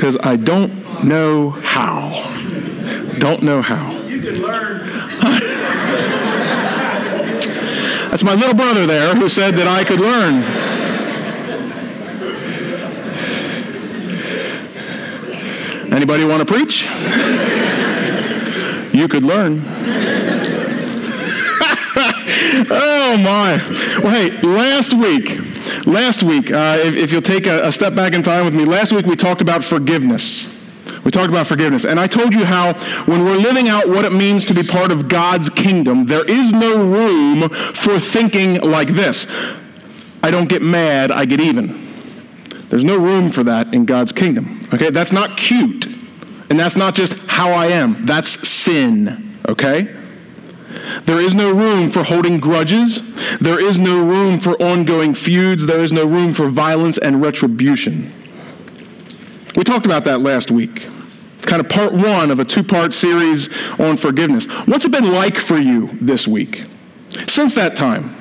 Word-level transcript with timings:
because 0.00 0.16
I 0.22 0.36
don't 0.36 1.04
know 1.04 1.50
how. 1.50 2.08
Don't 3.18 3.42
know 3.42 3.60
how. 3.60 4.00
You 4.06 4.22
can 4.22 4.40
learn. 4.40 4.88
That's 8.10 8.24
my 8.24 8.32
little 8.32 8.54
brother 8.54 8.86
there 8.86 9.14
who 9.14 9.28
said 9.28 9.56
that 9.56 9.68
I 9.68 9.84
could 9.84 10.00
learn. 10.00 10.42
Anybody 15.92 16.24
want 16.24 16.40
to 16.40 16.46
preach? 16.46 16.86
You 18.92 19.06
could 19.06 19.22
learn. 19.22 19.62
oh 22.68 23.16
my. 23.22 23.62
Well, 24.02 24.10
hey, 24.10 24.30
last 24.42 24.92
week, 24.92 25.49
last 25.90 26.22
week, 26.22 26.50
uh, 26.50 26.78
if, 26.80 26.94
if, 26.94 27.12
you'll 27.12 27.22
take 27.22 27.46
a, 27.46 27.66
a 27.66 27.72
step 27.72 27.94
back 27.94 28.14
in 28.14 28.22
time 28.22 28.44
with 28.44 28.54
me, 28.54 28.64
last 28.64 28.92
week 28.92 29.06
we 29.06 29.16
talked 29.16 29.40
about 29.40 29.62
forgiveness. 29.62 30.48
We 31.04 31.10
talked 31.10 31.30
about 31.30 31.46
forgiveness. 31.46 31.84
And 31.84 31.98
I 31.98 32.06
told 32.06 32.34
you 32.34 32.44
how 32.44 32.74
when 33.04 33.24
we're 33.24 33.36
living 33.36 33.68
out 33.68 33.88
what 33.88 34.04
it 34.04 34.12
means 34.12 34.44
to 34.46 34.54
be 34.54 34.62
part 34.62 34.92
of 34.92 35.08
God's 35.08 35.48
kingdom, 35.48 36.06
there 36.06 36.24
is 36.24 36.52
no 36.52 36.84
room 36.84 37.48
for 37.74 37.98
thinking 37.98 38.60
like 38.60 38.88
this 38.88 39.26
I 40.22 40.30
don't 40.30 40.48
get 40.48 40.62
mad, 40.62 41.10
I 41.10 41.24
get 41.24 41.40
even. 41.40 41.88
There's 42.68 42.84
no 42.84 42.98
room 42.98 43.30
for 43.30 43.42
that 43.44 43.74
in 43.74 43.84
God's 43.84 44.12
kingdom. 44.12 44.68
Okay? 44.72 44.90
That's 44.90 45.12
not 45.12 45.36
cute. 45.36 45.86
And 46.50 46.58
that's 46.58 46.76
not 46.76 46.94
just 46.94 47.14
how 47.26 47.50
I 47.52 47.66
am, 47.66 48.06
that's 48.06 48.48
sin. 48.48 49.38
Okay? 49.48 49.96
There 51.04 51.20
is 51.20 51.34
no 51.34 51.52
room 51.52 51.90
for 51.90 52.04
holding 52.04 52.38
grudges. 52.38 53.00
There 53.40 53.60
is 53.60 53.78
no 53.78 54.04
room 54.04 54.38
for 54.38 54.60
ongoing 54.62 55.14
feuds. 55.14 55.66
There 55.66 55.80
is 55.80 55.92
no 55.92 56.04
room 56.04 56.32
for 56.32 56.48
violence 56.48 56.98
and 56.98 57.20
retribution. 57.22 58.12
We 59.56 59.64
talked 59.64 59.86
about 59.86 60.04
that 60.04 60.20
last 60.20 60.50
week. 60.50 60.88
Kind 61.42 61.60
of 61.60 61.68
part 61.68 61.92
one 61.92 62.30
of 62.30 62.38
a 62.38 62.44
two 62.44 62.62
part 62.62 62.94
series 62.94 63.48
on 63.78 63.96
forgiveness. 63.96 64.44
What's 64.66 64.84
it 64.84 64.92
been 64.92 65.12
like 65.12 65.38
for 65.38 65.56
you 65.56 65.90
this 66.00 66.28
week? 66.28 66.64
Since 67.26 67.54
that 67.54 67.76
time, 67.76 68.16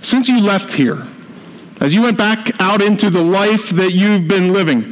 since 0.00 0.28
you 0.28 0.40
left 0.40 0.72
here, 0.72 1.08
as 1.80 1.92
you 1.94 2.02
went 2.02 2.18
back 2.18 2.52
out 2.60 2.82
into 2.82 3.10
the 3.10 3.22
life 3.22 3.70
that 3.70 3.92
you've 3.92 4.28
been 4.28 4.52
living, 4.52 4.82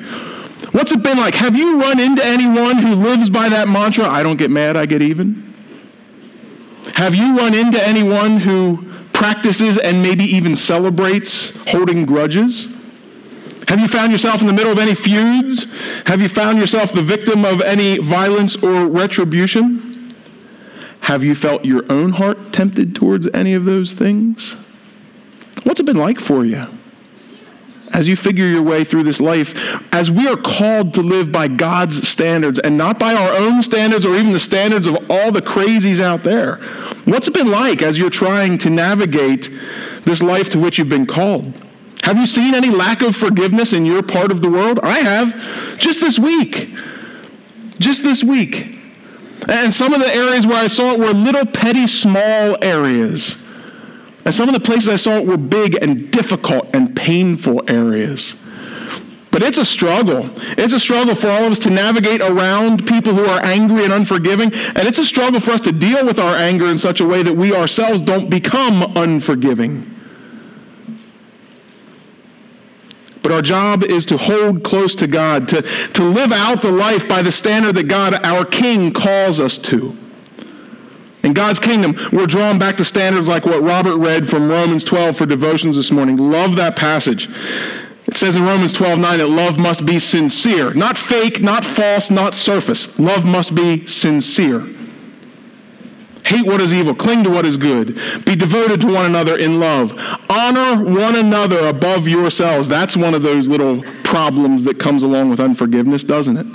what's 0.72 0.91
it 0.91 1.02
been 1.02 1.18
like? 1.18 1.34
Have 1.34 1.56
you 1.56 1.80
run 1.80 2.00
into 2.00 2.24
anyone 2.24 2.78
who 2.78 2.94
lives 2.94 3.30
by 3.30 3.48
that 3.48 3.68
mantra, 3.68 4.08
I 4.08 4.22
don't 4.22 4.36
get 4.36 4.50
mad, 4.50 4.76
I 4.76 4.86
get 4.86 5.02
even? 5.02 5.45
Have 6.97 7.14
you 7.14 7.36
run 7.36 7.52
into 7.52 7.78
anyone 7.86 8.39
who 8.39 8.91
practices 9.12 9.77
and 9.77 10.02
maybe 10.02 10.25
even 10.25 10.56
celebrates 10.56 11.50
holding 11.69 12.06
grudges? 12.06 12.69
Have 13.69 13.80
you 13.80 13.86
found 13.86 14.12
yourself 14.12 14.41
in 14.41 14.47
the 14.47 14.55
middle 14.55 14.72
of 14.72 14.78
any 14.78 14.94
feuds? 14.94 15.66
Have 16.06 16.22
you 16.22 16.30
found 16.30 16.58
yourself 16.58 16.94
the 16.94 17.03
victim 17.03 17.44
of 17.44 17.61
any 17.61 17.98
violence 17.98 18.56
or 18.56 18.86
retribution? 18.86 20.14
Have 21.00 21.22
you 21.22 21.34
felt 21.34 21.66
your 21.66 21.84
own 21.92 22.12
heart 22.12 22.55
tempted 22.55 22.94
towards 22.94 23.28
any 23.34 23.53
of 23.53 23.66
those 23.66 23.92
things? 23.92 24.56
What's 25.64 25.81
it 25.81 25.84
been 25.84 25.98
like 25.98 26.19
for 26.19 26.47
you? 26.47 26.66
As 27.92 28.08
you 28.08 28.16
figure 28.16 28.46
your 28.46 28.62
way 28.62 28.84
through 28.84 29.04
this 29.04 29.20
life, 29.20 29.54
as 29.92 30.10
we 30.10 30.28
are 30.28 30.36
called 30.36 30.92
to 30.94 31.02
live 31.02 31.30
by 31.30 31.48
God's 31.48 32.06
standards 32.06 32.58
and 32.58 32.76
not 32.76 32.98
by 32.98 33.14
our 33.14 33.32
own 33.36 33.62
standards 33.62 34.04
or 34.04 34.14
even 34.14 34.32
the 34.32 34.40
standards 34.40 34.86
of 34.86 34.96
all 35.08 35.32
the 35.32 35.40
crazies 35.40 36.00
out 36.00 36.24
there, 36.24 36.56
what's 37.04 37.28
it 37.28 37.34
been 37.34 37.50
like 37.50 37.82
as 37.82 37.96
you're 37.96 38.10
trying 38.10 38.58
to 38.58 38.70
navigate 38.70 39.50
this 40.02 40.22
life 40.22 40.48
to 40.50 40.58
which 40.58 40.78
you've 40.78 40.88
been 40.88 41.06
called? 41.06 41.52
Have 42.02 42.18
you 42.18 42.26
seen 42.26 42.54
any 42.54 42.70
lack 42.70 43.02
of 43.02 43.16
forgiveness 43.16 43.72
in 43.72 43.84
your 43.84 44.02
part 44.02 44.30
of 44.30 44.40
the 44.42 44.50
world? 44.50 44.78
I 44.82 44.98
have, 44.98 45.78
just 45.78 46.00
this 46.00 46.18
week. 46.18 46.70
Just 47.78 48.02
this 48.02 48.22
week. 48.22 48.78
And 49.48 49.72
some 49.72 49.92
of 49.92 50.00
the 50.00 50.14
areas 50.14 50.46
where 50.46 50.56
I 50.56 50.66
saw 50.66 50.92
it 50.92 50.98
were 50.98 51.12
little 51.12 51.46
petty 51.46 51.86
small 51.86 52.56
areas. 52.62 53.36
And 54.26 54.34
some 54.34 54.48
of 54.48 54.54
the 54.54 54.60
places 54.60 54.88
I 54.88 54.97
saw 54.97 55.12
it 55.12 55.25
were 55.25 55.37
big 55.37 55.81
and 55.81 56.10
difficult 56.10 56.69
and 56.75 56.97
painful 56.97 57.62
areas. 57.70 58.34
But 59.31 59.44
it's 59.44 59.56
a 59.56 59.64
struggle. 59.64 60.28
It's 60.59 60.72
a 60.72 60.81
struggle 60.81 61.14
for 61.14 61.28
all 61.28 61.44
of 61.44 61.53
us 61.53 61.60
to 61.60 61.70
navigate 61.70 62.20
around 62.20 62.88
people 62.88 63.14
who 63.14 63.25
are 63.25 63.41
angry 63.44 63.84
and 63.84 63.92
unforgiving. 63.92 64.53
And 64.53 64.78
it's 64.78 64.98
a 64.98 65.04
struggle 65.04 65.38
for 65.38 65.53
us 65.53 65.60
to 65.60 65.72
deal 65.72 66.04
with 66.04 66.19
our 66.19 66.34
anger 66.34 66.66
in 66.66 66.76
such 66.76 66.98
a 66.98 67.06
way 67.06 67.22
that 67.22 67.37
we 67.37 67.54
ourselves 67.54 68.00
don't 68.00 68.28
become 68.28 68.97
unforgiving. 68.97 69.94
But 73.22 73.31
our 73.31 73.43
job 73.43 73.84
is 73.84 74.06
to 74.06 74.16
hold 74.16 74.64
close 74.64 74.97
to 74.97 75.06
God, 75.06 75.47
to, 75.48 75.62
to 75.62 76.03
live 76.03 76.32
out 76.32 76.62
the 76.62 76.72
life 76.72 77.06
by 77.06 77.22
the 77.22 77.31
standard 77.31 77.76
that 77.76 77.87
God, 77.87 78.14
our 78.26 78.44
King, 78.44 78.93
calls 78.93 79.38
us 79.38 79.56
to. 79.58 79.97
In 81.26 81.32
God's 81.32 81.59
kingdom, 81.59 81.97
we're 82.12 82.28
drawn 82.28 82.56
back 82.56 82.76
to 82.76 82.84
standards 82.84 83.28
like 83.28 83.44
what 83.44 83.60
Robert 83.60 83.97
read 83.97 84.28
from 84.28 84.48
Romans 84.48 84.84
12 84.84 85.19
for 85.19 85.26
devotions 85.26 85.75
this 85.75 85.91
morning. 85.91 86.16
Love 86.16 86.54
that 86.54 86.76
passage. 86.76 87.28
It 88.06 88.16
says 88.16 88.37
in 88.37 88.44
Romans 88.44 88.72
12, 88.72 89.00
9 89.00 89.19
that 89.19 89.26
love 89.26 89.59
must 89.59 89.84
be 89.84 89.98
sincere. 89.98 90.72
Not 90.72 90.97
fake, 90.97 91.42
not 91.42 91.64
false, 91.64 92.12
not 92.12 92.37
surface. 92.37 92.97
Love 93.00 93.25
must 93.25 93.56
be 93.56 93.88
sincere. 93.88 94.69
Hate 96.25 96.47
what 96.47 96.60
is 96.60 96.72
evil. 96.72 96.94
Cling 96.94 97.25
to 97.25 97.31
what 97.31 97.44
is 97.44 97.56
good. 97.56 98.00
Be 98.25 98.37
devoted 98.37 98.81
to 98.82 98.87
one 98.87 99.04
another 99.04 99.37
in 99.37 99.58
love. 99.58 99.94
Honor 100.31 100.84
one 100.84 101.16
another 101.16 101.66
above 101.66 102.06
yourselves. 102.06 102.69
That's 102.69 102.97
one 102.97 103.14
of 103.14 103.22
those 103.22 103.48
little 103.48 103.82
problems 104.04 104.62
that 104.62 104.78
comes 104.78 105.03
along 105.03 105.31
with 105.31 105.41
unforgiveness, 105.41 106.04
doesn't 106.04 106.37
it? 106.37 106.47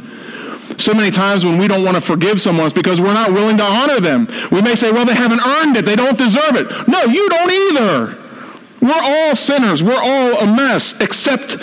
So 0.81 0.93
many 0.93 1.11
times 1.11 1.45
when 1.45 1.57
we 1.57 1.67
don't 1.67 1.83
want 1.83 1.95
to 1.95 2.01
forgive 2.01 2.41
someone, 2.41 2.65
it's 2.65 2.73
because 2.73 2.99
we're 2.99 3.13
not 3.13 3.31
willing 3.31 3.57
to 3.57 3.63
honor 3.63 3.99
them. 3.99 4.27
We 4.51 4.61
may 4.61 4.75
say, 4.75 4.91
well, 4.91 5.05
they 5.05 5.15
haven't 5.15 5.41
earned 5.45 5.77
it. 5.77 5.85
They 5.85 5.95
don't 5.95 6.17
deserve 6.17 6.55
it. 6.55 6.87
No, 6.87 7.03
you 7.03 7.29
don't 7.29 7.51
either. 7.51 8.17
We're 8.81 9.01
all 9.01 9.35
sinners. 9.35 9.83
We're 9.83 10.01
all 10.01 10.39
a 10.39 10.55
mess, 10.55 10.99
except 10.99 11.57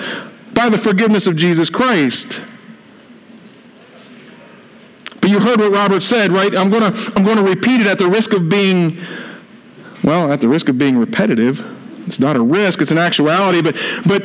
by 0.55 0.69
the 0.69 0.79
forgiveness 0.79 1.27
of 1.27 1.37
Jesus 1.37 1.69
Christ. 1.69 2.41
But 5.21 5.31
you 5.31 5.41
heard 5.41 5.59
what 5.59 5.73
Robert 5.73 6.03
said, 6.03 6.31
right? 6.31 6.57
I'm 6.57 6.71
going 6.71 6.93
to 6.93 7.13
I'm 7.17 7.25
going 7.25 7.37
to 7.37 7.43
repeat 7.43 7.81
it 7.81 7.87
at 7.87 7.99
the 7.99 8.09
risk 8.09 8.33
of 8.33 8.49
being 8.49 8.99
well, 10.05 10.33
at 10.33 10.41
the 10.41 10.49
risk 10.49 10.69
of 10.69 10.79
being 10.79 10.97
repetitive. 10.97 11.67
It's 12.07 12.21
not 12.21 12.37
a 12.37 12.43
risk, 12.43 12.81
it's 12.81 12.93
an 12.93 12.99
actuality, 12.99 13.63
but 13.63 13.77
but 14.07 14.23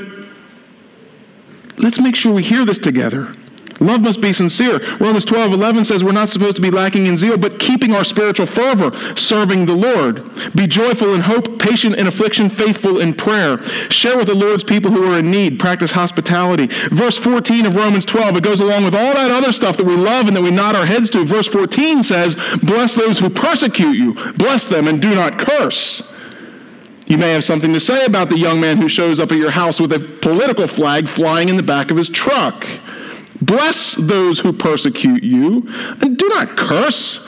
let's 1.78 2.00
make 2.00 2.16
sure 2.16 2.32
we 2.32 2.44
hear 2.44 2.64
this 2.64 2.78
together. 2.78 3.36
Love 3.84 4.02
must 4.02 4.22
be 4.22 4.32
sincere. 4.32 4.80
Romans 4.98 5.26
12, 5.26 5.54
11 5.54 5.86
says 5.86 6.04
we're 6.04 6.14
not 6.14 6.30
supposed 6.30 6.56
to 6.56 6.62
be 6.62 6.72
lacking 6.72 7.06
in 7.06 7.18
zeal, 7.18 7.38
but 7.38 7.60
keeping 7.60 7.94
our 7.94 8.06
spiritual 8.06 8.46
fervor, 8.46 8.96
serving 9.18 9.66
the 9.66 9.76
Lord. 9.76 10.24
Be 10.56 10.68
joyful 10.68 11.14
in 11.14 11.22
hope, 11.22 11.60
patient 11.60 11.96
in 11.96 12.08
affliction, 12.08 12.50
faithful 12.50 13.00
in 13.00 13.14
prayer. 13.14 13.62
Share 13.90 14.18
with 14.18 14.28
the 14.28 14.36
Lord's 14.36 14.64
people 14.64 14.92
who 14.92 15.12
are 15.12 15.20
in 15.20 15.30
need. 15.30 15.60
Practice 15.60 15.92
hospitality. 15.92 16.68
Verse 16.92 17.18
14 17.18 17.66
of 17.66 17.76
Romans 17.76 18.06
12, 18.06 18.38
it 18.38 18.44
goes 18.44 18.62
along 18.62 18.86
with 18.86 18.96
all 18.96 19.14
that 19.14 19.32
other 19.32 19.52
stuff 19.52 19.78
that 19.78 19.86
we 19.86 19.96
love 19.96 20.28
and 20.28 20.38
that 20.38 20.42
we 20.42 20.52
nod 20.52 20.76
our 20.76 20.86
heads 20.86 21.10
to. 21.12 21.26
Verse 21.26 21.48
14 21.48 22.04
says, 22.04 22.36
Bless 22.64 22.96
those 22.96 23.20
who 23.20 23.30
persecute 23.30 23.98
you, 23.98 24.14
bless 24.34 24.66
them 24.66 24.88
and 24.88 25.02
do 25.02 25.14
not 25.14 25.38
curse. 25.38 26.04
You 27.06 27.18
may 27.18 27.34
have 27.34 27.44
something 27.44 27.74
to 27.74 27.80
say 27.80 28.06
about 28.06 28.30
the 28.30 28.38
young 28.38 28.62
man 28.62 28.78
who 28.78 28.88
shows 28.88 29.20
up 29.20 29.32
at 29.32 29.38
your 29.38 29.52
house 29.52 29.80
with 29.80 29.92
a 29.92 30.00
political 30.00 30.68
flag 30.68 31.10
flying 31.10 31.50
in 31.50 31.58
the 31.58 31.64
back 31.64 31.92
of 31.92 31.98
his 31.98 32.08
truck. 32.08 32.66
Bless 33.46 33.96
those 33.96 34.40
who 34.40 34.54
persecute 34.54 35.24
you, 35.24 35.68
and 36.02 36.18
do 36.18 36.28
not 36.30 36.56
curse. 36.58 37.28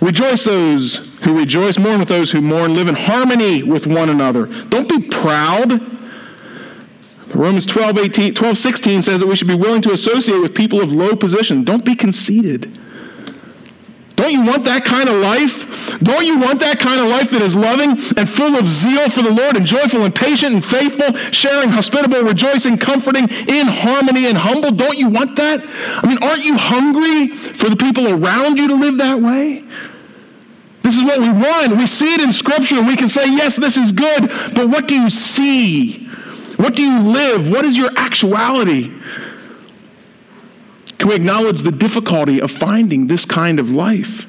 Rejoice 0.00 0.44
those 0.44 0.96
who 1.22 1.36
rejoice, 1.36 1.78
mourn 1.78 1.98
with 1.98 2.08
those 2.08 2.30
who 2.30 2.40
mourn, 2.40 2.74
live 2.74 2.88
in 2.88 2.94
harmony 2.94 3.62
with 3.62 3.86
one 3.86 4.08
another. 4.08 4.46
Don't 4.46 4.88
be 4.88 5.00
proud. 5.08 5.80
Romans 7.34 7.66
12, 7.66 7.98
18, 7.98 8.34
12 8.34 8.58
16 8.58 9.02
says 9.02 9.20
that 9.20 9.26
we 9.26 9.36
should 9.36 9.48
be 9.48 9.54
willing 9.54 9.82
to 9.82 9.92
associate 9.92 10.40
with 10.40 10.54
people 10.54 10.80
of 10.80 10.92
low 10.92 11.14
position. 11.14 11.64
Don't 11.64 11.84
be 11.84 11.94
conceited. 11.94 12.78
Don't 14.20 14.32
you 14.32 14.44
want 14.44 14.64
that 14.64 14.84
kind 14.84 15.08
of 15.08 15.16
life? 15.16 15.98
Don't 16.00 16.26
you 16.26 16.38
want 16.38 16.60
that 16.60 16.78
kind 16.78 17.00
of 17.00 17.08
life 17.08 17.30
that 17.30 17.40
is 17.40 17.56
loving 17.56 17.92
and 18.18 18.28
full 18.28 18.54
of 18.54 18.68
zeal 18.68 19.08
for 19.08 19.22
the 19.22 19.32
Lord 19.32 19.56
and 19.56 19.64
joyful 19.64 20.04
and 20.04 20.14
patient 20.14 20.52
and 20.52 20.62
faithful, 20.62 21.16
sharing, 21.32 21.70
hospitable, 21.70 22.20
rejoicing, 22.20 22.76
comforting, 22.76 23.30
in 23.48 23.66
harmony 23.66 24.26
and 24.26 24.36
humble? 24.36 24.72
Don't 24.72 24.98
you 24.98 25.08
want 25.08 25.36
that? 25.36 25.64
I 25.64 26.06
mean, 26.06 26.22
aren't 26.22 26.44
you 26.44 26.58
hungry 26.58 27.28
for 27.34 27.70
the 27.70 27.76
people 27.76 28.08
around 28.08 28.58
you 28.58 28.68
to 28.68 28.74
live 28.74 28.98
that 28.98 29.22
way? 29.22 29.64
This 30.82 30.98
is 30.98 31.04
what 31.04 31.18
we 31.20 31.32
want. 31.32 31.78
We 31.78 31.86
see 31.86 32.12
it 32.12 32.20
in 32.20 32.32
Scripture 32.32 32.76
and 32.76 32.86
we 32.86 32.96
can 32.96 33.08
say, 33.08 33.24
yes, 33.24 33.56
this 33.56 33.78
is 33.78 33.90
good, 33.90 34.28
but 34.54 34.68
what 34.68 34.86
do 34.86 35.00
you 35.00 35.08
see? 35.08 36.06
What 36.56 36.74
do 36.74 36.82
you 36.82 37.00
live? 37.00 37.48
What 37.48 37.64
is 37.64 37.74
your 37.74 37.90
actuality? 37.96 38.92
Can 41.00 41.08
we 41.08 41.14
acknowledge 41.14 41.62
the 41.62 41.72
difficulty 41.72 42.42
of 42.42 42.50
finding 42.50 43.06
this 43.06 43.24
kind 43.24 43.58
of 43.58 43.70
life? 43.70 44.28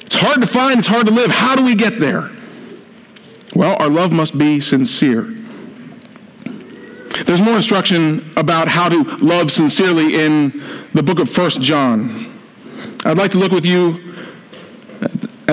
It's 0.00 0.16
hard 0.16 0.40
to 0.40 0.46
find, 0.48 0.80
it's 0.80 0.88
hard 0.88 1.06
to 1.06 1.12
live. 1.12 1.30
How 1.30 1.54
do 1.54 1.64
we 1.64 1.76
get 1.76 2.00
there? 2.00 2.32
Well, 3.54 3.76
our 3.78 3.88
love 3.88 4.10
must 4.10 4.36
be 4.36 4.60
sincere. 4.60 5.22
There's 7.26 7.40
more 7.40 7.56
instruction 7.56 8.32
about 8.36 8.66
how 8.66 8.88
to 8.88 9.04
love 9.18 9.52
sincerely 9.52 10.16
in 10.16 10.88
the 10.94 11.02
book 11.04 11.20
of 11.20 11.38
1 11.38 11.62
John. 11.62 12.36
I'd 13.04 13.16
like 13.16 13.30
to 13.30 13.38
look 13.38 13.52
with 13.52 13.64
you 13.64 14.13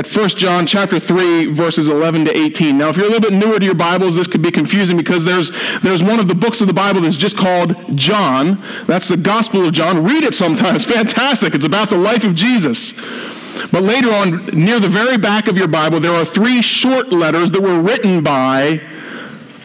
at 0.01 0.15
1 0.15 0.29
John 0.29 0.65
chapter 0.65 0.99
3 0.99 1.53
verses 1.53 1.87
11 1.87 2.25
to 2.25 2.35
18. 2.35 2.75
Now 2.75 2.89
if 2.89 2.97
you're 2.97 3.05
a 3.05 3.09
little 3.09 3.29
bit 3.29 3.33
newer 3.33 3.59
to 3.59 3.65
your 3.65 3.75
Bibles 3.75 4.15
this 4.15 4.25
could 4.25 4.41
be 4.41 4.49
confusing 4.49 4.97
because 4.97 5.23
there's 5.23 5.51
there's 5.81 6.01
one 6.01 6.19
of 6.19 6.27
the 6.27 6.33
books 6.33 6.59
of 6.59 6.67
the 6.67 6.73
Bible 6.73 7.01
that's 7.01 7.17
just 7.17 7.37
called 7.37 7.75
John. 7.95 8.63
That's 8.87 9.07
the 9.07 9.17
Gospel 9.17 9.63
of 9.63 9.73
John. 9.73 10.03
Read 10.03 10.23
it 10.23 10.33
sometimes. 10.33 10.85
Fantastic. 10.97 11.53
It's 11.53 11.65
about 11.65 11.91
the 11.91 11.97
life 11.97 12.23
of 12.23 12.33
Jesus. 12.33 12.93
But 13.71 13.83
later 13.83 14.11
on 14.11 14.47
near 14.47 14.79
the 14.79 14.89
very 14.89 15.19
back 15.19 15.47
of 15.47 15.55
your 15.55 15.67
Bible 15.67 15.99
there 15.99 16.13
are 16.13 16.25
three 16.25 16.63
short 16.63 17.11
letters 17.11 17.51
that 17.51 17.61
were 17.61 17.79
written 17.79 18.23
by 18.23 18.81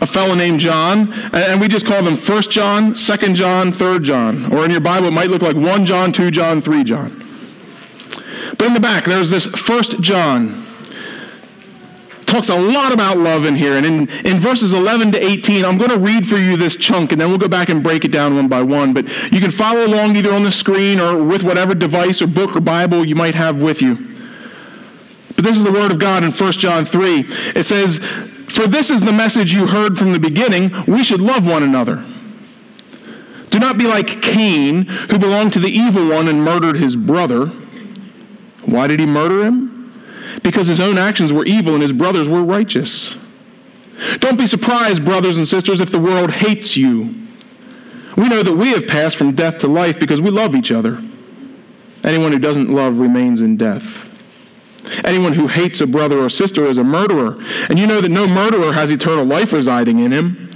a 0.03 0.07
fellow 0.07 0.35
named 0.35 0.61
John, 0.61 1.15
and 1.33 1.59
we 1.59 1.69
just 1.69 1.87
call 1.87 2.03
them 2.03 2.19
1 2.19 2.43
John, 2.43 2.93
2 2.93 3.17
John, 3.33 3.73
3 3.73 3.99
John. 4.01 4.53
Or 4.53 4.63
in 4.67 4.71
your 4.71 4.81
Bible, 4.81 5.07
it 5.07 5.15
might 5.15 5.31
look 5.31 5.41
like 5.41 5.57
1 5.57 5.87
John, 5.87 6.13
2 6.13 6.31
John, 6.31 6.61
3 6.61 6.85
John. 6.85 7.26
But 8.59 8.69
in 8.69 8.75
the 8.75 8.81
back, 8.81 9.05
there's 9.05 9.31
this 9.31 9.47
First 9.47 10.01
John. 10.01 10.67
Talks 12.27 12.49
a 12.49 12.59
lot 12.59 12.93
about 12.93 13.19
love 13.19 13.45
in 13.45 13.55
here. 13.55 13.77
And 13.77 13.87
in, 13.87 14.09
in 14.27 14.41
verses 14.41 14.73
11 14.73 15.13
to 15.13 15.25
18, 15.25 15.65
I'm 15.65 15.79
going 15.79 15.91
to 15.91 15.99
read 15.99 16.27
for 16.27 16.37
you 16.37 16.57
this 16.57 16.75
chunk, 16.75 17.13
and 17.13 17.21
then 17.21 17.29
we'll 17.29 17.39
go 17.39 17.49
back 17.49 17.69
and 17.69 17.83
break 17.83 18.05
it 18.05 18.11
down 18.11 18.35
one 18.35 18.49
by 18.49 18.63
one. 18.63 18.93
But 18.93 19.07
you 19.33 19.41
can 19.41 19.53
follow 19.53 19.87
along 19.87 20.17
either 20.17 20.33
on 20.33 20.43
the 20.43 20.51
screen 20.51 20.99
or 20.99 21.23
with 21.23 21.45
whatever 21.45 21.75
device 21.75 22.21
or 22.21 22.27
book 22.27 22.57
or 22.57 22.61
Bible 22.61 23.07
you 23.07 23.15
might 23.15 23.37
have 23.37 23.63
with 23.63 23.81
you. 23.81 23.95
But 25.37 25.45
this 25.45 25.57
is 25.57 25.63
the 25.63 25.73
Word 25.73 25.93
of 25.93 26.01
God 26.01 26.25
in 26.25 26.33
1 26.33 26.53
John 26.55 26.85
3. 26.85 27.27
It 27.55 27.65
says, 27.65 27.99
For 28.49 28.67
this 28.67 28.91
is 28.91 29.03
the 29.03 29.13
message 29.13 29.53
you 29.53 29.69
heard 29.69 29.97
from 29.97 30.13
the 30.13 30.19
beginning 30.19 30.73
we 30.87 31.05
should 31.05 31.21
love 31.21 31.47
one 31.47 31.63
another. 31.63 32.05
Do 33.51 33.61
not 33.61 33.79
be 33.79 33.87
like 33.87 34.21
Cain, 34.23 34.87
who 34.87 35.19
belonged 35.19 35.53
to 35.53 35.61
the 35.61 35.71
evil 35.71 36.09
one 36.09 36.27
and 36.27 36.45
murdered 36.45 36.77
his 36.77 36.97
brother. 36.97 37.53
Why 38.67 38.87
did 38.87 39.01
he 39.01 39.07
murder 39.07 39.45
him? 39.45 39.73
Because 40.43 40.67
his 40.67 40.81
own 40.81 40.99
actions 40.99 41.33
were 41.33 41.47
evil 41.47 41.73
and 41.75 41.83
his 41.83 41.93
brothers 41.93 42.29
were 42.29 42.43
righteous. 42.43 43.17
Don't 44.19 44.39
be 44.39 44.47
surprised, 44.47 45.05
brothers 45.05 45.39
and 45.39 45.49
sisters, 45.49 45.81
if 45.81 45.91
the 45.91 45.99
world 45.99 46.31
hates 46.31 46.77
you. 46.77 47.15
We 48.17 48.29
know 48.29 48.43
that 48.43 48.57
we 48.57 48.71
have 48.71 48.87
passed 48.87 49.17
from 49.17 49.35
death 49.35 49.59
to 49.59 49.69
life 49.69 49.99
because 49.99 50.21
we 50.21 50.31
love 50.31 50.55
each 50.55 50.71
other. 50.71 51.03
Anyone 52.05 52.33
who 52.33 52.39
doesn't 52.39 52.71
love 52.71 52.99
remains 52.99 53.41
in 53.41 53.57
death. 53.57 54.05
Anyone 55.05 55.33
who 55.33 55.49
hates 55.49 55.81
a 55.81 55.87
brother 55.87 56.19
or 56.19 56.31
sister 56.31 56.67
is 56.67 56.79
a 56.79 56.85
murderer. 56.85 57.43
And 57.69 57.79
you 57.79 57.87
know 57.87 58.01
that 58.01 58.09
no 58.09 58.27
murderer 58.27 58.73
has 58.73 58.91
eternal 58.91 59.25
life 59.25 59.53
residing 59.53 59.99
in 59.99 60.13
him. 60.13 60.51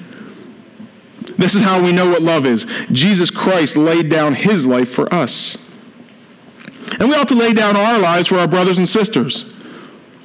This 1.37 1.55
is 1.55 1.63
how 1.63 1.83
we 1.83 1.93
know 1.93 2.11
what 2.11 2.23
love 2.23 2.47
is. 2.47 2.67
Jesus 2.93 3.31
Christ 3.31 3.77
laid 3.77 4.09
down 4.09 4.35
his 4.35 4.67
life 4.67 4.91
for 4.91 5.13
us. 5.13 5.57
And 6.99 7.09
we 7.09 7.15
ought 7.15 7.29
to 7.29 7.35
lay 7.35 7.53
down 7.53 7.77
our 7.77 7.99
lives 7.99 8.29
for 8.29 8.39
our 8.39 8.49
brothers 8.49 8.79
and 8.79 8.89
sisters. 8.89 9.45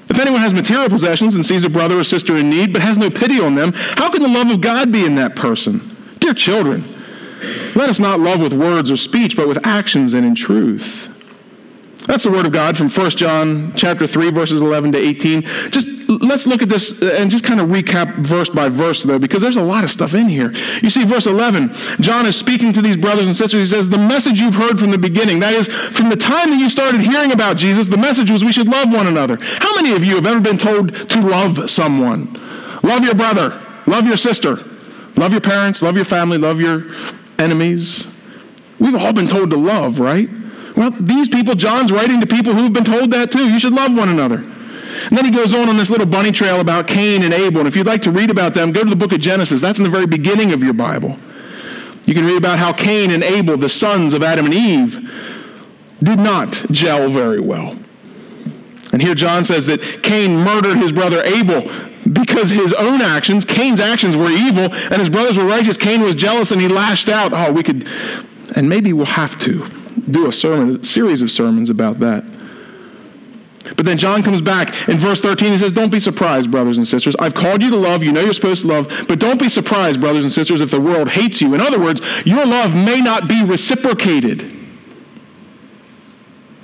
If 0.09 0.19
anyone 0.19 0.41
has 0.41 0.53
material 0.53 0.89
possessions 0.89 1.35
and 1.35 1.45
sees 1.45 1.63
a 1.63 1.69
brother 1.69 1.99
or 1.99 2.03
sister 2.03 2.35
in 2.35 2.49
need 2.49 2.73
but 2.73 2.81
has 2.81 2.97
no 2.97 3.09
pity 3.09 3.39
on 3.39 3.55
them, 3.55 3.73
how 3.73 4.09
can 4.09 4.21
the 4.21 4.27
love 4.27 4.49
of 4.49 4.61
God 4.61 4.91
be 4.91 5.05
in 5.05 5.15
that 5.15 5.35
person? 5.35 5.95
Dear 6.19 6.33
children, 6.33 7.03
let 7.75 7.89
us 7.89 7.99
not 7.99 8.19
love 8.19 8.39
with 8.39 8.53
words 8.53 8.91
or 8.91 8.97
speech, 8.97 9.35
but 9.35 9.47
with 9.47 9.65
actions 9.65 10.13
and 10.13 10.25
in 10.25 10.35
truth. 10.35 11.09
That's 12.07 12.23
the 12.23 12.31
word 12.31 12.45
of 12.45 12.53
God 12.53 12.77
from 12.77 12.89
1 12.89 13.09
John 13.11 13.73
chapter 13.75 14.05
3 14.05 14.29
verses 14.31 14.61
11 14.61 14.91
to 14.91 14.97
18. 14.97 15.41
Just 15.71 15.87
let's 16.21 16.47
look 16.47 16.61
at 16.61 16.69
this 16.69 17.01
uh, 17.01 17.15
and 17.17 17.31
just 17.31 17.43
kind 17.43 17.59
of 17.59 17.69
recap 17.69 18.17
verse 18.19 18.49
by 18.49 18.69
verse 18.69 19.03
though 19.03 19.19
because 19.19 19.41
there's 19.41 19.57
a 19.57 19.63
lot 19.63 19.83
of 19.83 19.91
stuff 19.91 20.13
in 20.13 20.29
here. 20.29 20.51
You 20.81 20.89
see 20.89 21.05
verse 21.05 21.25
11, 21.25 21.73
John 21.99 22.25
is 22.25 22.35
speaking 22.35 22.73
to 22.73 22.81
these 22.81 22.97
brothers 22.97 23.27
and 23.27 23.35
sisters. 23.35 23.59
He 23.61 23.75
says, 23.75 23.89
"The 23.89 23.97
message 23.97 24.39
you've 24.39 24.55
heard 24.55 24.79
from 24.79 24.91
the 24.91 24.97
beginning, 24.97 25.39
that 25.39 25.53
is 25.53 25.67
from 25.67 26.09
the 26.09 26.15
time 26.15 26.49
that 26.51 26.57
you 26.57 26.69
started 26.69 27.01
hearing 27.01 27.31
about 27.31 27.57
Jesus, 27.57 27.87
the 27.87 27.97
message 27.97 28.31
was 28.31 28.43
we 28.43 28.53
should 28.53 28.67
love 28.67 28.91
one 28.91 29.07
another." 29.07 29.37
How 29.41 29.75
many 29.75 29.93
of 29.93 30.03
you 30.03 30.15
have 30.15 30.25
ever 30.25 30.41
been 30.41 30.57
told 30.57 31.09
to 31.09 31.21
love 31.21 31.69
someone? 31.69 32.39
Love 32.83 33.03
your 33.03 33.15
brother, 33.15 33.61
love 33.87 34.05
your 34.05 34.17
sister, 34.17 34.63
love 35.15 35.31
your 35.31 35.41
parents, 35.41 35.81
love 35.81 35.95
your 35.95 36.05
family, 36.05 36.37
love 36.37 36.61
your 36.61 36.85
enemies. 37.39 38.07
We've 38.79 38.95
all 38.95 39.13
been 39.13 39.27
told 39.27 39.51
to 39.51 39.57
love, 39.57 39.99
right? 39.99 40.29
Well, 40.75 40.91
these 40.99 41.29
people, 41.29 41.55
John's 41.55 41.91
writing 41.91 42.19
to 42.19 42.27
people 42.27 42.53
who've 42.53 42.73
been 42.73 42.83
told 42.83 43.11
that 43.11 43.31
too. 43.31 43.49
You 43.49 43.59
should 43.59 43.73
love 43.73 43.93
one 43.93 44.09
another. 44.09 44.43
And 45.05 45.17
then 45.17 45.25
he 45.25 45.31
goes 45.31 45.53
on 45.53 45.69
on 45.69 45.77
this 45.77 45.89
little 45.89 46.07
bunny 46.07 46.31
trail 46.31 46.59
about 46.59 46.87
Cain 46.87 47.23
and 47.23 47.33
Abel. 47.33 47.59
And 47.59 47.67
if 47.67 47.75
you'd 47.75 47.87
like 47.87 48.01
to 48.03 48.11
read 48.11 48.29
about 48.29 48.53
them, 48.53 48.71
go 48.71 48.83
to 48.83 48.89
the 48.89 48.95
book 48.95 49.11
of 49.13 49.19
Genesis. 49.19 49.61
That's 49.61 49.79
in 49.79 49.83
the 49.83 49.89
very 49.89 50.05
beginning 50.05 50.53
of 50.53 50.63
your 50.63 50.73
Bible. 50.73 51.17
You 52.05 52.13
can 52.13 52.25
read 52.25 52.37
about 52.37 52.59
how 52.59 52.71
Cain 52.71 53.11
and 53.11 53.23
Abel, 53.23 53.57
the 53.57 53.69
sons 53.69 54.13
of 54.13 54.21
Adam 54.21 54.45
and 54.45 54.53
Eve, 54.53 55.09
did 56.03 56.19
not 56.19 56.51
gel 56.71 57.09
very 57.09 57.39
well. 57.39 57.77
And 58.93 59.01
here 59.01 59.15
John 59.15 59.43
says 59.43 59.65
that 59.65 60.03
Cain 60.03 60.37
murdered 60.37 60.77
his 60.77 60.91
brother 60.91 61.23
Abel 61.23 61.69
because 62.11 62.51
his 62.51 62.71
own 62.73 63.01
actions, 63.01 63.43
Cain's 63.43 63.79
actions 63.79 64.15
were 64.15 64.29
evil, 64.29 64.71
and 64.73 64.95
his 64.95 65.09
brothers 65.09 65.37
were 65.37 65.45
righteous. 65.45 65.77
Cain 65.77 66.01
was 66.01 66.15
jealous 66.15 66.51
and 66.51 66.61
he 66.61 66.67
lashed 66.67 67.09
out. 67.09 67.33
Oh, 67.33 67.51
we 67.51 67.63
could, 67.63 67.87
and 68.55 68.69
maybe 68.69 68.93
we'll 68.93 69.05
have 69.07 69.37
to 69.39 69.67
do 70.11 70.27
a 70.27 70.31
sermon, 70.31 70.83
series 70.83 71.21
of 71.21 71.31
sermons 71.31 71.69
about 71.69 71.99
that. 71.99 72.23
But 73.75 73.85
then 73.85 73.97
John 73.97 74.21
comes 74.21 74.41
back 74.41 74.87
in 74.87 74.97
verse 74.97 75.21
13. 75.21 75.51
He 75.51 75.57
says, 75.57 75.71
Don't 75.71 75.91
be 75.91 75.99
surprised, 75.99 76.51
brothers 76.51 76.77
and 76.77 76.87
sisters. 76.87 77.15
I've 77.19 77.33
called 77.33 77.63
you 77.63 77.71
to 77.71 77.77
love. 77.77 78.03
You 78.03 78.11
know 78.11 78.21
you're 78.21 78.33
supposed 78.33 78.61
to 78.61 78.67
love. 78.67 78.87
But 79.07 79.19
don't 79.19 79.39
be 79.39 79.49
surprised, 79.49 79.99
brothers 79.99 80.23
and 80.23 80.31
sisters, 80.31 80.61
if 80.61 80.69
the 80.71 80.81
world 80.81 81.09
hates 81.09 81.41
you. 81.41 81.53
In 81.55 81.61
other 81.61 81.79
words, 81.79 82.01
your 82.25 82.45
love 82.45 82.75
may 82.75 83.01
not 83.01 83.27
be 83.27 83.43
reciprocated. 83.43 84.51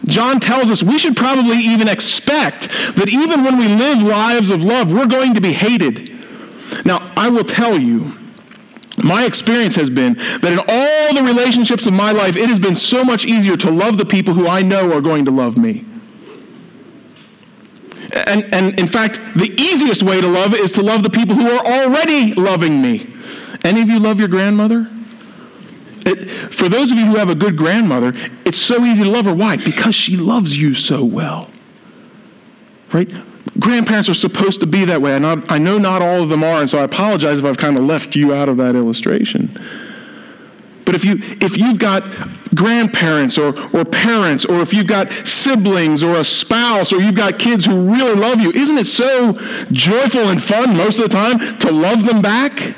John 0.06 0.39
tells 0.39 0.71
us 0.71 0.83
we 0.83 0.98
should 0.98 1.15
probably 1.15 1.57
even 1.57 1.88
expect 1.88 2.69
that 2.69 3.09
even 3.09 3.44
when 3.44 3.57
we 3.57 3.68
live 3.68 4.01
lives 4.01 4.50
of 4.50 4.63
love, 4.63 4.92
we're 4.92 5.07
going 5.07 5.33
to 5.36 5.42
be 5.42 5.54
hated. 5.54 6.09
Now, 6.86 7.13
I 7.15 7.30
will 7.30 7.44
tell 7.44 7.80
you, 7.80 8.18
my 8.97 9.25
experience 9.25 9.75
has 9.75 9.89
been 9.89 10.15
that 10.15 10.51
in 10.51 10.59
all 10.59 11.15
the 11.15 11.24
relationships 11.24 11.86
of 11.86 11.94
my 11.94 12.12
life, 12.12 12.36
it 12.36 12.50
has 12.50 12.59
been 12.59 12.75
so 12.75 13.04
much 13.04 13.25
easier 13.25 13.57
to 13.57 13.71
love 13.71 13.97
the 13.97 14.06
people 14.06 14.33
who 14.33 14.47
I 14.47 14.62
know 14.62 14.92
are 14.94 15.01
going 15.01 15.25
to 15.25 15.31
love 15.31 15.57
me. 15.57 15.86
And, 18.13 18.53
and 18.53 18.79
in 18.79 18.87
fact, 18.87 19.19
the 19.35 19.53
easiest 19.57 20.03
way 20.03 20.19
to 20.19 20.27
love 20.27 20.53
is 20.53 20.71
to 20.73 20.81
love 20.81 21.03
the 21.03 21.09
people 21.09 21.35
who 21.35 21.49
are 21.49 21.65
already 21.65 22.33
loving 22.33 22.81
me. 22.81 23.13
Any 23.63 23.81
of 23.81 23.89
you 23.89 23.99
love 23.99 24.19
your 24.19 24.27
grandmother? 24.27 24.89
It, 26.05 26.29
for 26.53 26.67
those 26.67 26.91
of 26.91 26.97
you 26.97 27.05
who 27.05 27.15
have 27.15 27.29
a 27.29 27.35
good 27.35 27.55
grandmother, 27.55 28.13
it's 28.43 28.57
so 28.57 28.83
easy 28.83 29.03
to 29.03 29.09
love 29.09 29.25
her. 29.25 29.35
Why? 29.35 29.57
Because 29.57 29.95
she 29.95 30.18
loves 30.18 30.57
you 30.57 30.73
so 30.73 31.03
well. 31.03 31.49
Right? 32.91 33.09
grandparents 33.59 34.09
are 34.09 34.13
supposed 34.13 34.59
to 34.59 34.68
be 34.68 34.85
that 34.85 35.01
way. 35.01 35.15
I, 35.15 35.41
I 35.47 35.57
know 35.57 35.77
not 35.77 36.01
all 36.01 36.23
of 36.23 36.30
them 36.30 36.44
are, 36.44 36.61
and 36.61 36.69
so 36.69 36.80
I 36.80 36.83
apologize 36.83 37.39
if 37.39 37.45
I've 37.45 37.57
kind 37.57 37.77
of 37.77 37.83
left 37.83 38.15
you 38.15 38.33
out 38.33 38.49
of 38.49 38.57
that 38.57 38.75
illustration. 38.75 39.59
But 40.92 40.98
if, 40.98 41.06
you, 41.06 41.19
if 41.40 41.56
you've 41.56 41.80
got 41.80 42.04
grandparents 42.54 43.38
or, 43.38 43.57
or 43.74 43.86
parents, 43.86 44.44
or 44.44 44.60
if 44.60 44.74
you've 44.74 44.88
got 44.88 45.10
siblings 45.26 46.04
or 46.04 46.16
a 46.16 46.24
spouse, 46.26 46.92
or 46.92 47.00
you've 47.00 47.16
got 47.16 47.40
kids 47.40 47.64
who 47.64 47.95
really 47.95 48.14
love 48.14 48.42
you, 48.42 48.52
isn't 48.52 48.78
it 48.78 48.88
so 48.88 49.31
joyful 49.71 50.28
and 50.28 50.44
fun 50.44 50.76
most 50.76 51.00
of 51.00 51.10
the 51.10 51.16
time 51.16 51.57
to 51.60 51.71
love 51.71 52.04
them 52.04 52.21
back? 52.21 52.76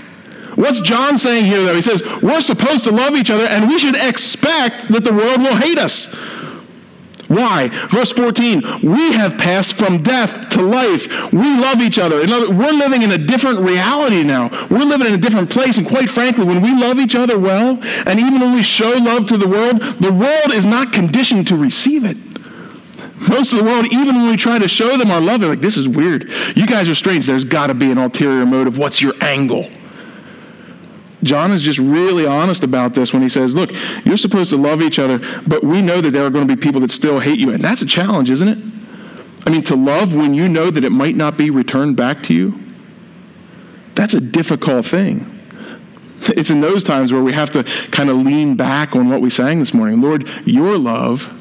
What's 0.54 0.80
John 0.82 1.18
saying 1.18 1.46
here, 1.46 1.64
though? 1.64 1.74
He 1.74 1.82
says, 1.82 2.04
we're 2.22 2.42
supposed 2.42 2.84
to 2.84 2.92
love 2.92 3.16
each 3.16 3.32
other, 3.32 3.48
and 3.48 3.68
we 3.68 3.80
should 3.80 3.96
expect 3.96 4.92
that 4.92 5.04
the 5.04 5.12
world 5.12 5.40
will 5.40 5.56
hate 5.56 5.80
us. 5.80 6.08
Why? 7.34 7.70
Verse 7.90 8.12
14, 8.12 8.82
we 8.84 9.14
have 9.14 9.38
passed 9.38 9.74
from 9.74 10.04
death 10.04 10.50
to 10.50 10.62
life. 10.62 11.08
We 11.32 11.60
love 11.60 11.82
each 11.82 11.98
other. 11.98 12.18
We're 12.18 12.72
living 12.72 13.02
in 13.02 13.12
a 13.12 13.18
different 13.18 13.60
reality 13.60 14.24
now. 14.24 14.50
We're 14.70 14.86
living 14.86 15.08
in 15.08 15.14
a 15.14 15.18
different 15.18 15.50
place. 15.50 15.78
And 15.78 15.88
quite 15.88 16.10
frankly, 16.10 16.46
when 16.46 16.62
we 16.62 16.76
love 16.76 17.00
each 17.00 17.16
other 17.16 17.40
well, 17.40 17.80
and 18.06 18.20
even 18.20 18.40
when 18.40 18.54
we 18.54 18.62
show 18.62 18.92
love 18.92 19.26
to 19.28 19.38
the 19.38 19.48
world, 19.48 19.82
the 20.00 20.14
world 20.14 20.52
is 20.52 20.66
not 20.66 20.94
conditioned 20.94 21.48
to 21.48 21.58
receive 21.58 22.06
it. 22.06 22.18
Most 23.28 23.52
of 23.52 23.58
the 23.58 23.64
world, 23.64 23.88
even 23.92 24.16
when 24.16 24.30
we 24.30 24.38
try 24.38 24.60
to 24.60 24.68
show 24.68 24.98
them 24.98 25.10
our 25.10 25.22
love, 25.22 25.40
they're 25.40 25.50
like, 25.50 25.62
this 25.62 25.78
is 25.78 25.88
weird. 25.88 26.30
You 26.56 26.68
guys 26.68 26.88
are 26.88 26.96
strange. 26.96 27.26
There's 27.26 27.46
got 27.46 27.68
to 27.68 27.74
be 27.74 27.90
an 27.90 27.98
ulterior 27.98 28.46
motive. 28.46 28.78
What's 28.78 29.02
your 29.02 29.14
angle? 29.22 29.70
John 31.24 31.52
is 31.52 31.62
just 31.62 31.80
really 31.80 32.26
honest 32.26 32.64
about 32.64 32.94
this 32.94 33.14
when 33.14 33.22
he 33.22 33.30
says, 33.30 33.56
Look, 33.56 33.72
you're 34.06 34.18
supposed 34.18 34.50
to 34.52 34.58
love 34.58 34.82
each 34.82 35.00
other, 35.00 35.20
but 35.48 35.64
we 35.64 35.82
know 35.82 36.02
that 36.02 36.12
there 36.12 36.26
are 36.26 36.30
going 36.30 36.48
to 36.48 36.56
be 36.56 36.62
people 36.62 36.82
that 36.82 36.92
still 36.92 37.20
hate 37.20 37.40
you. 37.40 37.52
And 37.52 37.64
that's 37.64 37.82
a 37.82 37.86
challenge, 37.86 38.30
isn't 38.30 38.48
it? 38.48 38.58
I 39.46 39.50
mean, 39.50 39.64
to 39.64 39.76
love 39.76 40.14
when 40.14 40.34
you 40.34 40.48
know 40.48 40.70
that 40.70 40.84
it 40.84 40.92
might 40.92 41.16
not 41.16 41.38
be 41.38 41.50
returned 41.50 41.96
back 41.96 42.24
to 42.24 42.34
you, 42.34 42.60
that's 43.96 44.14
a 44.14 44.22
difficult 44.22 44.86
thing. 44.86 45.30
It's 46.30 46.50
in 46.50 46.62
those 46.62 46.84
times 46.84 47.12
where 47.12 47.22
we 47.22 47.34
have 47.34 47.52
to 47.52 47.64
kind 47.92 48.10
of 48.10 48.18
lean 48.18 48.56
back 48.56 48.96
on 48.96 49.10
what 49.10 49.22
we 49.22 49.30
sang 49.30 49.60
this 49.60 49.74
morning. 49.74 50.00
Lord, 50.00 50.30
your 50.46 50.78
love 50.78 51.34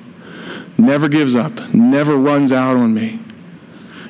never 0.77 1.09
gives 1.09 1.37
up, 1.37 1.73
never 1.73 2.17
runs 2.17 2.51
out 2.51 2.77
on 2.77 2.93
me. 2.93 3.21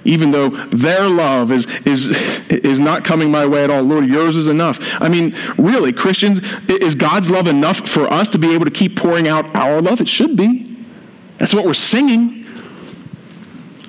Even 0.04 0.30
though 0.30 0.50
their 0.50 1.08
love 1.08 1.50
is, 1.50 1.66
is, 1.84 2.10
is 2.48 2.80
not 2.80 3.04
coming 3.04 3.30
my 3.30 3.46
way 3.46 3.64
at 3.64 3.70
all. 3.70 3.82
Lord, 3.82 4.06
yours 4.06 4.36
is 4.36 4.46
enough. 4.46 4.78
I 5.00 5.08
mean, 5.08 5.36
really, 5.58 5.92
Christians, 5.92 6.40
is 6.68 6.94
God's 6.94 7.30
love 7.30 7.46
enough 7.46 7.88
for 7.88 8.12
us 8.12 8.28
to 8.30 8.38
be 8.38 8.54
able 8.54 8.64
to 8.64 8.70
keep 8.70 8.96
pouring 8.96 9.28
out 9.28 9.54
our 9.54 9.80
love? 9.80 10.00
It 10.00 10.08
should 10.08 10.36
be. 10.36 10.76
That's 11.38 11.54
what 11.54 11.64
we're 11.64 11.74
singing. 11.74 12.46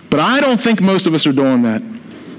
But 0.09 0.19
I 0.19 0.39
don't 0.39 0.59
think 0.59 0.81
most 0.81 1.07
of 1.07 1.13
us 1.13 1.25
are 1.25 1.33
doing 1.33 1.63
that. 1.63 1.81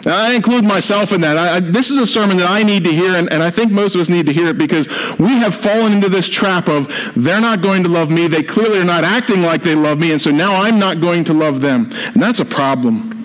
I 0.07 0.35
include 0.35 0.65
myself 0.65 1.13
in 1.13 1.21
that. 1.23 1.39
I, 1.39 1.57
I, 1.57 1.61
this 1.61 1.91
is 1.91 1.97
a 1.99 2.07
sermon 2.07 2.37
that 2.37 2.51
I 2.51 2.63
need 2.63 2.85
to 2.85 2.93
hear, 2.93 3.15
and, 3.15 3.33
and 3.33 3.43
I 3.43 3.51
think 3.51 3.73
most 3.73 3.95
of 3.95 4.01
us 4.01 4.09
need 4.09 4.27
to 4.27 4.33
hear 4.33 4.49
it 4.49 4.59
because 4.59 4.87
we 5.19 5.31
have 5.37 5.55
fallen 5.55 5.93
into 5.93 6.09
this 6.09 6.29
trap 6.29 6.69
of 6.69 6.89
they're 7.17 7.41
not 7.41 7.63
going 7.63 7.83
to 7.85 7.89
love 7.89 8.11
me. 8.11 8.29
They 8.29 8.43
clearly 8.43 8.81
are 8.81 8.85
not 8.85 9.05
acting 9.05 9.43
like 9.43 9.63
they 9.63 9.75
love 9.75 9.99
me, 9.99 10.13
and 10.13 10.21
so 10.21 10.31
now 10.31 10.55
I'm 10.55 10.79
not 10.79 11.01
going 11.01 11.25
to 11.25 11.33
love 11.33 11.61
them. 11.61 11.91
And 11.93 12.23
that's 12.23 12.41
a 12.41 12.45
problem. 12.45 13.24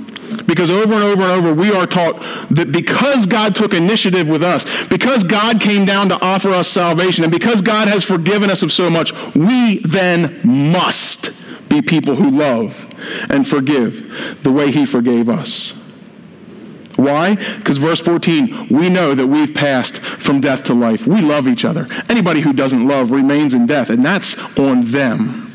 Because 0.49 0.71
over 0.71 0.95
and 0.95 1.03
over 1.03 1.21
and 1.21 1.31
over, 1.31 1.53
we 1.53 1.71
are 1.71 1.85
taught 1.85 2.19
that 2.49 2.71
because 2.71 3.27
God 3.27 3.55
took 3.55 3.71
initiative 3.71 4.27
with 4.27 4.41
us, 4.41 4.65
because 4.87 5.23
God 5.23 5.61
came 5.61 5.85
down 5.85 6.09
to 6.09 6.19
offer 6.25 6.49
us 6.49 6.67
salvation, 6.67 7.23
and 7.23 7.31
because 7.31 7.61
God 7.61 7.87
has 7.87 8.03
forgiven 8.03 8.49
us 8.49 8.63
of 8.63 8.71
so 8.71 8.89
much, 8.89 9.13
we 9.35 9.77
then 9.81 10.41
must 10.43 11.29
be 11.69 11.83
people 11.83 12.15
who 12.15 12.31
love 12.31 12.87
and 13.29 13.47
forgive 13.47 14.39
the 14.41 14.51
way 14.51 14.71
He 14.71 14.87
forgave 14.87 15.29
us. 15.29 15.75
Why? 16.95 17.35
Because 17.35 17.77
verse 17.77 17.99
14, 17.99 18.69
we 18.71 18.89
know 18.89 19.13
that 19.13 19.27
we've 19.27 19.53
passed 19.53 19.99
from 19.99 20.41
death 20.41 20.63
to 20.63 20.73
life. 20.73 21.05
We 21.05 21.21
love 21.21 21.47
each 21.47 21.63
other. 21.63 21.87
Anybody 22.09 22.41
who 22.41 22.53
doesn't 22.53 22.87
love 22.87 23.11
remains 23.11 23.53
in 23.53 23.67
death, 23.67 23.91
and 23.91 24.03
that's 24.03 24.35
on 24.57 24.81
them. 24.85 25.48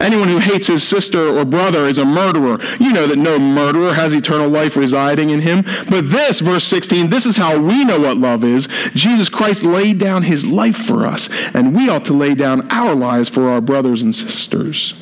Anyone 0.00 0.28
who 0.28 0.38
hates 0.38 0.66
his 0.66 0.86
sister 0.86 1.38
or 1.38 1.44
brother 1.44 1.86
is 1.86 1.98
a 1.98 2.04
murderer. 2.04 2.58
You 2.78 2.92
know 2.92 3.06
that 3.06 3.18
no 3.18 3.38
murderer 3.38 3.94
has 3.94 4.12
eternal 4.12 4.48
life 4.48 4.76
residing 4.76 5.30
in 5.30 5.40
him. 5.40 5.62
But 5.88 6.10
this, 6.10 6.40
verse 6.40 6.64
16, 6.64 7.10
this 7.10 7.26
is 7.26 7.36
how 7.36 7.58
we 7.58 7.84
know 7.84 8.00
what 8.00 8.18
love 8.18 8.44
is. 8.44 8.68
Jesus 8.94 9.28
Christ 9.28 9.62
laid 9.62 9.98
down 9.98 10.22
his 10.22 10.46
life 10.46 10.76
for 10.76 11.06
us, 11.06 11.28
and 11.54 11.74
we 11.74 11.88
ought 11.88 12.04
to 12.06 12.12
lay 12.12 12.34
down 12.34 12.70
our 12.70 12.94
lives 12.94 13.28
for 13.28 13.48
our 13.48 13.60
brothers 13.60 14.02
and 14.02 14.14
sisters. 14.14 14.94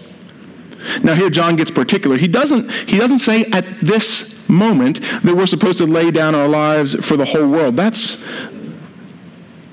Now 1.02 1.14
here 1.14 1.30
John 1.30 1.56
gets 1.56 1.70
particular. 1.70 2.16
He 2.16 2.28
doesn't, 2.28 2.70
he 2.70 2.98
doesn't 2.98 3.20
say 3.20 3.44
at 3.46 3.80
this 3.80 4.34
moment 4.48 5.00
that 5.22 5.34
we're 5.34 5.46
supposed 5.46 5.78
to 5.78 5.86
lay 5.86 6.10
down 6.10 6.34
our 6.34 6.48
lives 6.48 6.94
for 7.06 7.16
the 7.16 7.24
whole 7.24 7.48
world. 7.48 7.76
That's, 7.76 8.22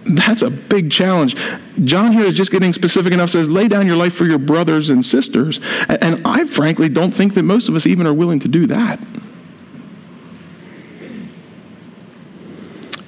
that's 0.09 0.41
a 0.41 0.49
big 0.49 0.91
challenge. 0.91 1.35
John 1.83 2.13
here 2.13 2.25
is 2.25 2.33
just 2.33 2.51
getting 2.51 2.73
specific 2.73 3.13
enough, 3.13 3.29
says, 3.29 3.49
lay 3.49 3.67
down 3.67 3.87
your 3.87 3.95
life 3.95 4.13
for 4.13 4.25
your 4.25 4.39
brothers 4.39 4.89
and 4.89 5.05
sisters. 5.05 5.59
And 5.87 6.21
I 6.25 6.45
frankly 6.45 6.89
don't 6.89 7.11
think 7.11 7.35
that 7.35 7.43
most 7.43 7.69
of 7.69 7.75
us 7.75 7.85
even 7.85 8.07
are 8.07 8.13
willing 8.13 8.39
to 8.39 8.47
do 8.47 8.65
that. 8.67 8.99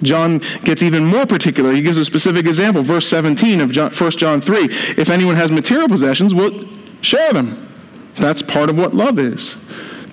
John 0.02 0.42
gets 0.64 0.82
even 0.82 1.06
more 1.06 1.26
particular. 1.26 1.72
He 1.74 1.82
gives 1.82 1.98
a 1.98 2.06
specific 2.06 2.48
example, 2.48 2.82
verse 2.82 3.08
17 3.08 3.62
of 3.62 3.72
John, 3.72 3.92
1 3.92 4.12
John 4.12 4.42
3. 4.42 4.68
If 4.98 5.10
anyone 5.10 5.36
has 5.36 5.52
material 5.52 5.88
possessions, 5.88 6.34
well, 6.34 6.68
share 7.02 7.34
them. 7.34 7.68
That's 8.16 8.42
part 8.42 8.70
of 8.70 8.78
what 8.78 8.96
love 8.96 9.20
is. 9.20 9.56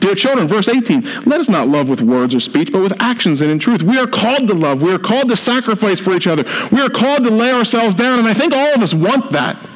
Dear 0.00 0.14
children, 0.14 0.47
verse 0.47 0.69
18, 0.69 1.25
let 1.25 1.40
us 1.40 1.49
not 1.49 1.69
love 1.69 1.88
with 1.88 2.00
words 2.00 2.35
or 2.35 2.40
speech, 2.40 2.71
but 2.73 2.83
with 2.83 2.93
actions 3.00 3.40
and 3.40 3.50
in 3.50 3.59
truth. 3.59 3.83
We 3.83 3.99
are 3.99 4.07
called 4.07 4.49
to 4.49 4.55
love. 4.55 4.83
We 4.83 4.93
are 4.93 4.99
called 4.99 5.28
to 5.28 5.37
sacrifice 5.37 5.99
for 5.99 6.14
each 6.14 6.26
other. 6.26 6.45
We 6.71 6.81
are 6.81 6.88
called 6.88 7.25
to 7.25 7.31
lay 7.31 7.52
ourselves 7.52 7.95
down, 7.95 8.19
and 8.19 8.28
I 8.28 8.35
think 8.35 8.52
all 8.52 8.75
of 8.75 8.83
us 8.83 8.95
want 8.95 9.33
that. 9.33 9.69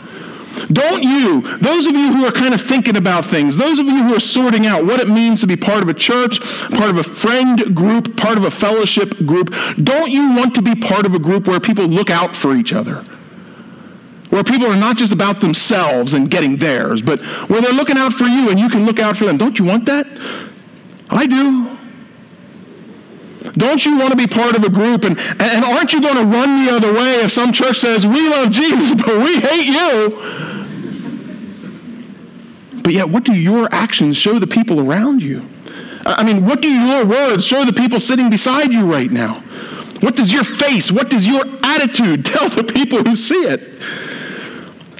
Don't 0.70 1.02
you, 1.02 1.40
those 1.58 1.86
of 1.86 1.92
you 1.92 2.12
who 2.12 2.26
are 2.26 2.30
kind 2.30 2.54
of 2.54 2.60
thinking 2.60 2.96
about 2.96 3.24
things, 3.24 3.56
those 3.56 3.78
of 3.78 3.86
you 3.86 4.04
who 4.04 4.14
are 4.14 4.20
sorting 4.20 4.66
out 4.66 4.84
what 4.84 5.00
it 5.00 5.08
means 5.08 5.40
to 5.40 5.46
be 5.46 5.56
part 5.56 5.82
of 5.82 5.88
a 5.88 5.94
church, 5.94 6.40
part 6.70 6.90
of 6.90 6.98
a 6.98 7.04
friend 7.04 7.74
group, 7.74 8.16
part 8.16 8.36
of 8.36 8.44
a 8.44 8.50
fellowship 8.50 9.16
group, 9.26 9.52
don't 9.82 10.10
you 10.10 10.34
want 10.34 10.54
to 10.54 10.62
be 10.62 10.74
part 10.74 11.06
of 11.06 11.14
a 11.14 11.18
group 11.18 11.46
where 11.46 11.58
people 11.58 11.86
look 11.86 12.10
out 12.10 12.36
for 12.36 12.54
each 12.54 12.72
other? 12.72 13.04
Where 14.32 14.42
people 14.42 14.66
are 14.66 14.76
not 14.76 14.96
just 14.96 15.12
about 15.12 15.42
themselves 15.42 16.14
and 16.14 16.30
getting 16.30 16.56
theirs, 16.56 17.02
but 17.02 17.20
where 17.50 17.60
they're 17.60 17.70
looking 17.70 17.98
out 17.98 18.14
for 18.14 18.24
you 18.24 18.48
and 18.48 18.58
you 18.58 18.70
can 18.70 18.86
look 18.86 18.98
out 18.98 19.14
for 19.14 19.26
them. 19.26 19.36
Don't 19.36 19.58
you 19.58 19.66
want 19.66 19.84
that? 19.84 20.06
I 21.10 21.26
do. 21.26 21.76
Don't 23.52 23.84
you 23.84 23.98
want 23.98 24.12
to 24.12 24.16
be 24.16 24.26
part 24.26 24.56
of 24.56 24.64
a 24.64 24.70
group? 24.70 25.04
And, 25.04 25.20
and 25.20 25.64
aren't 25.66 25.92
you 25.92 26.00
going 26.00 26.14
to 26.14 26.24
run 26.24 26.64
the 26.64 26.72
other 26.72 26.94
way 26.94 27.16
if 27.16 27.30
some 27.30 27.52
church 27.52 27.78
says, 27.78 28.06
we 28.06 28.26
love 28.30 28.50
Jesus, 28.50 28.94
but 29.06 29.18
we 29.18 29.38
hate 29.38 29.66
you? 29.66 30.18
But 32.82 32.94
yet, 32.94 33.10
what 33.10 33.24
do 33.24 33.34
your 33.34 33.68
actions 33.70 34.16
show 34.16 34.38
the 34.38 34.46
people 34.46 34.80
around 34.80 35.22
you? 35.22 35.46
I 36.06 36.24
mean, 36.24 36.46
what 36.46 36.62
do 36.62 36.70
your 36.70 37.04
words 37.04 37.44
show 37.44 37.66
the 37.66 37.74
people 37.74 38.00
sitting 38.00 38.30
beside 38.30 38.72
you 38.72 38.90
right 38.90 39.12
now? 39.12 39.42
What 40.00 40.16
does 40.16 40.32
your 40.32 40.44
face, 40.44 40.90
what 40.90 41.10
does 41.10 41.26
your 41.26 41.44
attitude 41.62 42.24
tell 42.32 42.48
the 42.48 42.64
people 42.64 43.00
who 43.00 43.14
see 43.14 43.44
it? 43.44 43.78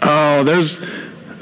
Oh, 0.02 0.42
there's, 0.44 0.78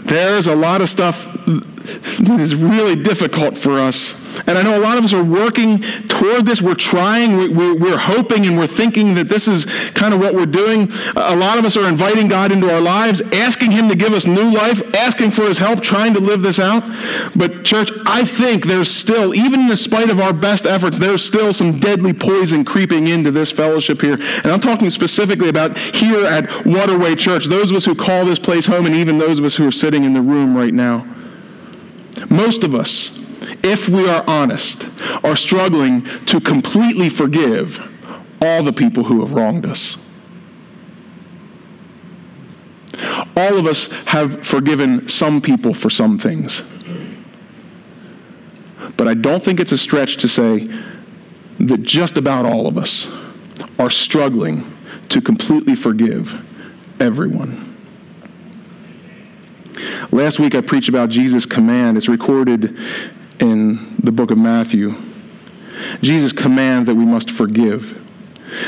there's 0.01 0.47
a 0.47 0.55
lot 0.55 0.83
of 0.83 0.89
stuff 0.89 1.25
that 1.25 2.39
is 2.41 2.55
really 2.55 2.97
difficult 2.97 3.57
for 3.57 3.79
us 3.79 4.15
and 4.47 4.59
I 4.59 4.63
know 4.63 4.79
a 4.79 4.83
lot 4.83 4.99
of 4.99 5.05
us 5.05 5.13
are 5.13 5.25
working 5.25 5.83
toward 6.09 6.47
this. 6.47 6.63
We're 6.63 6.75
trying, 6.75 7.37
we, 7.37 7.93
are 7.93 7.99
hoping, 7.99 8.47
and 8.47 8.57
we're 8.57 8.67
thinking 8.67 9.15
that 9.15 9.29
this 9.29 9.49
is 9.49 9.65
kind 9.95 10.15
of 10.15 10.21
what 10.21 10.35
we're 10.35 10.47
doing. 10.47 10.91
A 11.17 11.37
lot 11.37 11.59
of 11.59 11.65
us 11.65 11.77
are 11.77 11.89
inviting 11.89 12.29
God 12.29 12.53
into 12.53 12.73
our 12.73 12.81
lives, 12.81 13.23
asking 13.33 13.73
Him 13.73 13.89
to 13.89 13.97
give 13.97 14.13
us 14.13 14.27
new 14.27 14.51
life, 14.51 14.83
asking 14.95 15.33
for 15.33 15.43
His 15.43 15.59
help, 15.59 15.81
trying 15.81 16.15
to 16.15 16.21
live 16.21 16.43
this 16.43 16.59
out. 16.59 16.83
But, 17.35 17.65
church, 17.65 17.91
I 18.07 18.25
think 18.25 18.67
there's 18.67 18.91
still, 18.91 19.35
even 19.35 19.69
in 19.69 19.77
spite 19.77 20.11
of 20.11 20.21
our 20.21 20.33
best 20.33 20.67
efforts, 20.67 20.99
there's 20.99 21.25
still 21.25 21.53
some 21.53 21.79
deadly 21.79 22.13
poison 22.13 22.65
creeping 22.65 23.09
into 23.09 23.31
this 23.31 23.51
fellowship 23.51 24.01
here. 24.01 24.15
And 24.15 24.47
I'm 24.47 24.61
talking 24.61 24.91
specifically 24.91 25.49
about 25.49 25.79
here 25.79 26.25
at 26.27 26.67
Waterway 26.67 27.15
Church, 27.15 27.47
those 27.47 27.71
of 27.71 27.77
us 27.77 27.85
who 27.85 27.95
call 27.95 28.25
this 28.25 28.39
place 28.39 28.67
home, 28.67 28.87
and 28.87 28.95
even 28.95 29.19
those 29.19 29.39
of 29.39 29.45
us 29.45 29.57
who 29.57 29.67
are 29.67 29.73
sitting 29.73 30.05
in 30.05 30.13
the 30.13 30.23
room 30.23 30.57
right 30.57 30.75
now. 30.75 31.07
Most 32.29 32.65
of 32.65 32.75
us, 32.75 33.11
if 33.63 33.89
we 33.89 34.09
are 34.09 34.25
honest, 34.27 34.87
are 35.25 35.37
struggling 35.37 36.05
to 36.27 36.41
completely 36.41 37.09
forgive 37.09 37.81
all 38.43 38.63
the 38.63 38.73
people 38.73 39.05
who 39.05 39.21
have 39.21 39.33
wronged 39.33 39.67
us. 39.67 39.97
All 43.37 43.57
of 43.57 43.67
us 43.67 43.87
have 44.07 44.45
forgiven 44.47 45.09
some 45.09 45.41
people 45.41 45.75
for 45.75 45.91
some 45.91 46.19
things. 46.19 46.63
But 48.97 49.09
I 49.09 49.15
don't 49.15 49.43
think 49.43 49.61
it's 49.61 49.73
a 49.73 49.79
stretch 49.79 50.17
to 50.19 50.29
say 50.29 50.67
that 51.59 51.83
just 51.83 52.17
about 52.17 52.45
all 52.45 52.67
of 52.67 52.77
us 52.77 53.07
are 53.79 53.91
struggling 53.91 54.77
to 55.11 55.21
completely 55.21 55.75
forgive 55.75 56.35
everyone. 57.01 57.67
Last 60.11 60.39
week 60.39 60.55
I 60.55 60.61
preached 60.61 60.89
about 60.89 61.09
Jesus' 61.09 61.47
command. 61.47 61.97
It's 61.97 62.09
recorded 62.09 62.79
in 63.41 63.97
the 64.03 64.13
book 64.13 64.31
of 64.31 64.39
Matthew. 64.39 64.95
Jesus 66.03 66.33
commands 66.33 66.87
that 66.87 66.95
we 66.95 67.05
must 67.05 67.31
forgive. 67.31 67.97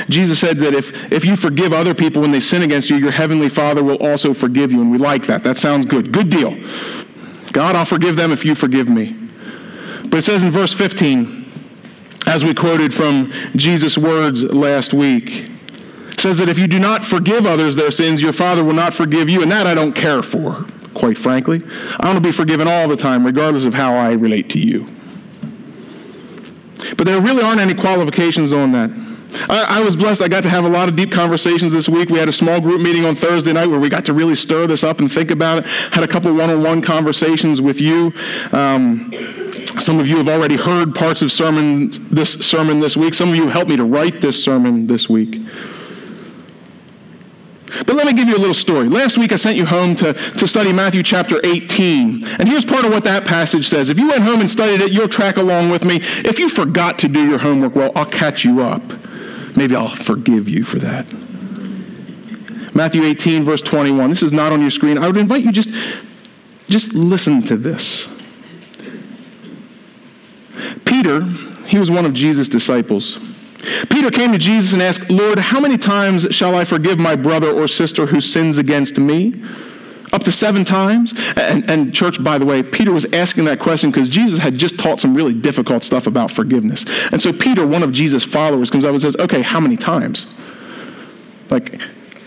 Jesus 0.08 0.38
said 0.38 0.58
that 0.58 0.74
if, 0.74 1.12
if 1.12 1.24
you 1.24 1.36
forgive 1.36 1.72
other 1.72 1.94
people 1.94 2.22
when 2.22 2.30
they 2.30 2.40
sin 2.40 2.62
against 2.62 2.88
you, 2.88 2.96
your 2.96 3.10
heavenly 3.10 3.48
Father 3.48 3.82
will 3.82 3.96
also 3.96 4.32
forgive 4.32 4.72
you. 4.72 4.80
And 4.80 4.90
we 4.90 4.98
like 4.98 5.26
that. 5.26 5.44
That 5.44 5.56
sounds 5.56 5.86
good. 5.86 6.12
Good 6.12 6.30
deal. 6.30 6.56
God, 7.52 7.76
I'll 7.76 7.84
forgive 7.84 8.16
them 8.16 8.30
if 8.30 8.44
you 8.44 8.54
forgive 8.54 8.88
me. 8.88 9.16
But 10.04 10.18
it 10.18 10.22
says 10.22 10.42
in 10.42 10.50
verse 10.50 10.72
15, 10.72 11.40
as 12.26 12.44
we 12.44 12.54
quoted 12.54 12.94
from 12.94 13.32
Jesus' 13.56 13.98
words 13.98 14.44
last 14.44 14.94
week, 14.94 15.50
it 16.10 16.20
says 16.20 16.38
that 16.38 16.48
if 16.48 16.58
you 16.58 16.68
do 16.68 16.78
not 16.78 17.04
forgive 17.04 17.46
others 17.46 17.74
their 17.74 17.90
sins, 17.90 18.22
your 18.22 18.32
Father 18.32 18.62
will 18.62 18.74
not 18.74 18.94
forgive 18.94 19.28
you. 19.28 19.42
And 19.42 19.50
that 19.50 19.66
I 19.66 19.74
don't 19.74 19.94
care 19.94 20.22
for 20.22 20.64
quite 20.94 21.18
frankly. 21.18 21.60
I 22.00 22.06
want 22.06 22.16
to 22.16 22.22
be 22.22 22.32
forgiven 22.32 22.68
all 22.68 22.88
the 22.88 22.96
time, 22.96 23.24
regardless 23.24 23.64
of 23.64 23.74
how 23.74 23.94
I 23.94 24.12
relate 24.12 24.50
to 24.50 24.58
you. 24.58 24.86
But 26.96 27.06
there 27.06 27.20
really 27.20 27.42
aren't 27.42 27.60
any 27.60 27.74
qualifications 27.74 28.52
on 28.52 28.72
that. 28.72 28.90
I, 29.48 29.78
I, 29.80 29.82
was 29.82 29.96
blessed. 29.96 30.20
I 30.20 30.28
got 30.28 30.42
to 30.42 30.50
have 30.50 30.64
a 30.64 30.68
lot 30.68 30.88
of 30.88 30.96
deep 30.96 31.10
conversations 31.10 31.72
this 31.72 31.88
week. 31.88 32.10
We 32.10 32.18
had 32.18 32.28
a 32.28 32.32
small 32.32 32.60
group 32.60 32.80
meeting 32.80 33.04
on 33.04 33.14
Thursday 33.14 33.52
night 33.52 33.66
where 33.66 33.80
we 33.80 33.88
got 33.88 34.04
to 34.06 34.12
really 34.12 34.34
stir 34.34 34.66
this 34.66 34.84
up 34.84 35.00
and 35.00 35.10
think 35.10 35.30
about 35.30 35.60
it. 35.60 35.66
Had 35.66 36.04
a 36.04 36.08
couple 36.08 36.32
one-on-one 36.34 36.82
conversations 36.82 37.60
with 37.62 37.80
you. 37.80 38.12
Um, 38.52 39.10
some 39.78 39.98
of 39.98 40.06
you 40.06 40.18
have 40.18 40.28
already 40.28 40.56
heard 40.56 40.94
parts 40.94 41.22
of 41.22 41.32
sermon 41.32 41.90
this 42.10 42.34
sermon 42.34 42.80
this 42.80 42.96
week. 42.96 43.14
Some 43.14 43.30
of 43.30 43.36
you 43.36 43.48
helped 43.48 43.70
me 43.70 43.76
to 43.76 43.84
write 43.84 44.20
this 44.20 44.42
sermon 44.42 44.86
this 44.86 45.08
week. 45.08 45.40
But 47.86 47.96
let 47.96 48.06
me 48.06 48.12
give 48.12 48.28
you 48.28 48.36
a 48.36 48.38
little 48.38 48.54
story. 48.54 48.88
Last 48.88 49.16
week 49.16 49.32
I 49.32 49.36
sent 49.36 49.56
you 49.56 49.64
home 49.64 49.96
to, 49.96 50.12
to 50.12 50.46
study 50.46 50.72
Matthew 50.72 51.02
chapter 51.02 51.40
18. 51.42 52.24
And 52.24 52.48
here's 52.48 52.64
part 52.64 52.84
of 52.84 52.92
what 52.92 53.04
that 53.04 53.24
passage 53.24 53.68
says. 53.68 53.88
If 53.88 53.98
you 53.98 54.08
went 54.08 54.22
home 54.22 54.40
and 54.40 54.50
studied 54.50 54.80
it, 54.82 54.92
you'll 54.92 55.08
track 55.08 55.36
along 55.36 55.70
with 55.70 55.84
me. 55.84 56.00
If 56.02 56.38
you 56.38 56.48
forgot 56.48 56.98
to 57.00 57.08
do 57.08 57.26
your 57.26 57.38
homework, 57.38 57.74
well, 57.74 57.92
I'll 57.96 58.06
catch 58.06 58.44
you 58.44 58.60
up. 58.62 58.82
Maybe 59.56 59.74
I'll 59.74 59.88
forgive 59.88 60.48
you 60.48 60.64
for 60.64 60.78
that. 60.80 61.06
Matthew 62.74 63.04
18, 63.04 63.44
verse 63.44 63.62
21. 63.62 64.10
This 64.10 64.22
is 64.22 64.32
not 64.32 64.52
on 64.52 64.60
your 64.60 64.70
screen. 64.70 64.98
I 64.98 65.06
would 65.06 65.16
invite 65.16 65.42
you 65.42 65.52
just, 65.52 65.70
just 66.68 66.94
listen 66.94 67.42
to 67.44 67.56
this. 67.56 68.08
Peter, 70.84 71.22
he 71.66 71.78
was 71.78 71.90
one 71.90 72.04
of 72.04 72.14
Jesus' 72.14 72.48
disciples. 72.48 73.18
Peter 73.90 74.10
came 74.10 74.32
to 74.32 74.38
Jesus 74.38 74.72
and 74.72 74.82
asked, 74.82 75.08
Lord, 75.10 75.38
how 75.38 75.60
many 75.60 75.78
times 75.78 76.26
shall 76.34 76.54
I 76.54 76.64
forgive 76.64 76.98
my 76.98 77.14
brother 77.14 77.50
or 77.50 77.68
sister 77.68 78.06
who 78.06 78.20
sins 78.20 78.58
against 78.58 78.98
me? 78.98 79.42
Up 80.12 80.22
to 80.24 80.32
seven 80.32 80.64
times? 80.64 81.14
And, 81.36 81.70
and 81.70 81.94
church, 81.94 82.22
by 82.22 82.38
the 82.38 82.44
way, 82.44 82.62
Peter 82.62 82.92
was 82.92 83.06
asking 83.12 83.44
that 83.46 83.60
question 83.60 83.90
because 83.90 84.08
Jesus 84.08 84.38
had 84.38 84.58
just 84.58 84.78
taught 84.78 85.00
some 85.00 85.14
really 85.14 85.32
difficult 85.32 85.84
stuff 85.84 86.06
about 86.06 86.30
forgiveness. 86.30 86.84
And 87.12 87.22
so 87.22 87.32
Peter, 87.32 87.66
one 87.66 87.82
of 87.82 87.92
Jesus' 87.92 88.24
followers, 88.24 88.70
comes 88.70 88.84
up 88.84 88.90
and 88.90 89.00
says, 89.00 89.16
Okay, 89.16 89.42
how 89.42 89.60
many 89.60 89.76
times? 89.76 90.26
Like, 91.48 91.80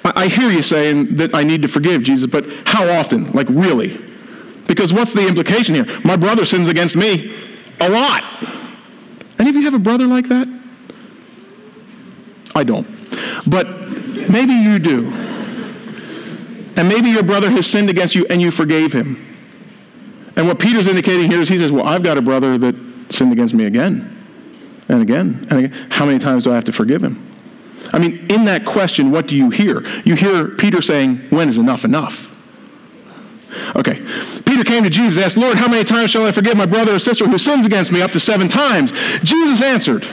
I 0.03 0.27
hear 0.27 0.49
you 0.49 0.61
saying 0.61 1.17
that 1.17 1.33
I 1.33 1.43
need 1.43 1.61
to 1.63 1.67
forgive 1.67 2.03
Jesus, 2.03 2.29
but 2.29 2.45
how 2.65 2.87
often? 2.89 3.31
Like, 3.31 3.47
really? 3.49 3.99
Because 4.67 4.93
what's 4.93 5.13
the 5.13 5.27
implication 5.27 5.75
here? 5.75 5.85
My 6.03 6.15
brother 6.15 6.45
sins 6.45 6.67
against 6.67 6.95
me 6.95 7.35
a 7.81 7.89
lot. 7.89 8.23
Any 9.37 9.49
of 9.49 9.55
you 9.55 9.63
have 9.63 9.73
a 9.73 9.79
brother 9.79 10.05
like 10.05 10.27
that? 10.29 10.54
I 12.55 12.63
don't. 12.63 12.87
But 13.47 13.67
maybe 14.29 14.53
you 14.53 14.79
do. 14.79 15.11
And 16.77 16.89
maybe 16.89 17.09
your 17.09 17.23
brother 17.23 17.51
has 17.51 17.67
sinned 17.67 17.89
against 17.89 18.15
you 18.15 18.25
and 18.29 18.41
you 18.41 18.51
forgave 18.51 18.93
him. 18.93 19.21
And 20.35 20.47
what 20.47 20.59
Peter's 20.59 20.87
indicating 20.87 21.29
here 21.29 21.41
is 21.41 21.49
he 21.49 21.57
says, 21.57 21.71
Well, 21.71 21.85
I've 21.85 22.03
got 22.03 22.17
a 22.17 22.21
brother 22.21 22.57
that 22.57 22.75
sinned 23.09 23.31
against 23.31 23.53
me 23.53 23.65
again 23.65 24.11
and 24.89 25.01
again 25.01 25.47
and 25.49 25.65
again. 25.65 25.87
How 25.89 26.05
many 26.05 26.19
times 26.19 26.43
do 26.43 26.51
I 26.51 26.55
have 26.55 26.65
to 26.65 26.73
forgive 26.73 27.03
him? 27.03 27.21
I 27.93 27.99
mean, 27.99 28.25
in 28.29 28.45
that 28.45 28.65
question, 28.65 29.11
what 29.11 29.27
do 29.27 29.35
you 29.35 29.49
hear? 29.49 29.85
You 30.03 30.15
hear 30.15 30.49
Peter 30.49 30.81
saying, 30.81 31.17
When 31.29 31.47
is 31.47 31.57
enough 31.57 31.85
enough? 31.85 32.31
Okay. 33.75 34.05
Peter 34.45 34.63
came 34.63 34.83
to 34.83 34.89
Jesus 34.89 35.15
and 35.15 35.25
asked, 35.25 35.37
Lord, 35.37 35.57
how 35.57 35.69
many 35.69 35.85
times 35.85 36.11
shall 36.11 36.25
I 36.25 36.31
forgive 36.33 36.57
my 36.57 36.65
brother 36.65 36.95
or 36.95 36.99
sister 36.99 37.25
who 37.25 37.37
sins 37.37 37.65
against 37.65 37.91
me? 37.91 38.01
Up 38.01 38.11
to 38.11 38.19
seven 38.19 38.49
times. 38.49 38.91
Jesus 39.23 39.61
answered, 39.61 40.05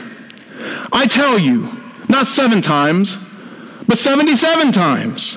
I 0.93 1.07
tell 1.07 1.39
you, 1.39 1.82
not 2.09 2.27
seven 2.29 2.63
times, 2.63 3.17
but 3.87 3.99
77 3.99 4.73
times. 4.73 5.37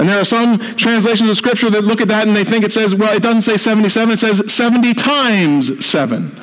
And 0.00 0.08
there 0.08 0.18
are 0.18 0.24
some 0.24 0.58
translations 0.76 1.28
of 1.28 1.36
Scripture 1.36 1.68
that 1.68 1.84
look 1.84 2.00
at 2.00 2.08
that 2.08 2.26
and 2.26 2.34
they 2.34 2.42
think 2.42 2.64
it 2.64 2.72
says, 2.72 2.94
well, 2.94 3.14
it 3.14 3.22
doesn't 3.22 3.42
say 3.42 3.58
77, 3.58 4.14
it 4.14 4.18
says 4.18 4.42
70 4.50 4.94
times 4.94 5.84
7. 5.84 6.34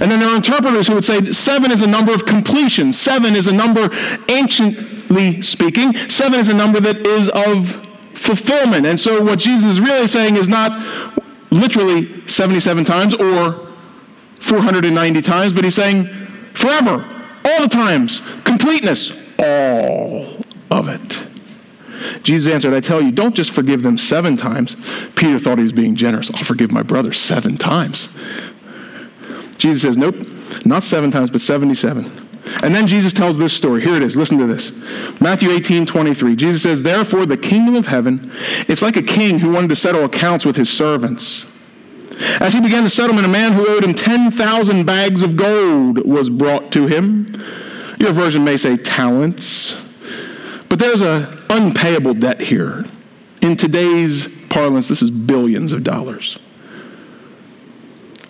And 0.00 0.10
then 0.10 0.18
there 0.18 0.28
are 0.28 0.34
interpreters 0.34 0.88
who 0.88 0.94
would 0.94 1.04
say 1.04 1.24
seven 1.26 1.70
is 1.70 1.82
a 1.82 1.86
number 1.86 2.12
of 2.12 2.26
completion. 2.26 2.92
Seven 2.92 3.36
is 3.36 3.46
a 3.46 3.52
number, 3.52 3.88
anciently 4.28 5.40
speaking, 5.40 5.94
seven 6.08 6.40
is 6.40 6.48
a 6.48 6.54
number 6.54 6.80
that 6.80 7.06
is 7.06 7.28
of 7.28 7.80
fulfillment. 8.14 8.86
And 8.86 8.98
so 8.98 9.22
what 9.22 9.38
Jesus 9.38 9.74
is 9.74 9.80
really 9.80 10.08
saying 10.08 10.36
is 10.36 10.48
not 10.48 10.72
literally 11.52 12.26
77 12.26 12.84
times 12.84 13.14
or 13.14 13.68
490 14.40 15.22
times, 15.22 15.52
but 15.52 15.62
he's 15.62 15.76
saying 15.76 16.08
forever, 16.54 17.04
all 17.46 17.62
the 17.62 17.68
times, 17.68 18.22
completeness, 18.44 19.12
all 19.38 20.26
of 20.70 20.88
it. 20.88 21.20
Jesus 22.22 22.52
answered, 22.52 22.74
I 22.74 22.80
tell 22.80 23.00
you, 23.00 23.12
don't 23.12 23.34
just 23.34 23.50
forgive 23.50 23.82
them 23.82 23.98
seven 23.98 24.36
times. 24.36 24.76
Peter 25.14 25.38
thought 25.38 25.58
he 25.58 25.64
was 25.64 25.72
being 25.72 25.96
generous. 25.96 26.30
I'll 26.32 26.44
forgive 26.44 26.72
my 26.72 26.82
brother 26.82 27.12
seven 27.12 27.56
times. 27.56 28.08
Jesus 29.58 29.82
says, 29.82 29.96
Nope, 29.96 30.16
not 30.64 30.84
seven 30.84 31.10
times, 31.10 31.30
but 31.30 31.40
77. 31.40 32.26
And 32.62 32.74
then 32.74 32.86
Jesus 32.86 33.12
tells 33.12 33.38
this 33.38 33.52
story. 33.52 33.82
Here 33.82 33.96
it 33.96 34.02
is. 34.02 34.16
Listen 34.16 34.38
to 34.38 34.46
this. 34.46 34.72
Matthew 35.20 35.50
18, 35.50 35.86
23. 35.86 36.36
Jesus 36.36 36.62
says, 36.62 36.82
Therefore, 36.82 37.26
the 37.26 37.36
kingdom 37.36 37.74
of 37.74 37.86
heaven 37.86 38.32
is 38.68 38.82
like 38.82 38.96
a 38.96 39.02
king 39.02 39.40
who 39.40 39.50
wanted 39.50 39.68
to 39.68 39.76
settle 39.76 40.04
accounts 40.04 40.44
with 40.44 40.56
his 40.56 40.70
servants. 40.70 41.46
As 42.18 42.54
he 42.54 42.60
began 42.60 42.84
the 42.84 42.90
settlement, 42.90 43.26
a 43.26 43.30
man 43.30 43.52
who 43.52 43.68
owed 43.68 43.84
him 43.84 43.94
10,000 43.94 44.84
bags 44.84 45.22
of 45.22 45.36
gold 45.36 46.06
was 46.06 46.30
brought 46.30 46.72
to 46.72 46.86
him. 46.86 47.26
Your 47.98 48.12
version 48.12 48.44
may 48.44 48.56
say 48.56 48.76
talents. 48.76 49.76
But 50.68 50.78
there's 50.78 51.00
an 51.00 51.38
unpayable 51.50 52.14
debt 52.14 52.40
here. 52.40 52.86
In 53.42 53.56
today's 53.56 54.28
parlance, 54.48 54.88
this 54.88 55.02
is 55.02 55.10
billions 55.10 55.72
of 55.72 55.84
dollars. 55.84 56.38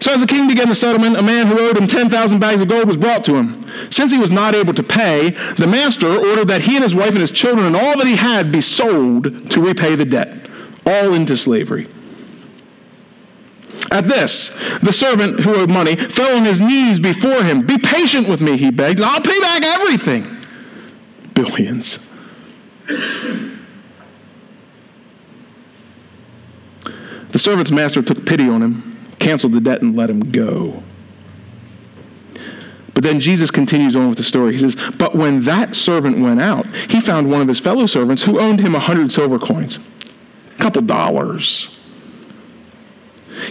So 0.01 0.13
as 0.13 0.21
the 0.21 0.27
king 0.27 0.47
began 0.47 0.69
the 0.69 0.75
settlement, 0.75 1.17
a 1.17 1.23
man 1.23 1.47
who 1.47 1.59
owed 1.59 1.77
him 1.77 1.89
10,000 1.89 2.39
bags 2.39 2.61
of 2.61 2.69
gold 2.69 2.87
was 2.87 2.97
brought 2.97 3.25
to 3.25 3.35
him. 3.35 3.65
Since 3.91 4.13
he 4.13 4.19
was 4.19 4.31
not 4.31 4.55
able 4.55 4.75
to 4.75 4.83
pay, 4.83 5.31
the 5.57 5.67
master 5.67 6.07
ordered 6.07 6.49
that 6.49 6.63
he 6.63 6.77
and 6.77 6.85
his 6.85 6.95
wife 6.95 7.11
and 7.11 7.21
his 7.21 7.31
children 7.31 7.67
and 7.67 7.75
all 7.75 7.97
that 7.97 8.07
he 8.07 8.17
had 8.17 8.53
be 8.53 8.61
sold 8.61 9.51
to 9.51 9.61
repay 9.61 9.97
the 9.97 10.05
debt, 10.05 10.49
all 10.87 11.13
into 11.13 11.37
slavery. 11.37 11.89
At 13.91 14.09
this, 14.09 14.51
the 14.83 14.93
servant 14.93 15.41
who 15.41 15.55
owed 15.55 15.71
money 15.71 15.97
fell 15.97 16.37
on 16.37 16.45
his 16.45 16.61
knees 16.61 16.99
before 16.99 17.43
him. 17.43 17.67
Be 17.67 17.79
patient 17.79 18.29
with 18.29 18.41
me, 18.41 18.57
he 18.57 18.71
begged, 18.71 19.01
I'll 19.01 19.21
pay 19.21 19.41
back 19.41 19.65
everything. 19.65 20.45
Billions. 21.35 21.99
The 27.31 27.39
servant's 27.39 27.71
master 27.71 28.03
took 28.03 28.25
pity 28.25 28.49
on 28.49 28.63
him, 28.63 28.97
canceled 29.19 29.53
the 29.53 29.61
debt, 29.61 29.83
and 29.83 29.95
let 29.95 30.09
him 30.09 30.31
go. 30.31 30.83
But 32.95 33.05
then 33.05 33.21
Jesus 33.21 33.51
continues 33.51 33.95
on 33.95 34.09
with 34.09 34.17
the 34.17 34.25
story. 34.25 34.53
He 34.53 34.59
says, 34.59 34.75
But 34.97 35.15
when 35.15 35.43
that 35.45 35.75
servant 35.75 36.19
went 36.19 36.41
out, 36.41 36.67
he 36.89 36.99
found 36.99 37.31
one 37.31 37.43
of 37.43 37.49
his 37.49 37.61
fellow 37.61 37.85
servants 37.85 38.23
who 38.23 38.41
owed 38.41 38.59
him 38.61 38.75
a 38.75 38.79
hundred 38.79 39.13
silver 39.13 39.39
coins, 39.39 39.79
a 40.55 40.63
couple 40.63 40.81
dollars. 40.81 41.76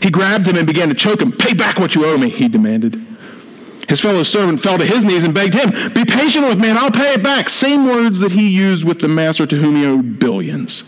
He 0.02 0.10
grabbed 0.10 0.48
him 0.48 0.58
and 0.58 0.68
began 0.68 0.90
to 0.90 0.96
choke 0.96 1.22
him. 1.22 1.32
Pay 1.32 1.54
back 1.54 1.80
what 1.80 1.96
you 1.96 2.06
owe 2.06 2.18
me, 2.18 2.30
he 2.30 2.48
demanded. 2.48 3.02
His 3.88 4.00
fellow 4.00 4.24
servant 4.24 4.62
fell 4.62 4.78
to 4.78 4.86
his 4.86 5.06
knees 5.06 5.24
and 5.24 5.34
begged 5.34 5.54
him, 5.54 5.72
Be 5.94 6.06
patient 6.06 6.48
with 6.48 6.60
me 6.60 6.70
and 6.70 6.78
I'll 6.78 6.92
pay 6.92 7.14
it 7.14 7.24
back. 7.24 7.50
Same 7.50 7.86
words 7.86 8.20
that 8.20 8.32
he 8.32 8.50
used 8.50 8.84
with 8.84 9.00
the 9.00 9.08
master 9.08 9.46
to 9.46 9.56
whom 9.58 9.76
he 9.76 9.86
owed 9.86 10.20
billions. 10.20 10.84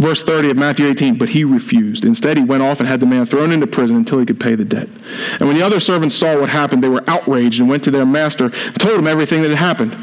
Verse 0.00 0.22
30 0.22 0.50
of 0.50 0.56
Matthew 0.56 0.86
18, 0.86 1.18
but 1.18 1.28
he 1.28 1.44
refused. 1.44 2.06
Instead, 2.06 2.38
he 2.38 2.42
went 2.42 2.62
off 2.62 2.80
and 2.80 2.88
had 2.88 3.00
the 3.00 3.06
man 3.06 3.26
thrown 3.26 3.52
into 3.52 3.66
prison 3.66 3.96
until 3.96 4.18
he 4.18 4.24
could 4.24 4.40
pay 4.40 4.54
the 4.54 4.64
debt. 4.64 4.88
And 5.38 5.42
when 5.42 5.56
the 5.56 5.62
other 5.62 5.78
servants 5.78 6.14
saw 6.14 6.40
what 6.40 6.48
happened, 6.48 6.82
they 6.82 6.88
were 6.88 7.04
outraged 7.06 7.60
and 7.60 7.68
went 7.68 7.84
to 7.84 7.90
their 7.90 8.06
master 8.06 8.46
and 8.46 8.80
told 8.80 8.98
him 8.98 9.06
everything 9.06 9.42
that 9.42 9.50
had 9.50 9.58
happened. 9.58 9.94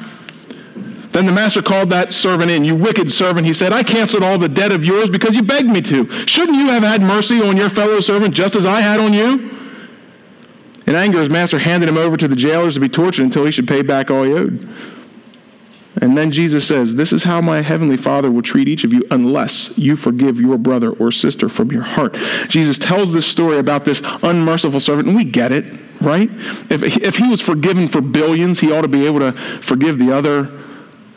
Then 1.17 1.25
the 1.25 1.31
master 1.31 1.63
called 1.63 1.89
that 1.89 2.13
servant 2.13 2.51
in. 2.51 2.63
You 2.63 2.75
wicked 2.75 3.09
servant, 3.09 3.47
he 3.47 3.51
said, 3.53 3.73
I 3.73 3.81
canceled 3.81 4.21
all 4.21 4.37
the 4.37 4.47
debt 4.47 4.71
of 4.71 4.85
yours 4.85 5.09
because 5.09 5.33
you 5.33 5.41
begged 5.41 5.67
me 5.67 5.81
to. 5.81 6.07
Shouldn't 6.27 6.59
you 6.59 6.67
have 6.67 6.83
had 6.83 7.01
mercy 7.01 7.41
on 7.41 7.57
your 7.57 7.71
fellow 7.71 8.01
servant 8.01 8.35
just 8.35 8.55
as 8.55 8.67
I 8.67 8.81
had 8.81 8.99
on 8.99 9.13
you? 9.13 9.49
In 10.85 10.93
anger, 10.93 11.19
his 11.19 11.31
master 11.31 11.57
handed 11.57 11.89
him 11.89 11.97
over 11.97 12.17
to 12.17 12.27
the 12.27 12.35
jailers 12.35 12.75
to 12.75 12.79
be 12.79 12.87
tortured 12.87 13.23
until 13.23 13.45
he 13.45 13.51
should 13.51 13.67
pay 13.67 13.81
back 13.81 14.11
all 14.11 14.25
he 14.25 14.31
owed. 14.31 14.69
And 16.03 16.15
then 16.15 16.29
Jesus 16.29 16.67
says, 16.67 16.93
This 16.93 17.11
is 17.11 17.23
how 17.23 17.41
my 17.41 17.63
heavenly 17.63 17.97
Father 17.97 18.29
will 18.29 18.43
treat 18.43 18.67
each 18.67 18.83
of 18.83 18.93
you 18.93 19.01
unless 19.09 19.75
you 19.75 19.95
forgive 19.95 20.39
your 20.39 20.59
brother 20.59 20.91
or 20.91 21.11
sister 21.11 21.49
from 21.49 21.71
your 21.71 21.81
heart. 21.81 22.13
Jesus 22.47 22.77
tells 22.77 23.11
this 23.11 23.25
story 23.25 23.57
about 23.57 23.85
this 23.85 24.03
unmerciful 24.21 24.79
servant, 24.79 25.07
and 25.07 25.17
we 25.17 25.23
get 25.23 25.51
it, 25.51 25.65
right? 25.99 26.29
If, 26.69 26.83
if 26.83 27.15
he 27.15 27.27
was 27.27 27.41
forgiven 27.41 27.87
for 27.87 28.01
billions, 28.01 28.59
he 28.59 28.71
ought 28.71 28.83
to 28.83 28.87
be 28.87 29.07
able 29.07 29.21
to 29.21 29.33
forgive 29.63 29.97
the 29.97 30.11
other 30.15 30.65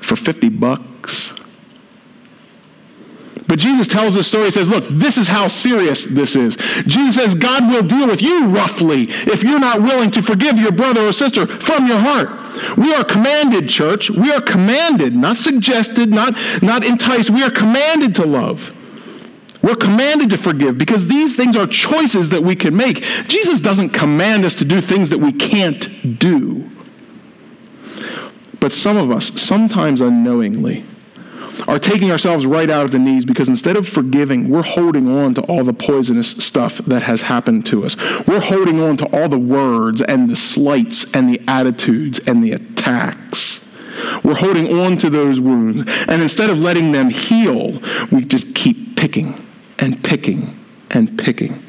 for 0.00 0.16
50 0.16 0.48
bucks. 0.48 1.32
But 3.50 3.58
Jesus 3.58 3.88
tells 3.88 4.14
this 4.14 4.28
story. 4.28 4.44
He 4.44 4.50
says, 4.52 4.68
Look, 4.68 4.84
this 4.88 5.18
is 5.18 5.26
how 5.26 5.48
serious 5.48 6.04
this 6.04 6.36
is. 6.36 6.56
Jesus 6.86 7.16
says, 7.16 7.34
God 7.34 7.68
will 7.68 7.82
deal 7.82 8.06
with 8.06 8.22
you 8.22 8.46
roughly 8.46 9.08
if 9.10 9.42
you're 9.42 9.58
not 9.58 9.82
willing 9.82 10.12
to 10.12 10.22
forgive 10.22 10.56
your 10.56 10.70
brother 10.70 11.00
or 11.00 11.12
sister 11.12 11.48
from 11.58 11.88
your 11.88 11.98
heart. 11.98 12.28
We 12.76 12.94
are 12.94 13.02
commanded, 13.02 13.68
church. 13.68 14.08
We 14.08 14.30
are 14.30 14.40
commanded, 14.40 15.16
not 15.16 15.36
suggested, 15.36 16.10
not, 16.10 16.34
not 16.62 16.84
enticed. 16.84 17.30
We 17.30 17.42
are 17.42 17.50
commanded 17.50 18.14
to 18.16 18.24
love. 18.24 18.72
We're 19.62 19.74
commanded 19.74 20.30
to 20.30 20.38
forgive 20.38 20.78
because 20.78 21.08
these 21.08 21.34
things 21.34 21.56
are 21.56 21.66
choices 21.66 22.28
that 22.28 22.42
we 22.42 22.54
can 22.54 22.76
make. 22.76 23.02
Jesus 23.26 23.60
doesn't 23.60 23.90
command 23.90 24.44
us 24.44 24.54
to 24.56 24.64
do 24.64 24.80
things 24.80 25.08
that 25.10 25.18
we 25.18 25.32
can't 25.32 26.18
do. 26.20 26.70
But 28.60 28.72
some 28.72 28.96
of 28.96 29.10
us, 29.10 29.40
sometimes 29.40 30.00
unknowingly, 30.00 30.84
are 31.66 31.78
taking 31.78 32.10
ourselves 32.10 32.46
right 32.46 32.70
out 32.70 32.84
of 32.84 32.90
the 32.90 32.98
knees 32.98 33.24
because 33.24 33.48
instead 33.48 33.76
of 33.76 33.88
forgiving, 33.88 34.48
we're 34.48 34.62
holding 34.62 35.08
on 35.08 35.34
to 35.34 35.42
all 35.42 35.64
the 35.64 35.72
poisonous 35.72 36.30
stuff 36.32 36.78
that 36.86 37.02
has 37.02 37.22
happened 37.22 37.66
to 37.66 37.84
us. 37.84 37.96
We're 38.26 38.40
holding 38.40 38.80
on 38.80 38.96
to 38.98 39.06
all 39.06 39.28
the 39.28 39.38
words 39.38 40.00
and 40.02 40.28
the 40.28 40.36
slights 40.36 41.10
and 41.12 41.32
the 41.32 41.40
attitudes 41.48 42.18
and 42.20 42.42
the 42.42 42.52
attacks. 42.52 43.60
We're 44.22 44.34
holding 44.34 44.78
on 44.78 44.96
to 44.98 45.10
those 45.10 45.40
wounds. 45.40 45.82
And 46.08 46.22
instead 46.22 46.50
of 46.50 46.58
letting 46.58 46.92
them 46.92 47.10
heal, 47.10 47.80
we 48.10 48.24
just 48.24 48.54
keep 48.54 48.96
picking 48.96 49.46
and 49.78 50.02
picking 50.02 50.58
and 50.90 51.18
picking. 51.18 51.62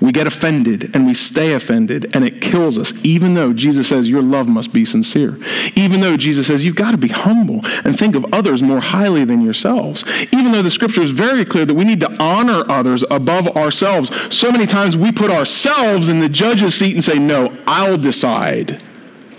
We 0.00 0.12
get 0.12 0.26
offended 0.26 0.90
and 0.94 1.06
we 1.06 1.14
stay 1.14 1.52
offended 1.52 2.14
and 2.14 2.24
it 2.24 2.40
kills 2.40 2.78
us, 2.78 2.92
even 3.02 3.34
though 3.34 3.52
Jesus 3.52 3.88
says 3.88 4.08
your 4.08 4.22
love 4.22 4.48
must 4.48 4.72
be 4.72 4.84
sincere. 4.84 5.38
Even 5.74 6.00
though 6.00 6.16
Jesus 6.16 6.46
says 6.46 6.64
you've 6.64 6.76
got 6.76 6.92
to 6.92 6.98
be 6.98 7.08
humble 7.08 7.60
and 7.84 7.98
think 7.98 8.14
of 8.14 8.24
others 8.32 8.62
more 8.62 8.80
highly 8.80 9.24
than 9.24 9.42
yourselves. 9.42 10.04
Even 10.32 10.52
though 10.52 10.62
the 10.62 10.70
scripture 10.70 11.02
is 11.02 11.10
very 11.10 11.44
clear 11.44 11.64
that 11.64 11.74
we 11.74 11.84
need 11.84 12.00
to 12.00 12.22
honor 12.22 12.64
others 12.70 13.04
above 13.10 13.48
ourselves. 13.56 14.10
So 14.34 14.50
many 14.50 14.66
times 14.66 14.96
we 14.96 15.12
put 15.12 15.30
ourselves 15.30 16.08
in 16.08 16.20
the 16.20 16.28
judge's 16.28 16.74
seat 16.74 16.94
and 16.94 17.04
say, 17.04 17.18
no, 17.18 17.56
I'll 17.66 17.98
decide 17.98 18.82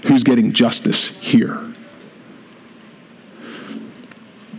who's 0.03 0.23
getting 0.23 0.51
justice 0.51 1.09
here. 1.09 1.63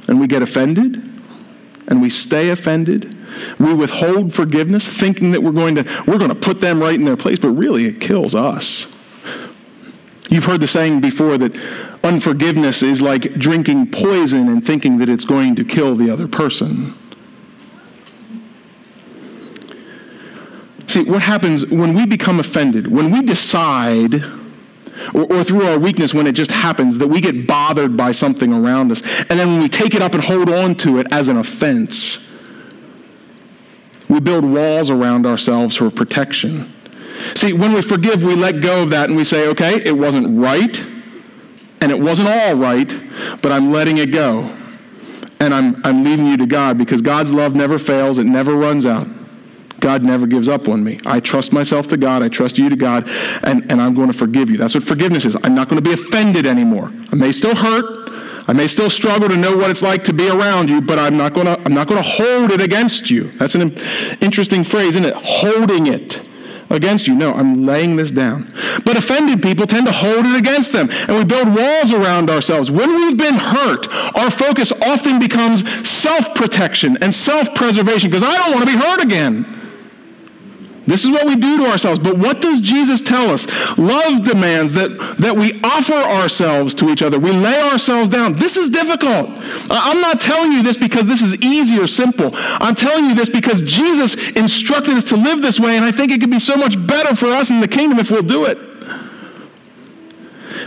And 0.07 0.19
we 0.19 0.27
get 0.27 0.43
offended 0.43 1.03
and 1.87 2.03
we 2.03 2.11
stay 2.11 2.51
offended. 2.51 3.14
We 3.59 3.74
withhold 3.74 4.35
forgiveness, 4.35 4.87
thinking 4.87 5.33
that 5.33 5.42
we're 5.42 5.53
going 5.53 5.74
to 5.77 6.05
we're 6.07 6.18
going 6.18 6.31
to 6.31 6.35
put 6.35 6.61
them 6.61 6.81
right 6.81 6.94
in 6.94 7.05
their 7.05 7.16
place, 7.16 7.38
but 7.38 7.51
really 7.51 7.87
it 7.87 8.01
kills 8.01 8.35
us. 8.35 8.87
You've 10.31 10.44
heard 10.44 10.61
the 10.61 10.66
saying 10.66 11.01
before 11.01 11.38
that 11.38 11.55
unforgiveness 12.05 12.83
is 12.83 13.01
like 13.01 13.35
drinking 13.35 13.90
poison 13.90 14.48
and 14.48 14.64
thinking 14.64 14.98
that 14.98 15.09
it's 15.09 15.24
going 15.24 15.57
to 15.57 15.64
kill 15.64 15.96
the 15.96 16.11
other 16.11 16.29
person. 16.29 16.94
See, 20.87 21.05
what 21.05 21.22
happens 21.22 21.66
when 21.66 21.94
we 21.94 22.07
become 22.07 22.40
offended, 22.40 22.90
when 22.90 23.11
we 23.11 23.22
decide 23.22 24.24
or, 25.14 25.33
or, 25.33 25.44
through 25.44 25.62
our 25.62 25.79
weakness 25.79 26.12
when 26.12 26.27
it 26.27 26.33
just 26.33 26.51
happens 26.51 26.98
that 26.98 27.07
we 27.07 27.20
get 27.20 27.46
bothered 27.46 27.96
by 27.96 28.11
something 28.11 28.53
around 28.53 28.90
us. 28.90 29.01
And 29.31 29.38
then 29.38 29.48
when 29.48 29.61
we 29.61 29.68
take 29.68 29.94
it 29.94 30.03
up 30.03 30.14
and 30.14 30.22
hold 30.22 30.51
on 30.51 30.74
to 30.77 30.98
it 30.98 31.07
as 31.12 31.29
an 31.29 31.37
offense, 31.37 32.18
we 34.09 34.21
build 34.21 34.44
walls 34.44 34.90
around 34.90 35.27
ourselves 35.27 35.77
for 35.77 35.90
protection. 35.90 36.73
See, 37.35 37.53
when 37.53 37.73
we 37.73 37.83
forgive, 37.83 38.23
we 38.23 38.35
let 38.35 38.61
go 38.61 38.83
of 38.85 38.90
that 38.90 39.09
and 39.09 39.16
we 39.16 39.25
say, 39.25 39.49
okay, 39.49 39.83
it 39.85 39.97
wasn't 39.97 40.38
right 40.38 40.85
and 41.81 41.92
it 41.92 42.01
wasn't 42.01 42.29
all 42.29 42.55
right, 42.57 42.92
but 43.42 43.53
I'm 43.53 43.71
letting 43.71 43.99
it 43.99 44.12
go. 44.12 44.55
And 45.40 45.55
I'm, 45.55 45.81
I'm 45.85 46.03
leaving 46.03 46.27
you 46.27 46.37
to 46.37 46.47
God 46.47 46.79
because 46.79 47.01
God's 47.01 47.33
love 47.33 47.55
never 47.55 47.79
fails, 47.79 48.18
it 48.18 48.25
never 48.25 48.55
runs 48.55 48.87
out. 48.87 49.09
God 49.81 50.03
never 50.03 50.27
gives 50.27 50.49
up 50.49 50.68
on 50.68 50.83
me. 50.83 50.99
I 51.07 51.21
trust 51.21 51.53
myself 51.53 51.87
to 51.88 51.97
God. 51.97 52.23
I 52.23 52.29
trust 52.29 52.59
you 52.59 52.68
to 52.68 52.75
God, 52.75 53.09
and, 53.44 53.71
and 53.71 53.81
I'm 53.81 53.94
going 53.94 54.09
to 54.09 54.16
forgive 54.16 54.51
you. 54.51 54.57
That's 54.57 54.75
what 54.75 54.83
forgiveness 54.83 55.25
is. 55.25 55.37
I'm 55.44 55.55
not 55.55 55.68
going 55.68 55.83
to 55.83 55.88
be 55.88 55.92
offended 55.92 56.47
anymore. 56.47 56.92
I 57.12 57.14
may 57.14 57.31
still 57.31 57.55
hurt. 57.55 58.09
I 58.49 58.55
may 58.55 58.67
still 58.67 58.89
struggle 58.89 59.29
to 59.29 59.37
know 59.37 59.55
what 59.55 59.71
it's 59.71 59.83
like 59.83 60.05
to 60.05 60.15
be 60.15 60.29
around 60.29 60.71
you, 60.71 60.81
but 60.81 60.99
I'm 60.99 61.19
not 61.19 61.35
going 61.35 61.47
to, 61.47 61.61
I'm 61.67 61.75
not 61.75 61.87
going 61.87 62.03
to 62.03 62.09
hold 62.09 62.51
it 62.51 62.63
against 62.63 63.11
you. 63.11 63.31
That's 63.33 63.55
an 63.55 63.77
interesting 64.23 64.65
phrase, 64.65 64.97
isn't 64.97 65.05
it? 65.05 65.15
Holding 65.15 65.87
it 65.87 66.27
against 66.71 67.07
you. 67.07 67.15
No, 67.15 67.35
I'm 67.35 67.67
laying 67.67 67.97
this 67.97 68.11
down. 68.11 68.51
But 68.87 68.97
offended 68.97 69.43
people 69.43 69.67
tend 69.67 69.87
to 69.87 69.93
hold 69.93 70.25
it 70.25 70.37
against 70.37 70.73
them, 70.73 70.89
and 70.91 71.19
we 71.19 71.25
build 71.25 71.55
walls 71.55 71.93
around 71.93 72.31
ourselves. 72.31 72.71
When 72.71 72.89
we've 72.89 73.19
been 73.19 73.37
hurt, 73.37 73.87
our 74.17 74.31
focus 74.31 74.73
often 74.81 75.19
becomes 75.19 75.63
self 75.87 76.35
protection 76.35 76.97
and 77.03 77.15
self 77.15 77.55
preservation 77.55 78.11
because 78.11 78.25
I 78.25 78.35
don't 78.39 78.53
want 78.55 78.67
to 78.67 78.75
be 78.75 78.81
hurt 78.81 79.03
again. 79.03 79.58
This 80.88 81.05
is 81.05 81.11
what 81.11 81.27
we 81.27 81.37
do 81.37 81.59
to 81.59 81.66
ourselves. 81.66 81.98
But 81.98 82.16
what 82.16 82.40
does 82.40 82.61
Jesus 82.61 83.03
tell 83.03 83.31
us? 83.31 83.46
Love 83.77 84.24
demands 84.24 84.72
that, 84.72 85.16
that 85.18 85.37
we 85.37 85.61
offer 85.62 85.92
ourselves 85.92 86.72
to 86.74 86.88
each 86.88 87.03
other. 87.03 87.18
We 87.18 87.31
lay 87.31 87.61
ourselves 87.61 88.09
down. 88.09 88.37
This 88.37 88.57
is 88.57 88.70
difficult. 88.70 89.29
I'm 89.70 90.01
not 90.01 90.18
telling 90.18 90.53
you 90.53 90.62
this 90.62 90.79
because 90.79 91.07
this 91.07 91.20
is 91.20 91.37
easy 91.42 91.79
or 91.79 91.87
simple. 91.87 92.31
I'm 92.33 92.74
telling 92.74 93.05
you 93.05 93.14
this 93.14 93.29
because 93.29 93.61
Jesus 93.62 94.14
instructed 94.31 94.94
us 94.94 95.05
to 95.05 95.16
live 95.16 95.42
this 95.42 95.61
way, 95.61 95.77
and 95.77 95.85
I 95.85 95.92
think 95.92 96.11
it 96.11 96.20
could 96.20 96.31
be 96.31 96.38
so 96.38 96.57
much 96.57 96.74
better 96.87 97.14
for 97.14 97.27
us 97.27 97.51
in 97.51 97.61
the 97.61 97.68
kingdom 97.68 97.98
if 97.98 98.11
we'll 98.11 98.22
do 98.22 98.46
it. 98.46 98.57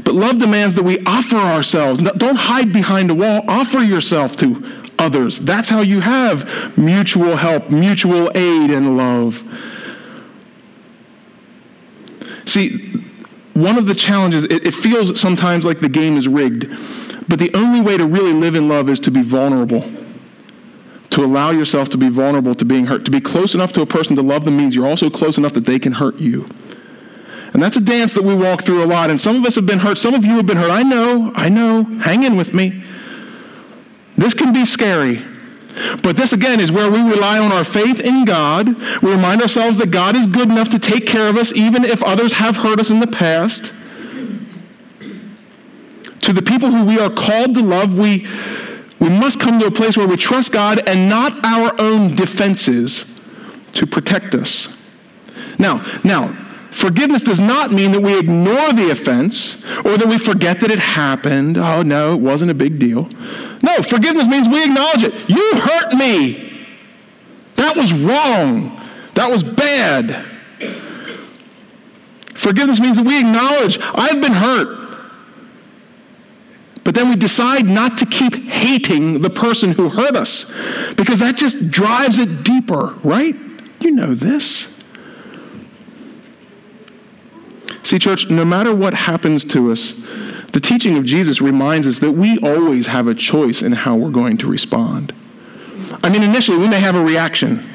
But 0.03 0.13
love 0.13 0.37
demands 0.37 0.75
that 0.75 0.83
we 0.83 1.03
offer 1.05 1.37
ourselves. 1.37 1.99
Don't 1.99 2.35
hide 2.35 2.71
behind 2.71 3.09
a 3.09 3.15
wall. 3.15 3.43
Offer 3.47 3.79
yourself 3.79 4.35
to 4.37 4.63
others. 4.99 5.39
That's 5.39 5.69
how 5.69 5.81
you 5.81 6.01
have 6.01 6.77
mutual 6.77 7.37
help, 7.37 7.71
mutual 7.71 8.31
aid, 8.35 8.69
and 8.69 8.97
love. 8.97 9.43
See, 12.51 13.05
one 13.53 13.77
of 13.77 13.85
the 13.85 13.95
challenges, 13.95 14.43
it, 14.43 14.67
it 14.67 14.75
feels 14.75 15.17
sometimes 15.17 15.63
like 15.63 15.79
the 15.79 15.87
game 15.87 16.17
is 16.17 16.27
rigged, 16.27 16.67
but 17.29 17.39
the 17.39 17.49
only 17.53 17.79
way 17.79 17.95
to 17.95 18.05
really 18.05 18.33
live 18.33 18.55
in 18.55 18.67
love 18.67 18.89
is 18.89 18.99
to 19.01 19.11
be 19.11 19.21
vulnerable 19.21 19.89
to 21.11 21.23
allow 21.23 21.51
yourself 21.51 21.87
to 21.89 21.97
be 21.97 22.09
vulnerable 22.09 22.53
to 22.55 22.65
being 22.65 22.87
hurt. 22.87 23.05
To 23.05 23.11
be 23.11 23.21
close 23.21 23.55
enough 23.55 23.71
to 23.73 23.81
a 23.81 23.85
person 23.85 24.17
to 24.17 24.21
love 24.21 24.43
them 24.43 24.57
means 24.57 24.75
you're 24.75 24.87
also 24.87 25.09
close 25.09 25.37
enough 25.37 25.53
that 25.53 25.65
they 25.65 25.79
can 25.79 25.93
hurt 25.93 26.19
you. 26.19 26.45
And 27.53 27.63
that's 27.63 27.77
a 27.77 27.81
dance 27.81 28.11
that 28.15 28.23
we 28.25 28.35
walk 28.35 28.63
through 28.63 28.83
a 28.83 28.87
lot. 28.87 29.09
And 29.09 29.19
some 29.19 29.37
of 29.37 29.45
us 29.45 29.55
have 29.55 29.65
been 29.65 29.79
hurt. 29.79 29.97
Some 29.97 30.13
of 30.13 30.25
you 30.25 30.35
have 30.35 30.45
been 30.45 30.57
hurt. 30.57 30.71
I 30.71 30.83
know, 30.83 31.31
I 31.35 31.47
know. 31.47 31.83
Hang 31.83 32.23
in 32.23 32.35
with 32.35 32.53
me. 32.53 32.83
This 34.17 34.33
can 34.33 34.51
be 34.51 34.65
scary. 34.65 35.23
But 36.03 36.17
this 36.17 36.33
again 36.33 36.59
is 36.59 36.71
where 36.71 36.89
we 36.89 37.01
rely 37.01 37.39
on 37.39 37.51
our 37.51 37.63
faith 37.63 37.99
in 37.99 38.25
God. 38.25 38.75
We 39.01 39.11
remind 39.11 39.41
ourselves 39.41 39.77
that 39.77 39.91
God 39.91 40.15
is 40.15 40.27
good 40.27 40.49
enough 40.49 40.69
to 40.69 40.79
take 40.79 41.05
care 41.05 41.27
of 41.27 41.37
us 41.37 41.53
even 41.53 41.83
if 41.83 42.03
others 42.03 42.33
have 42.33 42.57
hurt 42.57 42.79
us 42.79 42.89
in 42.89 42.99
the 42.99 43.07
past. 43.07 43.71
To 46.21 46.33
the 46.33 46.41
people 46.41 46.71
who 46.71 46.85
we 46.85 46.99
are 46.99 47.09
called 47.09 47.55
to 47.55 47.61
love, 47.61 47.97
we, 47.97 48.27
we 48.99 49.09
must 49.09 49.39
come 49.39 49.59
to 49.59 49.67
a 49.67 49.71
place 49.71 49.97
where 49.97 50.07
we 50.07 50.17
trust 50.17 50.51
God 50.51 50.87
and 50.87 51.09
not 51.09 51.43
our 51.43 51.73
own 51.79 52.15
defenses 52.15 53.05
to 53.73 53.87
protect 53.87 54.35
us. 54.35 54.67
Now, 55.57 55.83
now, 56.03 56.40
Forgiveness 56.71 57.21
does 57.21 57.41
not 57.41 57.71
mean 57.71 57.91
that 57.91 58.01
we 58.01 58.17
ignore 58.17 58.71
the 58.71 58.89
offense 58.91 59.61
or 59.83 59.97
that 59.97 60.07
we 60.07 60.17
forget 60.17 60.61
that 60.61 60.71
it 60.71 60.79
happened. 60.79 61.57
Oh, 61.57 61.81
no, 61.81 62.13
it 62.13 62.21
wasn't 62.21 62.49
a 62.49 62.53
big 62.53 62.79
deal. 62.79 63.09
No, 63.61 63.75
forgiveness 63.83 64.25
means 64.25 64.47
we 64.47 64.63
acknowledge 64.63 65.03
it. 65.03 65.29
You 65.29 65.51
hurt 65.55 65.93
me. 65.93 66.65
That 67.55 67.75
was 67.75 67.93
wrong. 67.93 68.81
That 69.15 69.29
was 69.29 69.43
bad. 69.43 70.25
Forgiveness 72.33 72.79
means 72.79 72.95
that 72.95 73.05
we 73.05 73.19
acknowledge 73.19 73.77
I've 73.81 74.21
been 74.21 74.31
hurt. 74.31 74.81
But 76.85 76.95
then 76.95 77.09
we 77.09 77.15
decide 77.15 77.65
not 77.65 77.97
to 77.99 78.05
keep 78.05 78.33
hating 78.33 79.21
the 79.21 79.29
person 79.29 79.73
who 79.73 79.89
hurt 79.89 80.15
us 80.15 80.45
because 80.95 81.19
that 81.19 81.35
just 81.35 81.69
drives 81.69 82.17
it 82.17 82.43
deeper, 82.43 82.95
right? 83.03 83.35
You 83.81 83.91
know 83.91 84.15
this. 84.15 84.70
See, 87.83 87.99
church, 87.99 88.29
no 88.29 88.45
matter 88.45 88.75
what 88.75 88.93
happens 88.93 89.43
to 89.45 89.71
us, 89.71 89.93
the 90.51 90.59
teaching 90.59 90.97
of 90.97 91.05
Jesus 91.05 91.41
reminds 91.41 91.87
us 91.87 91.99
that 91.99 92.11
we 92.11 92.37
always 92.39 92.87
have 92.87 93.07
a 93.07 93.15
choice 93.15 93.61
in 93.61 93.71
how 93.71 93.95
we're 93.95 94.11
going 94.11 94.37
to 94.39 94.47
respond. 94.47 95.13
I 96.03 96.09
mean, 96.09 96.23
initially, 96.23 96.57
we 96.57 96.67
may 96.67 96.79
have 96.79 96.95
a 96.95 97.03
reaction. 97.03 97.67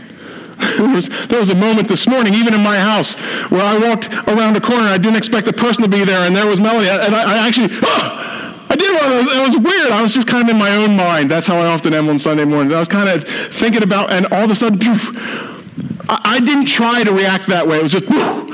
there, 0.59 0.95
was, 0.95 1.09
there 1.29 1.41
was 1.41 1.51
a 1.51 1.55
moment 1.55 1.89
this 1.89 2.07
morning, 2.07 2.35
even 2.35 2.55
in 2.55 2.63
my 2.63 2.79
house, 2.79 3.15
where 3.51 3.63
I 3.63 3.79
walked 3.79 4.09
around 4.29 4.57
a 4.57 4.61
corner 4.61 4.85
I 4.85 4.99
didn't 4.99 5.17
expect 5.17 5.49
a 5.49 5.53
person 5.53 5.83
to 5.83 5.89
be 5.89 6.05
there, 6.05 6.27
and 6.27 6.35
there 6.35 6.47
was 6.47 6.61
Melody, 6.61 6.89
and 6.89 7.15
I, 7.15 7.37
I 7.37 7.47
actually, 7.47 7.69
oh, 7.83 8.23
I 8.69 8.75
did 8.75 8.93
one 8.95 9.05
of 9.05 9.11
those. 9.11 9.37
It 9.37 9.49
was 9.49 9.57
weird. 9.59 9.93
I 9.93 10.03
was 10.03 10.13
just 10.13 10.27
kind 10.27 10.43
of 10.43 10.51
in 10.51 10.59
my 10.59 10.75
own 10.77 10.97
mind. 10.97 11.31
That's 11.31 11.47
how 11.47 11.59
I 11.59 11.67
often 11.67 11.95
am 11.95 12.09
on 12.09 12.19
Sunday 12.19 12.45
mornings. 12.45 12.73
I 12.73 12.79
was 12.79 12.89
kind 12.89 13.09
of 13.09 13.25
thinking 13.55 13.83
about, 13.83 14.11
and 14.11 14.27
all 14.27 14.45
of 14.45 14.51
a 14.51 14.55
sudden, 14.55 14.81
I, 16.09 16.21
I 16.25 16.41
didn't 16.41 16.67
try 16.67 17.05
to 17.05 17.13
react 17.13 17.49
that 17.51 17.67
way. 17.67 17.79
It 17.79 17.83
was 17.83 17.93
just, 17.93 18.05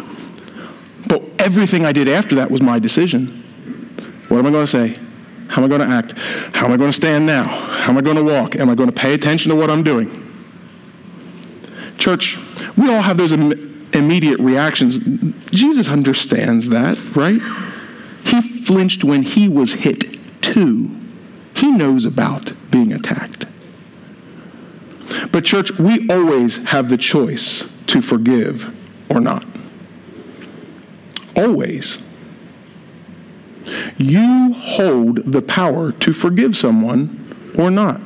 but 1.13 1.23
everything 1.39 1.85
I 1.85 1.93
did 1.93 2.09
after 2.09 2.37
that 2.37 2.51
was 2.51 2.63
my 2.63 2.79
decision. 2.79 3.45
What 4.29 4.39
am 4.39 4.47
I 4.47 4.51
going 4.51 4.65
to 4.65 4.67
say? 4.67 4.97
How 5.49 5.63
am 5.63 5.71
I 5.71 5.77
going 5.77 5.87
to 5.87 5.95
act? 5.95 6.13
How 6.57 6.65
am 6.65 6.73
I 6.73 6.79
going 6.79 6.89
to 6.89 6.97
stand 6.97 7.27
now? 7.27 7.45
How 7.45 7.91
am 7.91 7.99
I 7.99 8.01
going 8.01 8.17
to 8.17 8.25
walk? 8.25 8.57
Am 8.57 8.71
I 8.71 8.75
going 8.75 8.89
to 8.89 8.95
pay 8.95 9.13
attention 9.13 9.51
to 9.51 9.55
what 9.55 9.71
I'm 9.71 9.83
doing? 9.83 10.09
Church, 11.99 12.39
we 12.79 12.91
all 12.91 13.03
have 13.03 13.19
those 13.19 13.31
Im- 13.31 13.91
immediate 13.93 14.41
reactions. 14.41 15.01
Jesus 15.51 15.87
understands 15.87 16.71
that, 16.71 16.97
right? 17.15 17.43
He 18.25 18.63
flinched 18.65 19.05
when 19.05 19.23
he 19.23 19.51
was 19.51 19.75
hit 19.75 20.19
too. 20.41 20.97
He 21.55 21.71
knows 21.73 22.07
about 22.07 22.55
being 22.71 22.91
attacked. 22.91 23.45
But, 25.31 25.45
church, 25.45 25.73
we 25.73 26.09
always 26.09 26.57
have 26.69 26.89
the 26.89 26.97
choice 26.97 27.65
to 27.89 28.01
forgive 28.01 28.75
or 29.11 29.21
not. 29.21 29.52
Always. 31.37 31.99
You 33.97 34.53
hold 34.55 35.33
the 35.33 35.43
power 35.43 35.93
to 35.93 36.13
forgive 36.13 36.57
someone 36.57 37.53
or 37.57 37.71
not. 37.71 38.01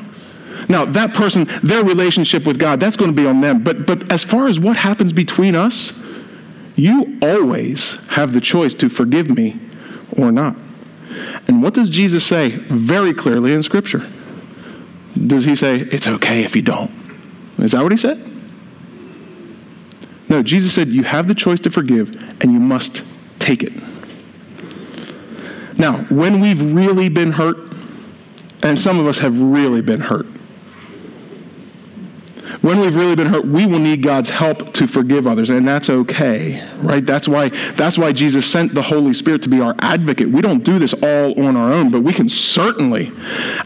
Now, 0.69 0.85
that 0.85 1.15
person, 1.15 1.49
their 1.63 1.85
relationship 1.85 2.45
with 2.47 2.59
God, 2.59 2.81
that's 2.81 2.97
going 2.97 3.11
to 3.11 3.17
be 3.17 3.27
on 3.27 3.41
them. 3.41 3.63
But, 3.63 3.87
but 3.87 4.11
as 4.11 4.23
far 4.23 4.49
as 4.49 4.59
what 4.59 4.77
happens 4.77 5.13
between 5.13 5.55
us, 5.55 5.93
you 6.75 7.19
always 7.23 7.95
have 8.09 8.33
the 8.33 8.41
choice 8.41 8.75
to 8.75 8.89
forgive 8.89 9.31
me 9.31 9.61
or 10.17 10.33
not. 10.33 10.57
And 11.47 11.63
what 11.63 11.75
does 11.75 11.89
Jesus 11.89 12.25
say 12.25 12.51
very 12.51 13.15
clearly 13.15 13.53
in 13.53 13.63
Scripture? 13.63 14.11
Does 15.27 15.45
he 15.45 15.57
say, 15.57 15.77
it's 15.77 16.07
okay 16.07 16.45
if 16.45 16.55
you 16.55 16.63
don't? 16.63 16.91
Is 17.59 17.73
that 17.73 17.83
what 17.83 17.93
he 17.93 17.99
said? 17.99 18.21
No, 20.29 20.43
Jesus 20.43 20.75
said 20.75 20.89
you 20.89 21.05
have 21.05 21.29
the 21.29 21.35
choice 21.35 21.61
to 21.61 21.71
forgive 21.71 22.11
and 22.43 22.53
you 22.53 22.61
must 22.61 23.03
take 23.47 23.63
it. 23.63 23.73
Now, 25.79 26.05
when 26.09 26.41
we've 26.41 26.61
really 26.61 27.09
been 27.09 27.33
hurt, 27.33 27.57
and 28.63 28.79
some 28.79 28.99
of 28.99 29.07
us 29.07 29.19
have 29.19 29.39
really 29.39 29.83
been 29.83 30.01
hurt, 30.01 30.27
when 32.63 32.81
we've 32.81 32.97
really 32.97 33.15
been 33.15 33.29
hurt, 33.29 33.47
we 33.47 33.67
will 33.67 33.79
need 33.79 34.03
God's 34.03 34.31
help 34.31 34.73
to 34.75 34.87
forgive 34.87 35.27
others, 35.27 35.51
and 35.51 35.67
that's 35.67 35.89
okay, 35.89 36.69
right? 36.79 37.05
That's 37.05 37.29
why, 37.29 37.49
that's 37.75 37.99
why 37.99 38.13
Jesus 38.13 38.51
sent 38.51 38.75
the 38.75 38.83
Holy 38.83 39.15
Spirit 39.15 39.43
to 39.43 39.49
be 39.49 39.61
our 39.61 39.75
advocate. 39.81 40.31
We 40.31 40.43
don't 40.43 40.65
do 40.65 40.79
this 40.79 40.93
all 40.95 41.41
on 41.43 41.57
our 41.57 41.73
own, 41.73 41.91
but 41.91 42.03
we 42.03 42.13
can 42.13 42.29
certainly, 42.29 43.13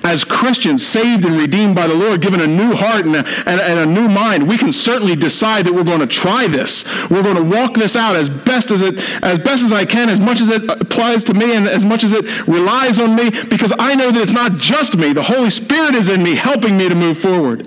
as 0.03 0.25
Christians 0.25 0.87
saved 0.87 1.25
and 1.25 1.37
redeemed 1.37 1.77
by 1.77 1.87
the 1.87 1.95
Lord, 1.95 2.21
given 2.21 2.41
a 2.41 2.47
new 2.47 2.75
heart 2.75 3.07
and 3.07 3.17
a, 3.17 3.27
and, 3.47 3.61
and 3.61 3.79
a 3.79 3.87
new 3.87 4.09
mind, 4.09 4.49
we 4.49 4.57
can 4.57 4.73
certainly 4.73 5.17
decide 5.17 5.67
that 5.67 5.75
we're 5.75 5.85
going 5.85 6.01
to 6.01 6.07
try 6.07 6.47
this. 6.47 6.85
We're 7.11 7.23
going 7.23 7.37
to 7.37 7.45
walk 7.45 7.75
this 7.75 7.97
out 7.97 8.17
as 8.17 8.29
best 8.29 8.71
as 8.71 8.83
it, 8.83 8.99
as 9.23 9.39
best 9.39 9.65
as 9.65 9.73
I 9.73 9.85
can, 9.85 10.09
as 10.09 10.21
much 10.21 10.41
as 10.41 10.49
it 10.49 10.69
applies 10.69 11.25
to 11.25 11.35
me 11.35 11.55
and 11.55 11.69
as 11.69 11.85
much 11.85 12.05
as 12.05 12.13
it 12.13 12.25
relies 12.47 12.99
on 12.99 13.15
me, 13.15 13.31
because 13.31 13.73
I 13.79 13.95
know 13.95 14.11
that 14.11 14.21
it's 14.21 14.33
not 14.33 14.57
just 14.57 14.97
me. 14.97 15.13
The 15.13 15.23
Holy 15.23 15.51
Spirit 15.51 15.95
is 15.95 16.09
in 16.09 16.23
me, 16.23 16.35
helping 16.35 16.77
me 16.77 16.89
to 16.89 16.95
move 16.95 17.19
forward. 17.19 17.67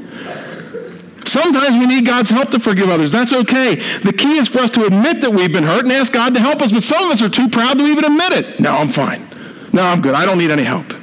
Sometimes 1.25 1.77
we 1.77 1.85
need 1.85 2.05
God's 2.05 2.29
help 2.29 2.51
to 2.51 2.59
forgive 2.59 2.89
others. 2.89 3.11
That's 3.11 3.33
okay. 3.33 3.75
The 3.99 4.13
key 4.13 4.37
is 4.37 4.47
for 4.47 4.59
us 4.59 4.69
to 4.71 4.85
admit 4.85 5.21
that 5.21 5.31
we've 5.31 5.51
been 5.51 5.63
hurt 5.63 5.83
and 5.83 5.91
ask 5.93 6.11
God 6.13 6.33
to 6.33 6.39
help 6.39 6.61
us, 6.61 6.71
but 6.71 6.83
some 6.83 7.05
of 7.05 7.11
us 7.11 7.21
are 7.21 7.29
too 7.29 7.49
proud 7.49 7.77
to 7.79 7.85
even 7.85 8.05
admit 8.05 8.33
it. 8.33 8.59
No, 8.59 8.71
I'm 8.71 8.89
fine. 8.89 9.29
No, 9.71 9.83
I'm 9.83 10.01
good. 10.01 10.13
I 10.13 10.25
don't 10.25 10.37
need 10.37 10.51
any 10.51 10.63
help. 10.63 10.93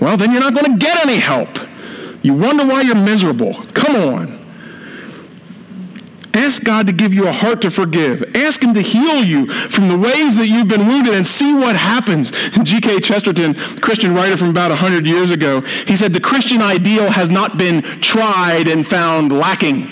Well, 0.00 0.16
then 0.16 0.32
you're 0.32 0.40
not 0.40 0.54
going 0.54 0.72
to 0.72 0.78
get 0.78 1.04
any 1.06 1.18
help. 1.18 1.48
You 2.22 2.34
wonder 2.34 2.66
why 2.66 2.82
you're 2.82 2.94
miserable. 2.94 3.54
Come 3.72 3.96
on. 3.96 4.43
Ask 6.34 6.64
God 6.64 6.88
to 6.88 6.92
give 6.92 7.14
you 7.14 7.28
a 7.28 7.32
heart 7.32 7.62
to 7.62 7.70
forgive. 7.70 8.24
Ask 8.34 8.60
Him 8.60 8.74
to 8.74 8.80
heal 8.80 9.22
you 9.22 9.46
from 9.68 9.88
the 9.88 9.96
ways 9.96 10.36
that 10.36 10.48
you've 10.48 10.68
been 10.68 10.86
wounded 10.86 11.14
and 11.14 11.24
see 11.26 11.54
what 11.54 11.76
happens. 11.76 12.30
G.K. 12.62 13.00
Chesterton, 13.00 13.54
Christian 13.54 14.14
writer 14.14 14.36
from 14.36 14.50
about 14.50 14.70
100 14.70 15.06
years 15.06 15.30
ago, 15.30 15.60
he 15.60 15.96
said, 15.96 16.12
The 16.12 16.20
Christian 16.20 16.60
ideal 16.60 17.10
has 17.12 17.30
not 17.30 17.56
been 17.56 17.82
tried 18.00 18.66
and 18.66 18.86
found 18.86 19.32
lacking. 19.32 19.86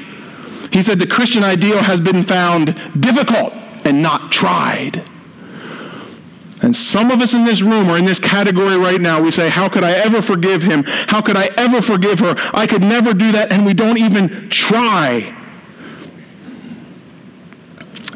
He 0.73 0.83
said, 0.83 0.99
The 0.99 1.07
Christian 1.07 1.45
ideal 1.45 1.79
has 1.79 2.01
been 2.01 2.25
found 2.25 2.75
difficult 2.99 3.53
and 3.85 4.03
not 4.03 4.33
tried. 4.33 5.09
And 6.61 6.75
some 6.75 7.11
of 7.11 7.21
us 7.21 7.35
in 7.35 7.45
this 7.45 7.61
room 7.61 7.91
are 7.91 7.99
in 7.99 8.05
this 8.05 8.21
category 8.21 8.77
right 8.77 9.01
now. 9.01 9.21
We 9.21 9.31
say, 9.31 9.49
How 9.49 9.69
could 9.69 9.85
I 9.85 9.93
ever 9.93 10.21
forgive 10.21 10.63
him? 10.63 10.83
How 10.85 11.21
could 11.21 11.37
I 11.37 11.51
ever 11.57 11.81
forgive 11.83 12.19
her? 12.21 12.35
I 12.53 12.67
could 12.67 12.83
never 12.83 13.15
do 13.15 13.31
that. 13.33 13.53
And 13.53 13.65
we 13.65 13.75
don't 13.75 13.99
even 13.99 14.49
try. 14.49 15.37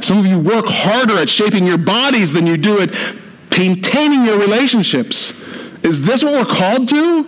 Some 0.01 0.19
of 0.19 0.27
you 0.27 0.39
work 0.39 0.67
harder 0.67 1.17
at 1.19 1.29
shaping 1.29 1.67
your 1.67 1.79
bodies 1.79 2.33
than 2.33 2.47
you 2.47 2.57
do 2.57 2.81
at 2.81 2.95
maintaining 3.57 4.25
your 4.25 4.39
relationships. 4.39 5.33
Is 5.83 6.03
this 6.03 6.23
what 6.23 6.35
we're 6.35 6.55
called 6.55 6.89
to? 6.91 7.25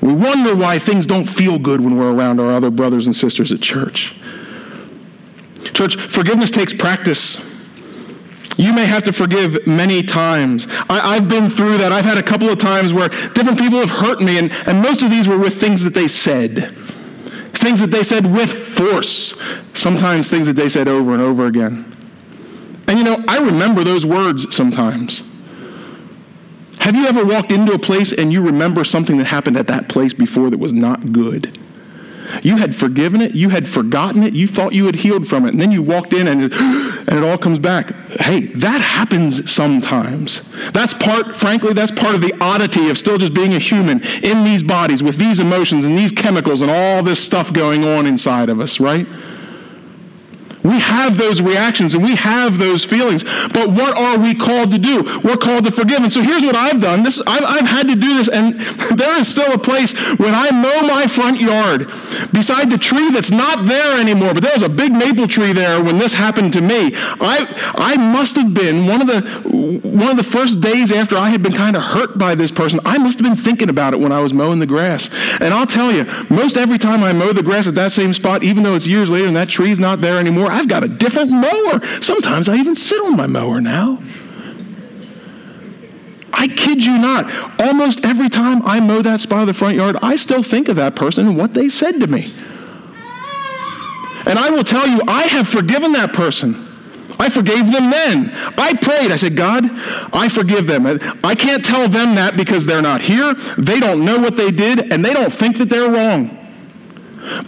We 0.00 0.12
wonder 0.12 0.54
why 0.54 0.78
things 0.78 1.06
don't 1.06 1.26
feel 1.26 1.58
good 1.58 1.80
when 1.80 1.96
we're 1.96 2.12
around 2.12 2.40
our 2.40 2.52
other 2.52 2.70
brothers 2.70 3.06
and 3.06 3.14
sisters 3.14 3.52
at 3.52 3.60
church. 3.60 4.14
Church, 5.72 5.96
forgiveness 6.10 6.50
takes 6.50 6.72
practice. 6.72 7.38
You 8.56 8.72
may 8.72 8.86
have 8.86 9.02
to 9.04 9.12
forgive 9.12 9.66
many 9.66 10.02
times. 10.02 10.66
I, 10.88 11.14
have 11.14 11.28
been 11.28 11.50
through 11.50 11.78
that. 11.78 11.90
I've 11.90 12.04
had 12.04 12.18
a 12.18 12.22
couple 12.22 12.48
of 12.48 12.58
times 12.58 12.92
where 12.92 13.08
different 13.08 13.58
people 13.58 13.78
have 13.78 13.90
hurt 13.90 14.20
me, 14.20 14.38
and, 14.38 14.52
and 14.66 14.80
most 14.80 15.02
of 15.02 15.10
these 15.10 15.26
were 15.26 15.38
with 15.38 15.60
things 15.60 15.82
that 15.82 15.94
they 15.94 16.06
said 16.06 16.76
things 17.64 17.80
that 17.80 17.90
they 17.90 18.02
said 18.02 18.32
with 18.32 18.52
force, 18.76 19.34
sometimes 19.72 20.28
things 20.28 20.46
that 20.46 20.52
they 20.52 20.68
said 20.68 20.86
over 20.86 21.12
and 21.12 21.22
over 21.22 21.46
again. 21.46 21.96
And 22.86 22.98
you 22.98 23.04
know, 23.04 23.24
I 23.26 23.38
remember 23.38 23.82
those 23.82 24.04
words 24.04 24.54
sometimes. 24.54 25.22
Have 26.80 26.94
you 26.94 27.06
ever 27.06 27.24
walked 27.24 27.50
into 27.50 27.72
a 27.72 27.78
place 27.78 28.12
and 28.12 28.30
you 28.32 28.42
remember 28.42 28.84
something 28.84 29.16
that 29.16 29.24
happened 29.24 29.56
at 29.56 29.68
that 29.68 29.88
place 29.88 30.12
before 30.12 30.50
that 30.50 30.58
was 30.58 30.74
not 30.74 31.12
good? 31.12 31.58
You 32.42 32.56
had 32.56 32.74
forgiven 32.74 33.20
it, 33.20 33.34
you 33.34 33.50
had 33.50 33.68
forgotten 33.68 34.22
it, 34.22 34.34
you 34.34 34.46
thought 34.46 34.72
you 34.72 34.86
had 34.86 34.96
healed 34.96 35.28
from 35.28 35.46
it, 35.46 35.50
and 35.50 35.60
then 35.60 35.70
you 35.70 35.82
walked 35.82 36.12
in 36.12 36.26
and 36.26 36.52
and 36.52 37.18
it 37.18 37.22
all 37.22 37.38
comes 37.38 37.58
back. 37.58 37.94
Hey, 38.20 38.46
that 38.46 38.80
happens 38.80 39.50
sometimes. 39.50 40.40
That's 40.72 40.94
part, 40.94 41.36
frankly, 41.36 41.72
that's 41.72 41.92
part 41.92 42.14
of 42.14 42.22
the 42.22 42.34
oddity 42.40 42.88
of 42.88 42.98
still 42.98 43.18
just 43.18 43.34
being 43.34 43.54
a 43.54 43.58
human 43.58 44.02
in 44.22 44.44
these 44.44 44.62
bodies 44.62 45.02
with 45.02 45.16
these 45.16 45.38
emotions 45.38 45.84
and 45.84 45.96
these 45.96 46.12
chemicals 46.12 46.62
and 46.62 46.70
all 46.70 47.02
this 47.02 47.22
stuff 47.22 47.52
going 47.52 47.84
on 47.84 48.06
inside 48.06 48.48
of 48.48 48.60
us, 48.60 48.80
right? 48.80 49.06
We 50.64 50.80
have 50.80 51.18
those 51.18 51.42
reactions 51.42 51.92
and 51.92 52.02
we 52.02 52.14
have 52.16 52.56
those 52.56 52.84
feelings. 52.84 53.22
But 53.22 53.68
what 53.70 53.96
are 53.96 54.18
we 54.18 54.34
called 54.34 54.70
to 54.72 54.78
do? 54.78 55.02
We're 55.22 55.36
called 55.36 55.64
to 55.66 55.70
forgive. 55.70 56.00
And 56.00 56.12
so 56.12 56.22
here's 56.22 56.42
what 56.42 56.56
I've 56.56 56.80
done. 56.80 57.02
This 57.02 57.20
I've, 57.26 57.44
I've 57.44 57.68
had 57.68 57.88
to 57.88 57.94
do 57.94 58.16
this, 58.16 58.28
and 58.28 58.58
there 58.98 59.18
is 59.18 59.28
still 59.28 59.52
a 59.52 59.58
place 59.58 59.92
when 60.18 60.34
I 60.34 60.50
mow 60.50 60.88
my 60.88 61.06
front 61.06 61.38
yard 61.38 61.92
beside 62.32 62.70
the 62.70 62.78
tree 62.78 63.10
that's 63.10 63.30
not 63.30 63.66
there 63.66 64.00
anymore. 64.00 64.32
But 64.32 64.42
there 64.42 64.54
was 64.54 64.62
a 64.62 64.70
big 64.70 64.92
maple 64.92 65.28
tree 65.28 65.52
there 65.52 65.82
when 65.82 65.98
this 65.98 66.14
happened 66.14 66.54
to 66.54 66.62
me. 66.62 66.92
I 66.94 67.46
I 67.74 67.96
must 67.96 68.36
have 68.36 68.54
been 68.54 68.86
one 68.86 69.02
of 69.02 69.06
the 69.06 69.20
one 69.94 70.10
of 70.10 70.16
the 70.16 70.24
first 70.24 70.60
days 70.60 70.90
after 70.90 71.16
I 71.16 71.28
had 71.28 71.42
been 71.42 71.52
kind 71.52 71.76
of 71.76 71.82
hurt 71.82 72.16
by 72.16 72.34
this 72.34 72.50
person. 72.50 72.80
I 72.86 72.96
must 72.96 73.18
have 73.18 73.24
been 73.24 73.36
thinking 73.36 73.68
about 73.68 73.92
it 73.92 74.00
when 74.00 74.12
I 74.12 74.20
was 74.20 74.32
mowing 74.32 74.60
the 74.60 74.66
grass. 74.66 75.10
And 75.40 75.52
I'll 75.52 75.66
tell 75.66 75.92
you, 75.92 76.04
most 76.30 76.56
every 76.56 76.78
time 76.78 77.02
I 77.02 77.12
mow 77.12 77.32
the 77.32 77.42
grass 77.42 77.68
at 77.68 77.74
that 77.74 77.92
same 77.92 78.14
spot, 78.14 78.42
even 78.42 78.62
though 78.62 78.74
it's 78.74 78.86
years 78.86 79.10
later 79.10 79.28
and 79.28 79.36
that 79.36 79.48
tree's 79.50 79.78
not 79.78 80.00
there 80.00 80.18
anymore, 80.18 80.50
I've 80.54 80.68
got 80.68 80.84
a 80.84 80.88
different 80.88 81.30
mower. 81.32 81.80
Sometimes 82.00 82.48
I 82.48 82.56
even 82.56 82.76
sit 82.76 83.00
on 83.02 83.16
my 83.16 83.26
mower 83.26 83.60
now. 83.60 84.02
I 86.32 86.48
kid 86.48 86.84
you 86.84 86.98
not. 86.98 87.60
Almost 87.60 88.04
every 88.04 88.28
time 88.28 88.62
I 88.64 88.80
mow 88.80 89.02
that 89.02 89.20
spot 89.20 89.42
of 89.42 89.46
the 89.46 89.54
front 89.54 89.76
yard, 89.76 89.96
I 90.02 90.16
still 90.16 90.42
think 90.42 90.68
of 90.68 90.76
that 90.76 90.96
person 90.96 91.26
and 91.26 91.36
what 91.36 91.54
they 91.54 91.68
said 91.68 92.00
to 92.00 92.06
me. 92.06 92.32
And 94.26 94.38
I 94.38 94.50
will 94.50 94.64
tell 94.64 94.86
you, 94.86 95.00
I 95.06 95.24
have 95.24 95.48
forgiven 95.48 95.92
that 95.92 96.12
person. 96.12 96.68
I 97.18 97.28
forgave 97.28 97.70
them 97.72 97.90
then. 97.90 98.30
I 98.58 98.74
prayed. 98.74 99.12
I 99.12 99.16
said, 99.16 99.36
God, 99.36 99.64
I 100.12 100.28
forgive 100.28 100.66
them. 100.66 100.86
I 101.22 101.34
can't 101.34 101.64
tell 101.64 101.88
them 101.88 102.14
that 102.16 102.36
because 102.36 102.66
they're 102.66 102.82
not 102.82 103.02
here. 103.02 103.34
They 103.58 103.78
don't 103.78 104.04
know 104.04 104.18
what 104.18 104.36
they 104.36 104.50
did, 104.50 104.92
and 104.92 105.04
they 105.04 105.12
don't 105.12 105.32
think 105.32 105.58
that 105.58 105.68
they're 105.68 105.90
wrong. 105.90 106.43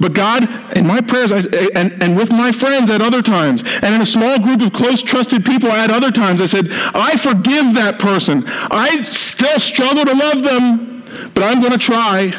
But 0.01 0.15
God, 0.15 0.77
in 0.77 0.87
my 0.87 1.01
prayers, 1.01 1.33
I, 1.33 1.39
eh, 1.39 1.69
and, 1.75 2.03
and 2.03 2.17
with 2.17 2.31
my 2.31 2.53
friends 2.53 2.91
at 2.91 3.03
other 3.03 3.23
times, 3.23 3.63
and 3.65 3.95
in 3.95 4.01
a 4.01 4.07
small 4.07 4.39
group 4.39 4.63
of 4.63 4.73
close, 4.73 5.03
trusted 5.03 5.45
people 5.45 5.71
at 5.71 5.91
other 5.91 6.11
times, 6.11 6.41
I 6.41 6.47
said, 6.47 6.69
I 6.71 7.17
forgive 7.17 7.75
that 7.75 7.99
person. 7.99 8.45
I 8.47 9.03
still 9.05 9.61
struggle 9.61 10.05
to 10.05 10.15
love 10.15 10.43
them, 10.43 11.31
but 11.35 11.43
I'm 11.43 11.61
going 11.61 11.73
to 11.73 11.79
try. 11.79 12.33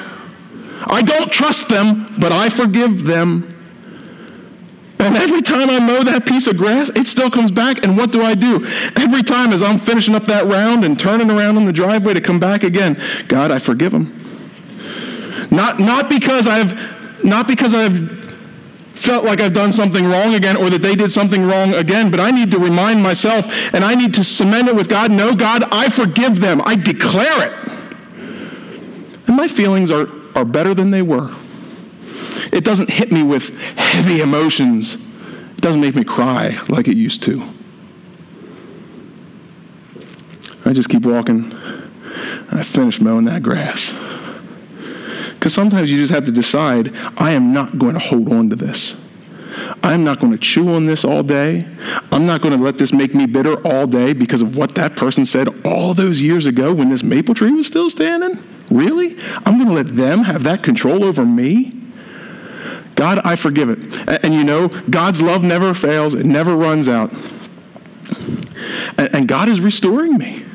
I 0.86 1.02
don't 1.02 1.32
trust 1.32 1.69
them, 1.69 2.08
but 2.19 2.32
I 2.32 2.50
forgive 2.50 3.04
them. 3.04 3.54
And 5.00 5.15
every 5.15 5.41
time 5.41 5.69
I 5.69 5.80
mow 5.80 6.04
that 6.04 6.26
piece 6.26 6.47
of 6.47 6.58
grass, 6.58 6.89
it 6.95 7.08
still 7.08 7.30
comes 7.30 7.52
back. 7.52 7.84
And 7.84 7.95
what 7.95 8.12
do 8.12 8.23
I 8.23 8.34
do? 8.34 8.65
Every 8.95 9.21
time 9.21 9.54
as 9.54 9.62
I'm 9.62 9.80
finishing 9.80 10.15
up 10.15 10.26
that 10.26 10.47
round 10.47 10.84
and 10.84 11.00
turning 11.00 11.30
around 11.30 11.58
in 11.58 11.65
the 11.65 11.73
driveway 11.73 12.15
to 12.15 12.21
come 12.21 12.39
back 12.39 12.63
again, 12.63 13.02
God, 13.28 13.52
I 13.52 13.60
forgive 13.60 13.91
them. 13.91 14.12
Not, 15.52 15.80
not 15.80 16.10
because 16.10 16.47
I've 16.47 16.96
not 17.23 17.47
because 17.47 17.73
I've 17.73 18.17
felt 18.97 19.23
like 19.23 19.39
I've 19.39 19.53
done 19.53 19.71
something 19.71 20.06
wrong 20.06 20.34
again 20.34 20.58
or 20.58 20.69
that 20.69 20.82
they 20.82 20.95
did 20.95 21.12
something 21.12 21.45
wrong 21.45 21.73
again, 21.73 22.12
but 22.12 22.19
I 22.19 22.32
need 22.32 22.51
to 22.51 22.60
remind 22.60 23.01
myself 23.01 23.45
and 23.73 23.84
I 23.84 23.95
need 23.95 24.13
to 24.15 24.23
cement 24.23 24.67
it 24.67 24.75
with 24.75 24.89
God. 24.89 25.12
No, 25.12 25.36
God, 25.36 25.63
I 25.71 25.89
forgive 25.89 26.39
them. 26.39 26.62
I 26.65 26.75
declare 26.75 27.47
it. 27.47 27.71
And 29.27 29.36
my 29.36 29.47
feelings 29.47 29.91
are, 29.91 30.10
are 30.36 30.45
better 30.45 30.73
than 30.73 30.91
they 30.91 31.01
were. 31.01 31.36
It 32.51 32.63
doesn't 32.63 32.89
hit 32.89 33.12
me 33.12 33.23
with 33.23 33.60
heavy 33.60 34.21
emotions. 34.21 34.93
It 34.95 35.62
doesn't 35.62 35.82
make 35.82 35.95
me 35.95 36.03
cry 36.03 36.62
like 36.69 36.88
it 36.88 36.97
used 36.97 37.23
to. 37.23 37.47
I 40.65 40.73
just 40.73 40.89
keep 40.89 41.03
walking 41.03 41.51
and 42.49 42.60
I 42.60 42.63
finish 42.63 42.99
mowing 42.99 43.25
that 43.25 43.43
grass. 43.43 43.93
Because 45.38 45.54
sometimes 45.54 45.91
you 45.91 45.97
just 45.97 46.12
have 46.12 46.26
to 46.26 46.32
decide, 46.32 46.95
I 47.15 47.32
am 47.32 47.54
not 47.54 47.78
going 47.78 47.93
to 47.93 48.00
hold 48.00 48.32
on 48.32 48.50
to 48.50 48.56
this. 48.56 48.95
I'm 49.84 50.04
not 50.04 50.19
going 50.19 50.34
to 50.34 50.38
chew 50.38 50.73
on 50.73 50.86
this 50.86 51.04
all 51.04 51.23
day. 51.23 51.67
I'm 52.12 52.26
not 52.26 52.41
going 52.41 52.58
to 52.58 52.63
let 52.63 52.78
this 52.78 52.91
make 52.91 53.13
me 53.13 53.26
bitter 53.26 53.56
all 53.65 53.88
day 53.88 54.13
because 54.13 54.41
of 54.41 54.56
what 54.56 54.76
that 54.76 54.95
person 54.95 55.26
said 55.26 55.65
all 55.65 55.93
those 55.93 56.19
years 56.19 56.45
ago 56.45 56.73
when 56.73 56.89
this 56.89 57.04
maple 57.04 57.34
tree 57.34 57.52
was 57.52 57.67
still 57.67 57.89
standing. 57.89 58.43
Really? 58.69 59.17
I'm 59.45 59.58
going 59.58 59.67
to 59.67 59.73
let 59.73 59.95
them 59.95 60.23
have 60.23 60.43
that 60.43 60.63
control 60.63 61.04
over 61.04 61.26
me? 61.26 61.73
God, 62.95 63.19
I 63.23 63.36
forgive 63.36 63.69
it. 63.69 63.80
And, 64.23 64.34
you 64.34 64.43
know, 64.43 64.67
God's 64.89 65.21
love 65.21 65.43
never 65.43 65.73
fails, 65.73 66.15
it 66.15 66.26
never 66.26 66.56
runs 66.56 66.89
out. 66.89 67.13
And 68.97 69.28
God 69.28 69.50
is 69.50 69.62
restoring 69.62 70.17
me. 70.17 70.46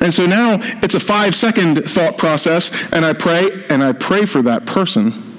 And 0.00 0.12
so 0.14 0.26
now 0.26 0.58
it's 0.82 0.94
a 0.94 1.00
five 1.00 1.34
second 1.34 1.88
thought 1.88 2.16
process, 2.16 2.70
and 2.92 3.04
I 3.04 3.12
pray, 3.12 3.66
and 3.68 3.82
I 3.82 3.92
pray 3.92 4.24
for 4.24 4.42
that 4.42 4.66
person 4.66 5.30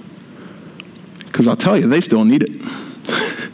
because 1.31 1.47
I'll 1.47 1.55
tell 1.55 1.77
you, 1.77 1.87
they 1.87 2.01
still 2.01 2.25
need 2.25 2.43
it. 2.43 2.49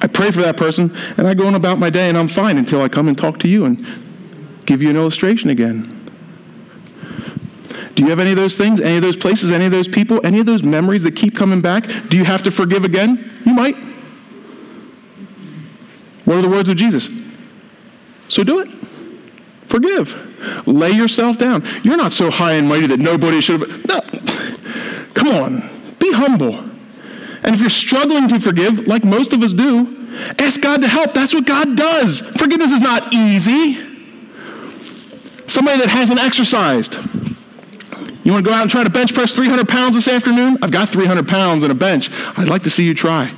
I 0.00 0.06
pray 0.06 0.30
for 0.30 0.42
that 0.42 0.56
person, 0.56 0.94
and 1.16 1.26
I 1.26 1.34
go 1.34 1.46
on 1.46 1.54
about 1.54 1.78
my 1.78 1.90
day, 1.90 2.08
and 2.08 2.16
I'm 2.16 2.28
fine 2.28 2.58
until 2.58 2.82
I 2.82 2.88
come 2.88 3.08
and 3.08 3.16
talk 3.16 3.38
to 3.40 3.48
you 3.48 3.64
and 3.64 3.84
give 4.66 4.82
you 4.82 4.90
an 4.90 4.96
illustration 4.96 5.50
again. 5.50 5.94
Do 7.94 8.04
you 8.04 8.10
have 8.10 8.20
any 8.20 8.30
of 8.30 8.36
those 8.36 8.54
things, 8.54 8.80
any 8.80 8.96
of 8.96 9.02
those 9.02 9.16
places, 9.16 9.50
any 9.50 9.64
of 9.64 9.72
those 9.72 9.88
people, 9.88 10.20
any 10.24 10.38
of 10.38 10.46
those 10.46 10.62
memories 10.62 11.02
that 11.02 11.16
keep 11.16 11.34
coming 11.34 11.60
back? 11.60 11.84
Do 12.08 12.16
you 12.16 12.24
have 12.24 12.42
to 12.44 12.50
forgive 12.50 12.84
again? 12.84 13.40
You 13.44 13.54
might. 13.54 13.76
What 16.26 16.36
are 16.36 16.42
the 16.42 16.48
words 16.48 16.68
of 16.68 16.76
Jesus? 16.76 17.08
So 18.28 18.44
do 18.44 18.60
it. 18.60 18.68
Forgive. 19.68 20.66
Lay 20.66 20.90
yourself 20.90 21.38
down. 21.38 21.66
You're 21.82 21.96
not 21.96 22.12
so 22.12 22.30
high 22.30 22.52
and 22.54 22.68
mighty 22.68 22.86
that 22.86 22.98
nobody 22.98 23.40
should 23.40 23.60
have. 23.60 23.86
No. 23.86 24.00
Come 25.14 25.28
on. 25.28 25.70
Be 25.98 26.12
humble. 26.12 26.56
And 27.42 27.54
if 27.54 27.60
you're 27.60 27.70
struggling 27.70 28.28
to 28.28 28.40
forgive, 28.40 28.86
like 28.86 29.04
most 29.04 29.32
of 29.32 29.42
us 29.42 29.52
do, 29.52 30.08
ask 30.38 30.60
God 30.60 30.80
to 30.82 30.88
help. 30.88 31.12
That's 31.12 31.34
what 31.34 31.46
God 31.46 31.76
does. 31.76 32.20
Forgiveness 32.20 32.72
is 32.72 32.80
not 32.80 33.14
easy. 33.14 33.74
Somebody 35.46 35.78
that 35.78 35.88
hasn't 35.88 36.20
exercised. 36.20 36.94
You 38.24 38.32
want 38.32 38.44
to 38.44 38.50
go 38.50 38.54
out 38.54 38.62
and 38.62 38.70
try 38.70 38.84
to 38.84 38.90
bench 38.90 39.14
press 39.14 39.32
300 39.32 39.68
pounds 39.68 39.96
this 39.96 40.08
afternoon? 40.08 40.58
I've 40.62 40.70
got 40.70 40.88
300 40.88 41.26
pounds 41.28 41.64
in 41.64 41.70
a 41.70 41.74
bench. 41.74 42.10
I'd 42.36 42.48
like 42.48 42.62
to 42.64 42.70
see 42.70 42.84
you 42.84 42.94
try. 42.94 43.32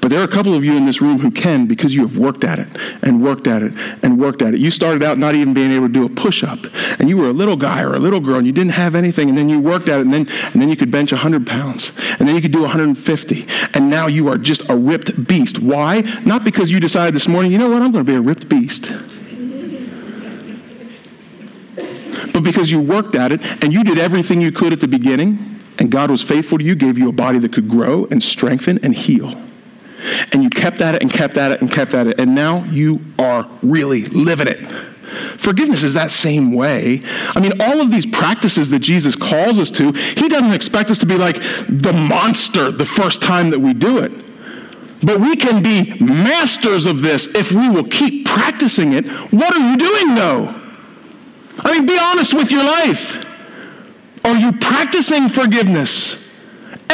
But 0.00 0.08
there 0.08 0.20
are 0.20 0.24
a 0.24 0.28
couple 0.28 0.54
of 0.54 0.64
you 0.64 0.76
in 0.76 0.84
this 0.84 1.00
room 1.00 1.18
who 1.18 1.30
can 1.30 1.66
because 1.66 1.94
you 1.94 2.02
have 2.02 2.16
worked 2.16 2.44
at 2.44 2.58
it 2.58 2.68
and 3.02 3.22
worked 3.22 3.46
at 3.46 3.62
it 3.62 3.74
and 4.02 4.20
worked 4.20 4.42
at 4.42 4.54
it. 4.54 4.60
You 4.60 4.70
started 4.70 5.02
out 5.02 5.18
not 5.18 5.34
even 5.34 5.54
being 5.54 5.72
able 5.72 5.86
to 5.86 5.92
do 5.92 6.04
a 6.04 6.08
push 6.08 6.42
up, 6.42 6.58
and 6.98 7.08
you 7.08 7.16
were 7.16 7.28
a 7.28 7.32
little 7.32 7.56
guy 7.56 7.82
or 7.82 7.94
a 7.94 7.98
little 7.98 8.20
girl, 8.20 8.36
and 8.36 8.46
you 8.46 8.52
didn't 8.52 8.72
have 8.72 8.94
anything, 8.94 9.28
and 9.28 9.36
then 9.36 9.48
you 9.48 9.60
worked 9.60 9.88
at 9.88 10.00
it, 10.00 10.02
and 10.02 10.14
then, 10.14 10.28
and 10.52 10.60
then 10.60 10.68
you 10.68 10.76
could 10.76 10.90
bench 10.90 11.12
100 11.12 11.46
pounds, 11.46 11.92
and 12.18 12.28
then 12.28 12.34
you 12.34 12.42
could 12.42 12.52
do 12.52 12.62
150, 12.62 13.46
and 13.74 13.90
now 13.90 14.06
you 14.06 14.28
are 14.28 14.38
just 14.38 14.68
a 14.68 14.76
ripped 14.76 15.26
beast. 15.26 15.58
Why? 15.58 16.00
Not 16.24 16.44
because 16.44 16.70
you 16.70 16.80
decided 16.80 17.14
this 17.14 17.28
morning, 17.28 17.52
you 17.52 17.58
know 17.58 17.70
what, 17.70 17.82
I'm 17.82 17.92
going 17.92 18.04
to 18.04 18.10
be 18.10 18.16
a 18.16 18.20
ripped 18.20 18.48
beast. 18.48 18.92
But 22.32 22.42
because 22.42 22.70
you 22.70 22.80
worked 22.80 23.14
at 23.14 23.32
it 23.32 23.40
and 23.62 23.72
you 23.72 23.82
did 23.82 23.98
everything 23.98 24.40
you 24.40 24.52
could 24.52 24.72
at 24.72 24.80
the 24.80 24.88
beginning, 24.88 25.60
and 25.78 25.90
God 25.90 26.10
was 26.10 26.22
faithful 26.22 26.58
to 26.58 26.64
you, 26.64 26.74
gave 26.74 26.98
you 26.98 27.08
a 27.08 27.12
body 27.12 27.38
that 27.38 27.52
could 27.52 27.68
grow 27.68 28.06
and 28.06 28.22
strengthen 28.22 28.78
and 28.84 28.94
heal. 28.94 29.47
And 30.32 30.42
you 30.42 30.50
kept 30.50 30.80
at 30.80 30.94
it 30.94 31.02
and 31.02 31.12
kept 31.12 31.36
at 31.36 31.52
it 31.52 31.60
and 31.60 31.70
kept 31.70 31.94
at 31.94 32.06
it, 32.06 32.20
and 32.20 32.34
now 32.34 32.64
you 32.64 33.04
are 33.18 33.48
really 33.62 34.04
living 34.04 34.46
it. 34.46 34.60
Forgiveness 35.38 35.82
is 35.84 35.94
that 35.94 36.10
same 36.10 36.52
way. 36.52 37.02
I 37.04 37.40
mean, 37.40 37.60
all 37.60 37.80
of 37.80 37.90
these 37.90 38.06
practices 38.06 38.68
that 38.70 38.80
Jesus 38.80 39.16
calls 39.16 39.58
us 39.58 39.70
to, 39.72 39.92
he 39.92 40.28
doesn't 40.28 40.52
expect 40.52 40.90
us 40.90 40.98
to 40.98 41.06
be 41.06 41.16
like 41.16 41.36
the 41.68 41.92
monster 41.92 42.70
the 42.70 42.84
first 42.84 43.22
time 43.22 43.50
that 43.50 43.58
we 43.58 43.72
do 43.72 43.98
it. 43.98 44.12
But 45.02 45.20
we 45.20 45.36
can 45.36 45.62
be 45.62 45.98
masters 46.00 46.84
of 46.84 47.02
this 47.02 47.26
if 47.28 47.52
we 47.52 47.68
will 47.68 47.84
keep 47.84 48.26
practicing 48.26 48.92
it. 48.92 49.06
What 49.32 49.56
are 49.56 49.70
you 49.70 49.76
doing 49.76 50.14
though? 50.14 50.60
I 51.60 51.72
mean, 51.72 51.86
be 51.86 51.98
honest 51.98 52.34
with 52.34 52.50
your 52.50 52.64
life. 52.64 53.24
Are 54.24 54.36
you 54.36 54.52
practicing 54.52 55.28
forgiveness? 55.28 56.27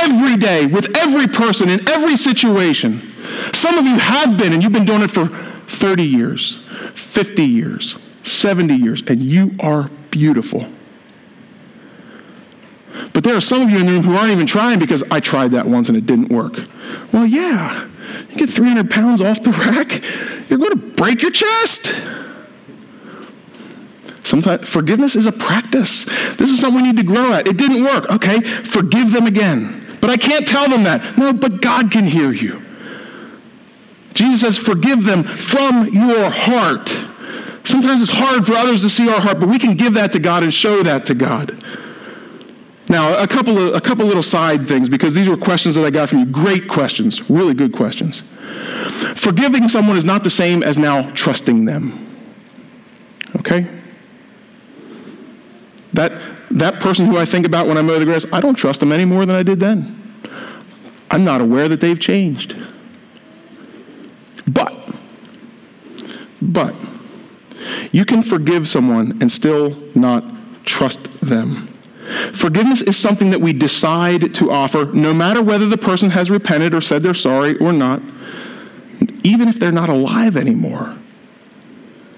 Every 0.05 0.37
day 0.37 0.67
with 0.67 0.97
every 0.97 1.27
person 1.27 1.69
in 1.69 1.89
every 1.89 2.17
situation. 2.17 3.13
Some 3.53 3.79
of 3.79 3.87
you 3.87 3.97
have 3.97 4.37
been, 4.39 4.53
and 4.53 4.63
you've 4.63 4.73
been 4.73 4.85
doing 4.85 5.03
it 5.03 5.11
for 5.11 5.29
30 5.69 6.03
years, 6.05 6.59
50 6.95 7.43
years, 7.43 7.97
70 8.23 8.75
years, 8.75 9.03
and 9.07 9.23
you 9.23 9.55
are 9.61 9.91
beautiful. 10.11 10.67
But 13.13 13.25
there 13.25 13.35
are 13.35 13.41
some 13.41 13.63
of 13.63 13.71
you 13.71 13.79
in 13.79 13.87
the 13.87 13.93
room 13.93 14.03
who 14.05 14.17
aren't 14.17 14.33
even 14.33 14.47
trying 14.47 14.79
because 14.79 15.03
I 15.11 15.21
tried 15.21 15.53
that 15.53 15.67
once 15.67 15.89
and 15.89 15.97
it 15.97 16.07
didn't 16.07 16.29
work. 16.29 16.61
Well, 17.13 17.27
yeah, 17.27 17.89
you 18.31 18.37
get 18.37 18.51
300 18.51 18.91
pounds 18.91 19.21
off 19.21 19.43
the 19.43 19.51
rack, 19.51 20.03
you're 20.49 20.59
going 20.59 20.71
to 20.71 20.77
break 20.77 21.23
your 21.23 21.31
chest. 21.31 21.93
Sometimes 24.23 24.67
forgiveness 24.67 25.17
is 25.17 25.27
a 25.27 25.33
practice. 25.33 26.05
This 26.37 26.51
is 26.51 26.61
something 26.61 26.83
we 26.83 26.93
need 26.93 26.97
to 26.97 27.05
grow 27.05 27.33
at. 27.33 27.47
It 27.47 27.57
didn't 27.57 27.85
work. 27.85 28.09
Okay, 28.11 28.41
forgive 28.63 29.13
them 29.13 29.27
again. 29.27 29.84
But 30.05 30.11
I 30.11 30.19
can't 30.19 30.47
tell 30.47 30.69
them 30.69 30.83
that. 30.83 31.17
No, 31.17 31.33
but 31.33 31.63
God 31.63 31.91
can 31.91 32.05
hear 32.05 32.31
you. 32.31 32.63
Jesus 34.13 34.43
says, 34.43 34.59
forgive 34.59 35.05
them 35.05 35.25
from 35.25 35.89
your 35.95 36.29
heart. 36.29 36.95
Sometimes 37.65 38.03
it's 38.03 38.13
hard 38.13 38.45
for 38.45 38.53
others 38.53 38.83
to 38.83 38.91
see 38.91 39.09
our 39.09 39.19
heart, 39.19 39.41
but 39.41 39.49
we 39.49 39.59
can 39.59 39.79
give 39.79 39.95
that 39.95 40.13
to 40.13 40.19
God 40.19 40.43
and 40.43 40.53
show 40.53 40.83
that 40.83 41.07
to 41.07 41.15
God. 41.15 41.57
Now, 42.87 43.19
a 43.19 43.27
couple 43.27 43.57
of 43.57 43.75
a 43.75 43.81
couple 43.81 44.05
little 44.05 44.23
side 44.23 44.69
things 44.69 44.91
because 44.91 45.15
these 45.15 45.27
were 45.27 45.39
questions 45.39 45.75
that 45.77 45.87
I 45.87 45.91
got 45.91 46.11
from 46.11 46.19
you. 46.19 46.27
Great 46.27 46.69
questions, 46.69 47.31
really 47.31 47.55
good 47.55 47.73
questions. 47.73 48.23
Forgiving 49.15 49.71
someone 49.71 49.97
is 49.97 50.05
not 50.05 50.23
the 50.23 50.29
same 50.29 50.63
as 50.63 50.77
now 50.77 51.11
trusting 51.13 51.65
them. 51.65 52.15
Okay? 53.37 53.67
That 55.95 56.13
that 56.51 56.81
person 56.81 57.07
who 57.07 57.17
I 57.17 57.25
think 57.25 57.47
about 57.47 57.67
when 57.67 57.79
I 57.79 57.83
mow 57.83 57.99
the 57.99 58.05
grass, 58.05 58.27
I 58.33 58.41
don't 58.41 58.55
trust 58.55 58.81
them 58.81 58.93
any 58.93 59.05
more 59.05 59.25
than 59.27 59.35
I 59.35 59.43
did 59.43 59.61
then. 59.61 60.01
I'm 61.11 61.25
not 61.25 61.41
aware 61.41 61.69
that 61.69 61.81
they've 61.81 61.99
changed. 61.99 62.57
But, 64.47 64.75
but, 66.41 66.75
you 67.93 68.05
can 68.05 68.23
forgive 68.23 68.69
someone 68.69 69.19
and 69.21 69.33
still 69.33 69.77
not 69.95 70.25
trust 70.65 71.09
them. 71.21 71.69
Forgiveness 72.35 72.83
is 72.83 72.97
something 72.97 73.31
that 73.31 73.41
we 73.41 73.53
decide 73.53 74.35
to 74.35 74.51
offer 74.51 74.85
no 74.87 75.15
matter 75.15 75.43
whether 75.43 75.67
the 75.67 75.79
person 75.79 76.11
has 76.11 76.31
repented 76.31 76.75
or 76.75 76.83
said 76.83 77.03
they're 77.03 77.15
sorry 77.15 77.57
or 77.59 77.73
not, 77.73 78.03
even 79.23 79.49
if 79.49 79.59
they're 79.59 79.73
not 79.73 79.89
alive 79.89 80.37
anymore. 80.37 80.97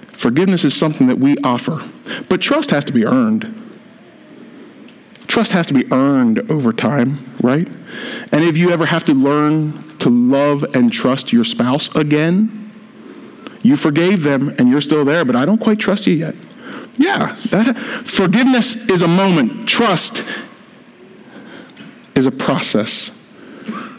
Forgiveness 0.09 0.65
is 0.65 0.75
something 0.75 1.07
that 1.07 1.19
we 1.19 1.37
offer. 1.39 1.89
But 2.29 2.41
trust 2.41 2.71
has 2.71 2.85
to 2.87 2.93
be 2.93 3.05
earned. 3.05 3.66
Trust 5.37 5.53
has 5.53 5.67
to 5.67 5.75
be 5.75 5.85
earned 5.93 6.51
over 6.51 6.73
time, 6.73 7.37
right? 7.43 7.69
And 8.33 8.43
if 8.43 8.57
you 8.57 8.71
ever 8.71 8.87
have 8.87 9.05
to 9.05 9.13
learn 9.13 9.99
to 9.99 10.09
love 10.09 10.65
and 10.75 10.91
trust 10.91 11.31
your 11.31 11.45
spouse 11.45 11.95
again, 11.95 12.73
you 13.61 13.77
forgave 13.77 14.23
them 14.23 14.55
and 14.57 14.71
you're 14.71 14.81
still 14.81 15.05
there, 15.05 15.27
but 15.27 15.37
I 15.37 15.45
don't 15.45 15.59
quite 15.59 15.79
trust 15.79 16.07
you 16.07 16.15
yet. 16.15 16.37
Yeah, 16.97 17.37
that, 17.51 17.77
forgiveness 18.07 18.77
is 18.89 19.03
a 19.03 19.09
moment. 19.09 19.69
Trust 19.69 20.25
is 22.15 22.25
a 22.25 22.33
process. 22.33 23.11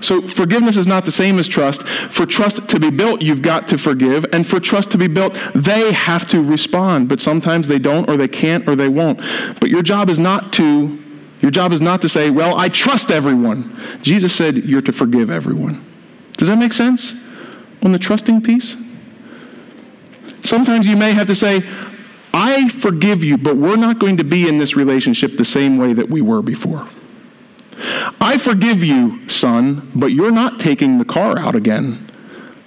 So 0.02 0.26
forgiveness 0.26 0.76
is 0.76 0.88
not 0.88 1.06
the 1.06 1.12
same 1.12 1.38
as 1.38 1.48
trust. 1.48 1.84
For 2.10 2.26
trust 2.26 2.68
to 2.68 2.80
be 2.80 2.90
built, 2.90 3.22
you've 3.22 3.44
got 3.44 3.68
to 3.68 3.78
forgive. 3.78 4.26
And 4.34 4.48
for 4.48 4.60
trust 4.60 4.90
to 4.94 4.98
be 4.98 5.08
built, 5.08 5.38
they 5.54 5.92
have 5.92 6.28
to 6.30 6.42
respond. 6.42 7.10
But 7.10 7.22
sometimes 7.22 7.68
they 7.68 7.78
don't, 7.78 8.10
or 8.10 8.18
they 8.18 8.28
can't, 8.28 8.68
or 8.68 8.76
they 8.76 8.90
won't. 8.90 9.20
But 9.60 9.70
your 9.70 9.84
job 9.84 10.10
is 10.10 10.18
not 10.18 10.52
to 10.54 11.04
your 11.42 11.52
job 11.52 11.72
is 11.72 11.82
not 11.82 12.02
to 12.02 12.10
say, 12.10 12.30
well, 12.30 12.58
I 12.58 12.70
trust 12.70 13.12
everyone. 13.12 13.80
Jesus 14.02 14.34
said 14.36 14.58
you're 14.58 14.82
to 14.82 14.92
forgive 14.92 15.30
everyone. 15.30 15.86
Does 16.38 16.48
that 16.48 16.58
make 16.58 16.74
sense 16.74 17.14
on 17.82 17.92
the 17.92 18.00
trusting 18.00 18.42
piece? 18.42 18.76
Sometimes 20.42 20.88
you 20.88 20.96
may 20.96 21.14
have 21.14 21.28
to 21.28 21.36
say, 21.36 21.68
I 22.34 22.70
forgive 22.70 23.24
you, 23.24 23.38
but 23.38 23.58
we're 23.58 23.78
not 23.78 24.00
going 24.00 24.18
to 24.18 24.24
be 24.24 24.48
in 24.48 24.58
this 24.58 24.76
relationship 24.76 25.38
the 25.38 25.46
same 25.46 25.78
way 25.78 25.94
that 25.94 26.10
we 26.10 26.22
were 26.22 26.42
before. 26.42 26.88
I 28.20 28.38
forgive 28.38 28.84
you, 28.84 29.28
son, 29.30 29.92
but 29.94 30.08
you're 30.08 30.32
not 30.32 30.60
taking 30.60 30.98
the 30.98 31.06
car 31.06 31.38
out 31.38 31.56
again 31.56 32.12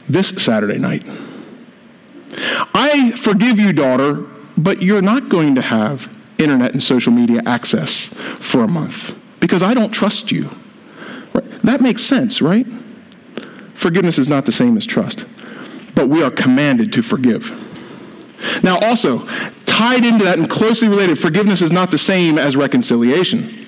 this 0.08 0.28
Saturday 0.28 0.78
night. 0.78 1.04
I 2.74 3.12
forgive 3.12 3.58
you, 3.58 3.72
daughter, 3.72 4.26
but 4.56 4.82
you're 4.82 5.02
not 5.02 5.28
going 5.28 5.54
to 5.56 5.62
have 5.62 6.08
internet 6.40 6.72
and 6.72 6.82
social 6.82 7.12
media 7.12 7.42
access 7.46 8.06
for 8.38 8.62
a 8.62 8.68
month 8.68 9.12
because 9.38 9.62
I 9.62 9.74
don't 9.74 9.90
trust 9.90 10.32
you. 10.32 10.50
That 11.62 11.80
makes 11.80 12.02
sense, 12.02 12.40
right? 12.40 12.66
Forgiveness 13.74 14.18
is 14.18 14.28
not 14.28 14.46
the 14.46 14.52
same 14.52 14.76
as 14.76 14.86
trust, 14.86 15.24
but 15.94 16.08
we 16.08 16.22
are 16.22 16.30
commanded 16.30 16.92
to 16.94 17.02
forgive. 17.02 17.52
Now, 18.62 18.78
also, 18.78 19.26
tied 19.66 20.04
into 20.04 20.24
that 20.24 20.38
and 20.38 20.48
closely 20.48 20.88
related, 20.88 21.18
forgiveness 21.18 21.62
is 21.62 21.72
not 21.72 21.90
the 21.90 21.98
same 21.98 22.38
as 22.38 22.56
reconciliation. 22.56 23.66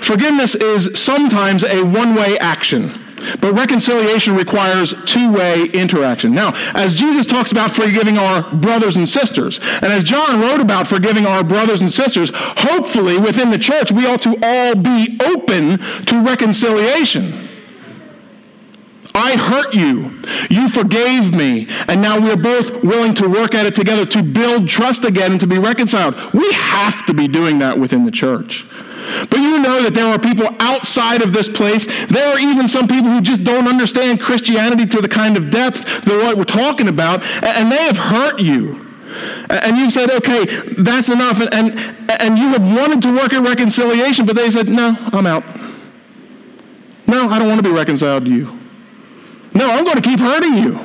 Forgiveness 0.00 0.54
is 0.54 0.98
sometimes 0.98 1.64
a 1.64 1.82
one 1.82 2.14
way 2.14 2.38
action. 2.38 3.03
But 3.40 3.54
reconciliation 3.54 4.36
requires 4.36 4.94
two 5.06 5.32
way 5.32 5.64
interaction. 5.72 6.32
Now, 6.32 6.52
as 6.74 6.94
Jesus 6.94 7.26
talks 7.26 7.52
about 7.52 7.72
forgiving 7.72 8.18
our 8.18 8.54
brothers 8.54 8.96
and 8.96 9.08
sisters, 9.08 9.58
and 9.62 9.86
as 9.86 10.04
John 10.04 10.40
wrote 10.40 10.60
about 10.60 10.86
forgiving 10.86 11.26
our 11.26 11.44
brothers 11.44 11.82
and 11.82 11.92
sisters, 11.92 12.30
hopefully 12.34 13.18
within 13.18 13.50
the 13.50 13.58
church 13.58 13.90
we 13.92 14.06
ought 14.06 14.22
to 14.22 14.36
all 14.42 14.74
be 14.74 15.18
open 15.24 15.78
to 16.06 16.22
reconciliation. 16.22 17.44
I 19.14 19.36
hurt 19.36 19.74
you. 19.74 20.20
You 20.50 20.68
forgave 20.68 21.34
me. 21.34 21.68
And 21.86 22.02
now 22.02 22.20
we're 22.20 22.36
both 22.36 22.82
willing 22.82 23.14
to 23.14 23.28
work 23.28 23.54
at 23.54 23.64
it 23.64 23.74
together 23.74 24.04
to 24.06 24.22
build 24.22 24.68
trust 24.68 25.04
again 25.04 25.32
and 25.32 25.40
to 25.40 25.46
be 25.46 25.58
reconciled. 25.58 26.16
We 26.32 26.50
have 26.52 27.06
to 27.06 27.14
be 27.14 27.28
doing 27.28 27.60
that 27.60 27.78
within 27.78 28.04
the 28.04 28.10
church. 28.10 28.66
But 29.28 29.38
you 29.38 29.58
know 29.58 29.82
that 29.82 29.92
there 29.92 30.06
are 30.06 30.18
people 30.18 30.48
outside 30.60 31.22
of 31.22 31.32
this 31.32 31.48
place. 31.48 31.86
There 32.06 32.34
are 32.34 32.38
even 32.38 32.68
some 32.68 32.88
people 32.88 33.10
who 33.10 33.20
just 33.20 33.44
don't 33.44 33.68
understand 33.68 34.20
Christianity 34.20 34.86
to 34.86 35.00
the 35.00 35.08
kind 35.08 35.36
of 35.36 35.50
depth 35.50 35.84
that 35.84 36.06
what 36.06 36.36
we're 36.38 36.44
talking 36.44 36.88
about, 36.88 37.22
and 37.44 37.70
they 37.70 37.82
have 37.84 37.98
hurt 37.98 38.40
you. 38.40 38.80
And 39.48 39.76
you've 39.76 39.92
said, 39.92 40.10
okay, 40.10 40.44
that's 40.78 41.08
enough. 41.08 41.40
And, 41.40 41.52
and, 41.54 42.10
and 42.20 42.38
you 42.38 42.48
have 42.48 42.62
wanted 42.62 43.02
to 43.02 43.14
work 43.14 43.32
at 43.32 43.46
reconciliation, 43.46 44.26
but 44.26 44.36
they 44.36 44.50
said, 44.50 44.68
no, 44.68 44.96
I'm 44.98 45.26
out. 45.26 45.44
No, 47.06 47.28
I 47.28 47.38
don't 47.38 47.48
want 47.48 47.62
to 47.62 47.68
be 47.68 47.74
reconciled 47.74 48.24
to 48.24 48.30
you. 48.30 48.58
No, 49.54 49.70
I'm 49.70 49.84
going 49.84 49.96
to 49.96 50.02
keep 50.02 50.18
hurting 50.18 50.54
you. 50.54 50.80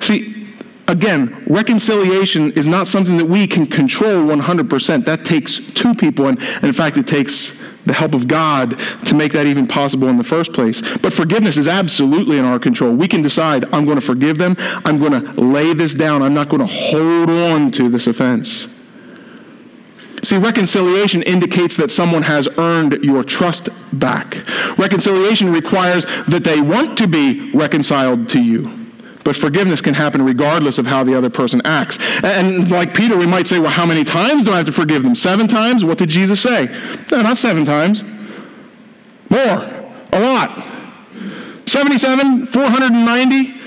See, 0.00 0.45
again, 0.88 1.44
reconciliation 1.48 2.52
is 2.52 2.66
not 2.66 2.86
something 2.86 3.16
that 3.16 3.26
we 3.26 3.46
can 3.46 3.66
control 3.66 4.24
100%. 4.24 5.04
That 5.04 5.24
takes 5.24 5.58
two 5.58 5.94
people, 5.94 6.26
and, 6.26 6.42
in 6.62 6.72
fact, 6.72 6.96
it 6.96 7.06
takes 7.06 7.52
the 7.86 7.92
help 7.92 8.14
of 8.14 8.26
God 8.26 8.78
to 9.04 9.14
make 9.14 9.32
that 9.32 9.46
even 9.46 9.66
possible 9.66 10.08
in 10.08 10.18
the 10.18 10.24
first 10.24 10.52
place. 10.52 10.82
But 10.98 11.12
forgiveness 11.12 11.56
is 11.56 11.68
absolutely 11.68 12.38
in 12.38 12.44
our 12.44 12.58
control. 12.58 12.92
We 12.92 13.08
can 13.08 13.22
decide, 13.22 13.64
I'm 13.72 13.84
going 13.84 13.96
to 13.96 14.04
forgive 14.04 14.38
them, 14.38 14.56
I'm 14.58 14.98
going 14.98 15.12
to 15.12 15.40
lay 15.40 15.72
this 15.72 15.94
down, 15.94 16.22
I'm 16.22 16.34
not 16.34 16.48
going 16.48 16.66
to 16.66 16.72
hold 16.72 17.30
on 17.30 17.70
to 17.72 17.88
this 17.88 18.06
offense. 18.06 18.68
See, 20.22 20.38
reconciliation 20.38 21.22
indicates 21.22 21.76
that 21.76 21.90
someone 21.90 22.22
has 22.22 22.48
earned 22.58 23.04
your 23.04 23.22
trust 23.22 23.68
back. 23.92 24.36
Reconciliation 24.76 25.52
requires 25.52 26.04
that 26.26 26.42
they 26.42 26.60
want 26.60 26.98
to 26.98 27.06
be 27.06 27.52
reconciled 27.52 28.28
to 28.30 28.42
you. 28.42 28.85
But 29.26 29.34
forgiveness 29.34 29.80
can 29.80 29.94
happen 29.94 30.24
regardless 30.24 30.78
of 30.78 30.86
how 30.86 31.02
the 31.02 31.18
other 31.18 31.28
person 31.28 31.60
acts. 31.64 31.98
And 32.22 32.70
like 32.70 32.94
Peter, 32.94 33.16
we 33.16 33.26
might 33.26 33.48
say, 33.48 33.58
well, 33.58 33.72
how 33.72 33.84
many 33.84 34.04
times 34.04 34.44
do 34.44 34.52
I 34.52 34.58
have 34.58 34.66
to 34.66 34.72
forgive 34.72 35.02
them? 35.02 35.16
Seven 35.16 35.48
times? 35.48 35.84
What 35.84 35.98
did 35.98 36.10
Jesus 36.10 36.40
say? 36.40 36.66
No, 37.10 37.22
not 37.22 37.36
seven 37.36 37.64
times. 37.64 38.04
More. 39.28 39.68
A 40.12 40.20
lot. 40.20 40.64
77, 41.66 42.46
490 42.46 43.60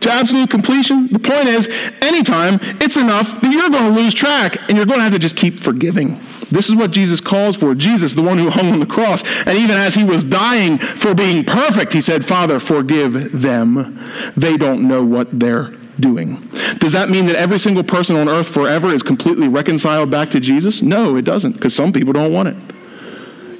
to 0.00 0.10
absolute 0.10 0.50
completion. 0.50 1.06
The 1.12 1.20
point 1.20 1.46
is, 1.46 1.68
anytime 2.02 2.58
it's 2.80 2.96
enough 2.96 3.40
that 3.40 3.52
you're 3.52 3.70
going 3.70 3.94
to 3.94 4.00
lose 4.02 4.12
track 4.12 4.56
and 4.68 4.76
you're 4.76 4.86
going 4.86 4.98
to 4.98 5.04
have 5.04 5.12
to 5.12 5.20
just 5.20 5.36
keep 5.36 5.60
forgiving. 5.60 6.20
This 6.50 6.68
is 6.68 6.74
what 6.74 6.90
Jesus 6.90 7.20
calls 7.20 7.56
for. 7.56 7.74
Jesus, 7.74 8.14
the 8.14 8.22
one 8.22 8.38
who 8.38 8.50
hung 8.50 8.72
on 8.72 8.80
the 8.80 8.86
cross. 8.86 9.22
And 9.46 9.56
even 9.56 9.76
as 9.76 9.94
he 9.94 10.04
was 10.04 10.24
dying 10.24 10.78
for 10.78 11.14
being 11.14 11.44
perfect, 11.44 11.92
he 11.92 12.00
said, 12.00 12.24
Father, 12.24 12.60
forgive 12.60 13.40
them. 13.40 13.98
They 14.36 14.56
don't 14.56 14.86
know 14.86 15.04
what 15.04 15.38
they're 15.38 15.70
doing. 15.98 16.48
Does 16.78 16.92
that 16.92 17.10
mean 17.10 17.26
that 17.26 17.36
every 17.36 17.58
single 17.58 17.84
person 17.84 18.16
on 18.16 18.28
earth 18.28 18.48
forever 18.48 18.88
is 18.88 19.02
completely 19.02 19.48
reconciled 19.48 20.10
back 20.10 20.30
to 20.30 20.40
Jesus? 20.40 20.82
No, 20.82 21.16
it 21.16 21.22
doesn't, 21.22 21.52
because 21.52 21.74
some 21.74 21.92
people 21.92 22.12
don't 22.12 22.32
want 22.32 22.48
it. 22.48 22.56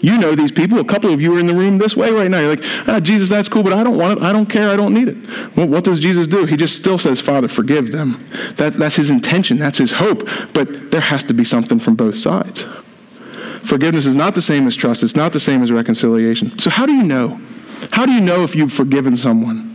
You 0.02 0.16
know 0.16 0.34
these 0.34 0.50
people. 0.50 0.78
A 0.78 0.84
couple 0.84 1.12
of 1.12 1.20
you 1.20 1.36
are 1.36 1.40
in 1.40 1.46
the 1.46 1.54
room 1.54 1.78
this 1.78 1.94
way 1.94 2.10
right 2.10 2.30
now. 2.30 2.40
You're 2.40 2.56
like, 2.56 2.64
ah, 2.88 3.00
Jesus, 3.00 3.28
that's 3.28 3.48
cool, 3.48 3.62
but 3.62 3.74
I 3.74 3.84
don't 3.84 3.98
want 3.98 4.18
it. 4.18 4.24
I 4.24 4.32
don't 4.32 4.46
care. 4.46 4.70
I 4.70 4.76
don't 4.76 4.94
need 4.94 5.08
it. 5.08 5.16
Well, 5.56 5.68
what 5.68 5.84
does 5.84 5.98
Jesus 5.98 6.26
do? 6.26 6.46
He 6.46 6.56
just 6.56 6.74
still 6.74 6.98
says, 6.98 7.20
Father, 7.20 7.48
forgive 7.48 7.92
them. 7.92 8.26
That, 8.56 8.74
that's 8.74 8.96
his 8.96 9.10
intention. 9.10 9.58
That's 9.58 9.76
his 9.76 9.92
hope. 9.92 10.26
But 10.54 10.90
there 10.90 11.02
has 11.02 11.22
to 11.24 11.34
be 11.34 11.44
something 11.44 11.78
from 11.78 11.96
both 11.96 12.16
sides. 12.16 12.64
Forgiveness 13.62 14.06
is 14.06 14.14
not 14.14 14.34
the 14.34 14.42
same 14.42 14.66
as 14.66 14.76
trust. 14.76 15.02
It's 15.02 15.16
not 15.16 15.32
the 15.32 15.40
same 15.40 15.62
as 15.62 15.70
reconciliation. 15.70 16.58
So 16.58 16.70
how 16.70 16.86
do 16.86 16.92
you 16.92 17.02
know? 17.02 17.40
How 17.92 18.06
do 18.06 18.12
you 18.12 18.20
know 18.20 18.42
if 18.42 18.54
you've 18.54 18.72
forgiven 18.72 19.16
someone? 19.16 19.68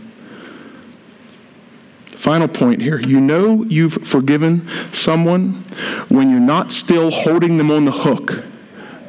Final 2.06 2.48
point 2.48 2.82
here. 2.82 3.00
You 3.00 3.20
know 3.20 3.64
you've 3.64 3.94
forgiven 4.06 4.68
someone 4.92 5.64
when 6.08 6.30
you're 6.30 6.40
not 6.40 6.72
still 6.72 7.10
holding 7.10 7.56
them 7.56 7.70
on 7.70 7.84
the 7.84 7.92
hook 7.92 8.44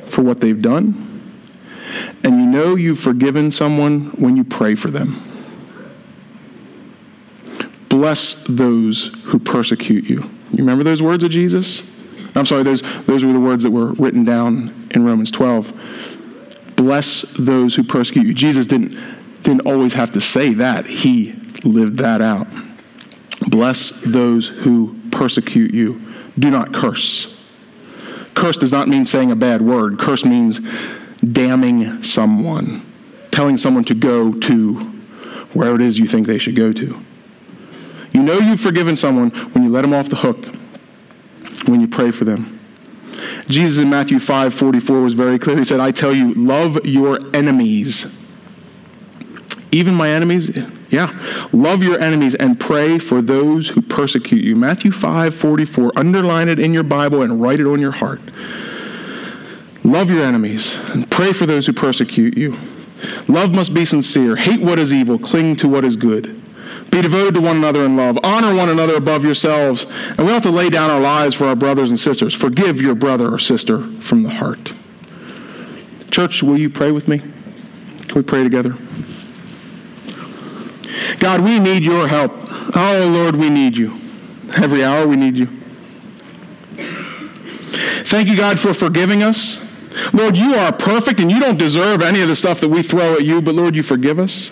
for 0.05 0.21
what 0.21 0.39
they've 0.39 0.61
done 0.61 1.07
and 2.23 2.39
you 2.39 2.45
know 2.45 2.75
you've 2.75 2.99
forgiven 2.99 3.51
someone 3.51 4.07
when 4.17 4.35
you 4.35 4.43
pray 4.43 4.75
for 4.75 4.91
them. 4.91 5.23
Bless 7.89 8.43
those 8.47 9.15
who 9.25 9.39
persecute 9.39 10.05
you. 10.05 10.29
You 10.51 10.59
remember 10.59 10.83
those 10.83 11.01
words 11.01 11.23
of 11.23 11.31
Jesus? 11.31 11.81
I'm 12.37 12.45
sorry, 12.45 12.63
those, 12.63 12.81
those 13.05 13.25
were 13.25 13.33
the 13.33 13.39
words 13.39 13.63
that 13.63 13.71
were 13.71 13.93
written 13.93 14.23
down 14.23 14.89
in 14.91 15.03
Romans 15.03 15.31
12. 15.31 15.73
Bless 16.75 17.23
those 17.37 17.75
who 17.75 17.83
persecute 17.83 18.27
you. 18.27 18.33
Jesus 18.33 18.67
didn't, 18.67 18.97
didn't 19.41 19.61
always 19.61 19.93
have 19.93 20.11
to 20.13 20.21
say 20.21 20.53
that, 20.53 20.85
he 20.85 21.33
lived 21.63 21.97
that 21.97 22.21
out. 22.21 22.47
Bless 23.47 23.91
those 24.05 24.47
who 24.47 24.99
persecute 25.11 25.73
you. 25.73 26.01
Do 26.37 26.51
not 26.51 26.73
curse. 26.73 27.35
Curse 28.35 28.57
does 28.57 28.71
not 28.71 28.87
mean 28.87 29.05
saying 29.05 29.31
a 29.31 29.35
bad 29.35 29.63
word, 29.63 29.97
curse 29.97 30.23
means 30.23 30.59
damning 31.31 32.03
someone, 32.03 32.85
telling 33.31 33.57
someone 33.57 33.83
to 33.85 33.95
go 33.95 34.31
to 34.31 34.75
where 35.53 35.73
it 35.73 35.81
is 35.81 35.97
you 35.97 36.07
think 36.07 36.27
they 36.27 36.37
should 36.37 36.55
go 36.55 36.71
to. 36.71 37.03
You 38.13 38.21
know 38.21 38.37
you've 38.37 38.61
forgiven 38.61 38.95
someone 38.95 39.31
when 39.53 39.63
you 39.63 39.71
let 39.71 39.81
them 39.81 39.93
off 39.93 40.09
the 40.09 40.17
hook, 40.17 40.45
when 41.65 41.81
you 41.81 41.87
pray 41.87 42.11
for 42.11 42.25
them. 42.25 42.59
Jesus 43.47 43.83
in 43.83 43.89
Matthew 43.89 44.19
5 44.19 44.53
44 44.53 45.01
was 45.01 45.13
very 45.13 45.39
clear. 45.39 45.57
He 45.57 45.65
said, 45.65 45.79
I 45.79 45.91
tell 45.91 46.13
you, 46.13 46.33
love 46.33 46.85
your 46.85 47.19
enemies. 47.33 48.05
Even 49.71 49.95
my 49.95 50.09
enemies? 50.09 50.57
Yeah. 50.89 51.47
Love 51.51 51.83
your 51.83 51.99
enemies 51.99 52.35
and 52.35 52.59
pray 52.59 52.99
for 52.99 53.21
those 53.21 53.69
who 53.69 53.81
persecute 53.81 54.43
you. 54.43 54.55
Matthew 54.55 54.91
5 54.91 55.35
44. 55.35 55.91
Underline 55.95 56.49
it 56.49 56.59
in 56.59 56.73
your 56.73 56.83
Bible 56.83 57.21
and 57.21 57.41
write 57.41 57.59
it 57.59 57.67
on 57.67 57.79
your 57.79 57.91
heart. 57.91 58.21
Love 59.83 60.09
your 60.09 60.23
enemies 60.23 60.75
and 60.89 61.09
pray 61.09 61.33
for 61.33 61.45
those 61.45 61.65
who 61.65 61.73
persecute 61.73 62.37
you. 62.37 62.57
Love 63.27 63.53
must 63.53 63.73
be 63.73 63.85
sincere. 63.85 64.35
Hate 64.35 64.61
what 64.61 64.79
is 64.79 64.91
evil. 64.91 65.19
Cling 65.19 65.55
to 65.57 65.67
what 65.67 65.85
is 65.85 65.95
good. 65.95 66.41
Be 66.91 67.01
devoted 67.01 67.35
to 67.35 67.41
one 67.41 67.57
another 67.57 67.83
in 67.83 67.97
love. 67.97 68.17
Honor 68.23 68.55
one 68.55 68.69
another 68.69 68.95
above 68.95 69.23
yourselves. 69.23 69.85
And 70.17 70.19
we 70.19 70.27
have 70.27 70.43
to 70.43 70.51
lay 70.51 70.69
down 70.69 70.89
our 70.89 71.01
lives 71.01 71.35
for 71.35 71.45
our 71.45 71.55
brothers 71.55 71.89
and 71.89 71.99
sisters. 71.99 72.33
Forgive 72.33 72.81
your 72.81 72.95
brother 72.95 73.33
or 73.33 73.39
sister 73.39 73.83
from 73.99 74.23
the 74.23 74.29
heart. 74.29 74.73
Church, 76.11 76.41
will 76.41 76.57
you 76.57 76.69
pray 76.69 76.91
with 76.91 77.07
me? 77.07 77.19
Can 77.19 78.15
we 78.15 78.21
pray 78.21 78.43
together? 78.43 78.77
God, 81.19 81.41
we 81.41 81.59
need 81.59 81.83
your 81.83 82.07
help. 82.07 82.31
Oh, 82.75 83.09
Lord, 83.11 83.35
we 83.35 83.49
need 83.49 83.77
you. 83.77 83.99
Every 84.55 84.83
hour 84.83 85.05
we 85.05 85.15
need 85.15 85.35
you. 85.35 85.47
Thank 88.05 88.29
you, 88.29 88.37
God, 88.37 88.59
for 88.59 88.73
forgiving 88.73 89.21
us. 89.21 89.59
Lord, 90.13 90.37
you 90.37 90.55
are 90.55 90.71
perfect 90.71 91.19
and 91.19 91.31
you 91.31 91.39
don't 91.39 91.57
deserve 91.57 92.01
any 92.01 92.21
of 92.21 92.27
the 92.27 92.35
stuff 92.35 92.61
that 92.61 92.69
we 92.69 92.81
throw 92.81 93.15
at 93.15 93.25
you, 93.25 93.41
but 93.41 93.55
Lord, 93.55 93.75
you 93.75 93.83
forgive 93.83 94.19
us. 94.19 94.51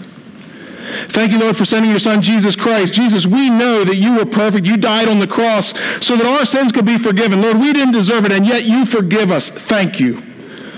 Thank 1.07 1.31
you, 1.31 1.39
Lord, 1.39 1.57
for 1.57 1.65
sending 1.65 1.91
your 1.91 1.99
son, 1.99 2.21
Jesus 2.21 2.55
Christ. 2.55 2.93
Jesus, 2.93 3.25
we 3.25 3.49
know 3.49 3.83
that 3.83 3.97
you 3.97 4.15
were 4.15 4.25
perfect. 4.25 4.65
You 4.65 4.77
died 4.77 5.07
on 5.07 5.19
the 5.19 5.27
cross 5.27 5.73
so 6.01 6.15
that 6.15 6.25
our 6.25 6.45
sins 6.45 6.71
could 6.71 6.85
be 6.85 6.97
forgiven. 6.97 7.41
Lord, 7.41 7.57
we 7.57 7.73
didn't 7.73 7.93
deserve 7.93 8.25
it, 8.25 8.31
and 8.31 8.45
yet 8.45 8.65
you 8.65 8.85
forgive 8.85 9.31
us. 9.31 9.49
Thank 9.49 9.99
you. 9.99 10.21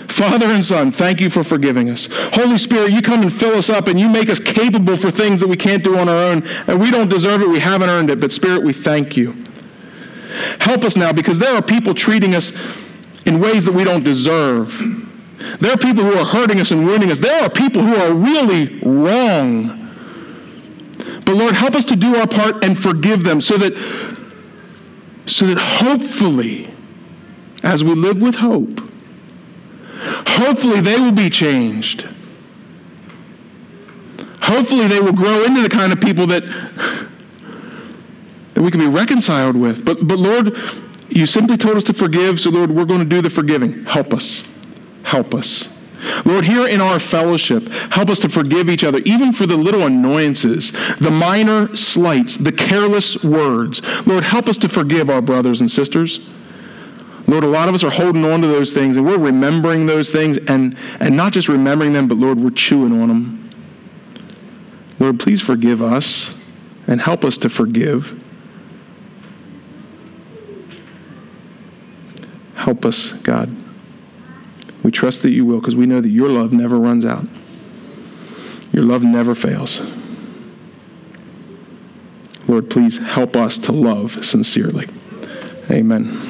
Father 0.07 0.47
and 0.47 0.63
Son, 0.63 0.91
thank 0.91 1.19
you 1.19 1.29
for 1.29 1.43
forgiving 1.43 1.89
us. 1.89 2.07
Holy 2.33 2.57
Spirit, 2.57 2.91
you 2.91 3.01
come 3.01 3.21
and 3.21 3.31
fill 3.31 3.55
us 3.55 3.69
up 3.69 3.87
and 3.87 3.99
you 3.99 4.09
make 4.09 4.29
us 4.29 4.39
capable 4.39 4.97
for 4.97 5.11
things 5.11 5.41
that 5.41 5.47
we 5.47 5.57
can't 5.57 5.83
do 5.83 5.97
on 5.97 6.09
our 6.09 6.15
own. 6.15 6.47
And 6.65 6.79
we 6.79 6.89
don't 6.89 7.09
deserve 7.09 7.41
it, 7.41 7.49
we 7.49 7.59
haven't 7.59 7.89
earned 7.89 8.09
it. 8.09 8.19
But 8.19 8.31
Spirit, 8.31 8.63
we 8.63 8.73
thank 8.73 9.15
you. 9.17 9.43
Help 10.59 10.83
us 10.83 10.95
now 10.95 11.11
because 11.11 11.39
there 11.39 11.55
are 11.55 11.61
people 11.61 11.93
treating 11.93 12.35
us 12.35 12.51
in 13.25 13.39
ways 13.39 13.65
that 13.65 13.73
we 13.73 13.83
don't 13.83 14.03
deserve. 14.03 14.71
There 15.59 15.71
are 15.71 15.77
people 15.77 16.03
who 16.03 16.17
are 16.17 16.25
hurting 16.25 16.59
us 16.59 16.71
and 16.71 16.85
wounding 16.85 17.11
us. 17.11 17.19
There 17.19 17.43
are 17.43 17.49
people 17.49 17.83
who 17.83 17.95
are 17.95 18.13
really 18.13 18.79
wrong. 18.79 19.86
But 21.27 21.35
Lord, 21.35 21.55
help 21.55 21.75
us 21.75 21.83
to 21.83 21.97
do 21.97 22.15
our 22.15 22.25
part 22.25 22.63
and 22.63 22.79
forgive 22.79 23.25
them 23.25 23.41
so 23.41 23.57
that, 23.57 23.73
so 25.25 25.45
that 25.47 25.57
hopefully, 25.57 26.73
as 27.63 27.83
we 27.83 27.93
live 27.95 28.21
with 28.21 28.35
hope, 28.35 28.79
hopefully 30.25 30.79
they 30.79 30.97
will 30.97 31.11
be 31.11 31.29
changed. 31.29 32.07
Hopefully 34.39 34.87
they 34.87 35.01
will 35.01 35.11
grow 35.11 35.43
into 35.43 35.61
the 35.61 35.67
kind 35.67 35.91
of 35.91 35.99
people 35.99 36.27
that, 36.27 36.45
that 38.53 38.61
we 38.61 38.71
can 38.71 38.79
be 38.79 38.87
reconciled 38.87 39.57
with. 39.57 39.83
But, 39.83 40.07
but 40.07 40.17
Lord, 40.17 40.57
you 41.09 41.27
simply 41.27 41.57
told 41.57 41.75
us 41.75 41.83
to 41.83 41.93
forgive, 41.93 42.39
so 42.39 42.51
Lord, 42.51 42.71
we're 42.71 42.85
going 42.85 42.99
to 43.01 43.05
do 43.05 43.21
the 43.21 43.29
forgiving. 43.29 43.83
Help 43.83 44.13
us. 44.13 44.45
Help 45.03 45.35
us. 45.35 45.67
Lord, 46.25 46.45
here 46.45 46.67
in 46.67 46.81
our 46.81 46.99
fellowship, 46.99 47.69
help 47.69 48.09
us 48.09 48.19
to 48.19 48.29
forgive 48.29 48.69
each 48.69 48.83
other, 48.83 48.99
even 49.05 49.33
for 49.33 49.45
the 49.45 49.57
little 49.57 49.83
annoyances, 49.83 50.71
the 50.99 51.11
minor 51.11 51.75
slights, 51.75 52.37
the 52.37 52.51
careless 52.51 53.23
words. 53.23 53.81
Lord, 54.05 54.23
help 54.23 54.47
us 54.47 54.57
to 54.59 54.69
forgive 54.69 55.09
our 55.09 55.21
brothers 55.21 55.61
and 55.61 55.71
sisters. 55.71 56.19
Lord, 57.27 57.43
a 57.43 57.47
lot 57.47 57.67
of 57.67 57.75
us 57.75 57.83
are 57.83 57.89
holding 57.89 58.23
on 58.23 58.41
to 58.41 58.47
those 58.47 58.71
things 58.73 58.95
and 58.95 59.05
we're 59.05 59.17
remembering 59.17 59.85
those 59.85 60.11
things 60.11 60.37
and, 60.47 60.77
and 60.99 61.17
not 61.17 61.33
just 61.33 61.49
remembering 61.49 61.93
them, 61.93 62.07
but 62.07 62.17
Lord, 62.17 62.39
we're 62.39 62.51
chewing 62.51 63.01
on 63.01 63.09
them. 63.09 63.49
Lord, 64.99 65.19
please 65.19 65.41
forgive 65.41 65.81
us 65.81 66.31
and 66.87 67.01
help 67.01 67.25
us 67.25 67.37
to 67.39 67.49
forgive. 67.49 68.23
Help 72.55 72.85
us, 72.85 73.11
God. 73.23 73.55
We 74.87 74.91
trust 74.91 75.21
that 75.23 75.31
you 75.31 75.45
will 75.45 75.59
because 75.59 75.75
we 75.75 75.85
know 75.85 75.99
that 75.99 76.07
your 76.07 76.29
love 76.29 76.53
never 76.53 76.79
runs 76.79 77.03
out. 77.03 77.27
Your 78.71 78.83
love 78.83 79.03
never 79.03 79.35
fails. 79.35 79.81
Lord, 82.47 82.69
please 82.69 82.95
help 82.95 83.35
us 83.35 83.57
to 83.57 83.73
love 83.73 84.25
sincerely. 84.25 84.87
Amen. 85.69 86.21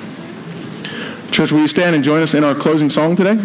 Church, 1.30 1.52
will 1.52 1.60
you 1.60 1.68
stand 1.68 1.96
and 1.96 2.04
join 2.04 2.24
us 2.24 2.34
in 2.34 2.44
our 2.44 2.56
closing 2.56 2.90
song 2.90 3.16
today? 3.16 3.36